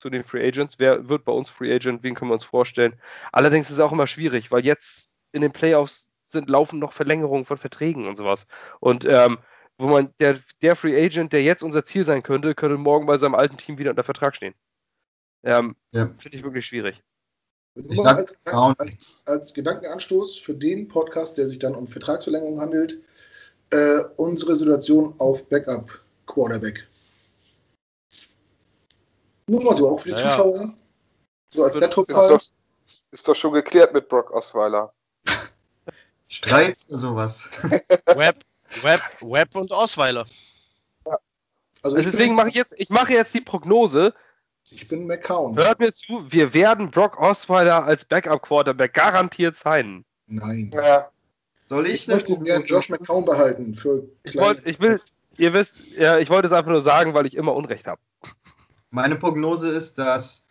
zu 0.00 0.10
den 0.10 0.22
Free 0.22 0.46
Agents. 0.46 0.78
Wer 0.78 1.08
wird 1.08 1.24
bei 1.24 1.32
uns 1.32 1.48
Free 1.48 1.74
Agent? 1.74 2.02
Wen 2.02 2.14
können 2.14 2.30
wir 2.30 2.34
uns 2.34 2.44
vorstellen? 2.44 3.00
Allerdings 3.32 3.68
ist 3.68 3.76
es 3.78 3.80
auch 3.80 3.92
immer 3.92 4.06
schwierig, 4.06 4.52
weil 4.52 4.66
jetzt 4.66 5.18
in 5.32 5.40
den 5.40 5.52
Playoffs 5.52 6.10
sind, 6.34 6.50
laufen 6.50 6.78
noch 6.78 6.92
Verlängerungen 6.92 7.46
von 7.46 7.56
Verträgen 7.56 8.06
und 8.06 8.16
sowas. 8.16 8.46
Und 8.80 9.06
ähm, 9.06 9.38
wo 9.78 9.88
man, 9.88 10.14
der, 10.20 10.38
der 10.62 10.76
Free 10.76 11.02
Agent, 11.02 11.32
der 11.32 11.42
jetzt 11.42 11.62
unser 11.62 11.84
Ziel 11.84 12.04
sein 12.04 12.22
könnte, 12.22 12.54
könnte 12.54 12.76
morgen 12.76 13.06
bei 13.06 13.16
seinem 13.18 13.34
alten 13.34 13.56
Team 13.56 13.78
wieder 13.78 13.90
unter 13.90 14.04
Vertrag 14.04 14.36
stehen. 14.36 14.54
Ähm, 15.44 15.74
Ja. 15.92 16.06
Finde 16.18 16.36
ich 16.36 16.44
wirklich 16.44 16.66
schwierig. 16.66 17.02
Nur 17.76 17.90
Ich 17.90 17.98
mal 17.98 18.04
sag 18.04 18.18
als, 18.44 18.78
als, 18.78 19.22
als 19.26 19.54
Gedankenanstoß 19.54 20.38
für 20.38 20.54
den 20.54 20.86
Podcast, 20.86 21.38
der 21.38 21.48
sich 21.48 21.58
dann 21.58 21.74
um 21.74 21.86
Vertragsverlängerung 21.88 22.60
handelt, 22.60 23.00
äh, 23.70 24.04
unsere 24.16 24.54
Situation 24.54 25.14
auf 25.18 25.48
Backup 25.48 25.90
Quarterback. 26.26 26.86
Nur 29.48 29.62
mal 29.62 29.76
so, 29.76 29.90
auch 29.90 29.98
für 29.98 30.10
die 30.10 30.14
Ja, 30.14 30.20
ja. 30.20 30.30
Zuschauer. 30.30 30.74
So 31.52 31.64
als 31.64 31.74
Ist 31.74 31.82
Ist 31.82 31.88
Rettungsfall. 31.88 32.28
doch, 32.28 32.42
ist 33.10 33.28
doch 33.28 33.34
schon 33.34 33.52
geklärt 33.52 33.92
mit 33.92 34.08
Brock 34.08 34.30
Osweiler. 34.30 34.93
Streit 36.34 36.76
oder 36.88 36.98
sowas. 36.98 37.42
Web, 38.14 38.44
Web, 38.82 39.00
Web 39.20 39.54
und 39.54 39.70
Osweiler. 39.70 40.26
Also 41.04 41.18
Also 41.82 41.96
ich 41.98 42.06
deswegen 42.06 42.34
mache 42.34 42.48
ich 42.48 42.54
jetzt, 42.54 42.74
ich 42.78 42.90
mache 42.90 43.12
jetzt 43.12 43.34
die 43.34 43.40
Prognose. 43.40 44.14
ich 44.70 44.88
bin 44.88 45.06
McCown. 45.06 45.56
Hört 45.56 45.78
mir 45.78 45.92
zu, 45.92 46.24
wir 46.26 46.52
werden 46.54 46.90
Brock 46.90 47.18
Osweiler 47.20 47.84
als 47.84 48.04
Backup-Quarterback 48.04 48.94
garantiert 48.94 49.56
sein. 49.56 50.04
Nein. 50.26 50.70
Ja, 50.74 51.10
Soll 51.68 51.86
Ich 51.86 52.02
ich 52.02 52.08
möchte 52.08 52.38
gerne 52.38 52.64
Josh 52.64 52.88
McCown 52.90 53.24
behalten 53.24 53.74
für 53.74 54.02
Ich 54.22 54.36
wollte, 54.36 54.68
ich 54.68 54.80
will, 54.80 55.00
ihr 55.36 55.52
wisst, 55.52 55.96
ja, 55.96 56.18
ich 56.18 56.30
wollte 56.30 56.48
es 56.48 56.52
einfach 56.52 56.70
nur 56.70 56.82
sagen, 56.82 57.14
weil 57.14 57.26
ich 57.26 57.36
immer 57.36 57.54
Unrecht 57.54 57.86
habe. 57.86 58.00
Meine 58.90 59.16
Prognose 59.16 59.68
ist, 59.68 59.98
dass 59.98 60.44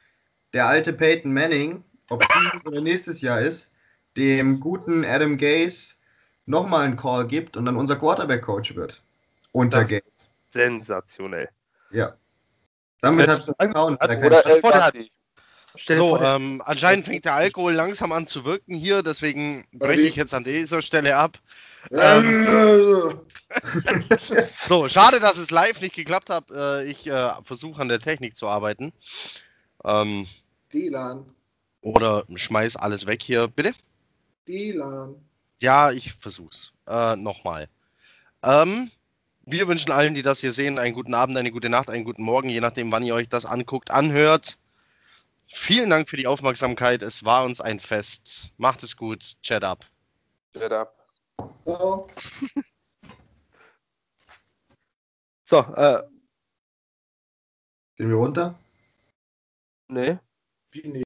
der 0.54 0.68
alte 0.68 0.94
Peyton 0.94 1.34
Manning, 1.34 1.84
ob 2.10 2.22
es 2.22 2.28
dieses 2.42 2.66
oder 2.66 2.82
nächstes 2.82 3.22
Jahr 3.22 3.42
ist, 3.42 3.73
dem 4.18 4.60
guten 4.60 5.04
Adam 5.06 5.38
Gase 5.38 5.94
nochmal 6.46 6.86
einen 6.86 6.98
Call 6.98 7.28
gibt 7.28 7.56
und 7.58 7.66
dann 7.66 7.76
unser 7.78 7.96
Quarterback-Coach 7.96 8.76
wird. 8.76 9.02
Unter 9.52 9.82
Das- 9.82 9.90
Gase. 9.90 10.04
Sensationell. 10.50 11.50
Ja. 11.92 12.14
Damit 13.02 13.28
hat 13.28 13.48
McCown 13.60 13.98
hat- 14.00 14.10
wieder 14.10 14.42
keinen 14.42 14.64
oder 14.64 14.92
dir 14.92 15.08
So, 15.96 16.18
ähm, 16.20 16.62
anscheinend 16.66 17.06
fängt 17.06 17.26
der 17.26 17.34
Alkohol 17.34 17.74
langsam 17.74 18.12
an 18.12 18.28
zu 18.28 18.46
wirken 18.46 18.76
hier, 18.76 19.02
deswegen 19.04 19.66
breche 19.74 20.02
ich 20.02 20.16
jetzt 20.16 20.34
an 20.34 20.44
dieser 20.44 20.82
Stelle 20.84 21.18
ab. 21.18 21.40
Äh, 21.90 22.22
So, 24.18 24.88
schade, 24.90 25.20
dass 25.20 25.38
es 25.38 25.52
live 25.52 25.82
nicht 25.82 25.96
geklappt 25.96 26.30
hat. 26.30 26.50
Äh, 26.52 26.86
ich 26.86 27.08
äh, 27.08 27.32
versuche 27.44 27.82
an 27.82 27.90
der 27.90 28.00
Technik 28.00 28.36
zu 28.38 28.48
arbeiten. 28.48 28.94
Ähm, 29.84 30.26
Delan. 30.72 31.26
oder 31.82 32.24
schmeiß 32.34 32.76
alles 32.78 33.06
weg 33.06 33.22
hier. 33.22 33.48
Bitte? 33.48 33.74
Delan. 34.48 35.16
Ja, 35.62 35.92
ich 35.92 36.14
versuch's. 36.14 36.74
Äh, 36.88 37.16
Nochmal. 37.16 37.70
Ähm, 38.44 38.92
wir 39.46 39.68
wünschen 39.68 39.92
allen, 39.92 40.14
die 40.14 40.22
das 40.22 40.40
hier 40.42 40.54
sehen, 40.54 40.78
einen 40.80 40.94
guten 40.94 41.14
Abend, 41.14 41.38
eine 41.38 41.52
gute 41.52 41.70
Nacht, 41.70 41.90
einen 41.90 42.04
guten 42.06 42.24
Morgen, 42.24 42.50
je 42.50 42.62
nachdem, 42.62 42.92
wann 42.92 43.04
ihr 43.04 43.14
euch 43.16 43.30
das 43.30 43.46
anguckt, 43.46 43.92
anhört. 43.92 44.58
Vielen 45.48 45.90
Dank 45.90 46.10
für 46.10 46.18
die 46.18 46.28
Aufmerksamkeit. 46.28 47.04
Es 47.04 47.24
war 47.24 47.44
uns 47.46 47.62
ein 47.62 47.80
Fest. 47.80 48.50
Macht 48.58 48.84
es 48.84 48.98
gut. 48.98 49.34
Chat 49.44 49.64
up. 49.64 49.86
Shut 50.56 50.72
up. 50.72 51.08
Ja. 51.66 52.06
so, 55.44 55.60
äh, 55.76 56.04
Gehen 57.98 58.10
wir 58.10 58.16
runter? 58.16 58.60
nee. 59.88 60.18
Wie, 60.72 60.88
nee. 60.88 61.02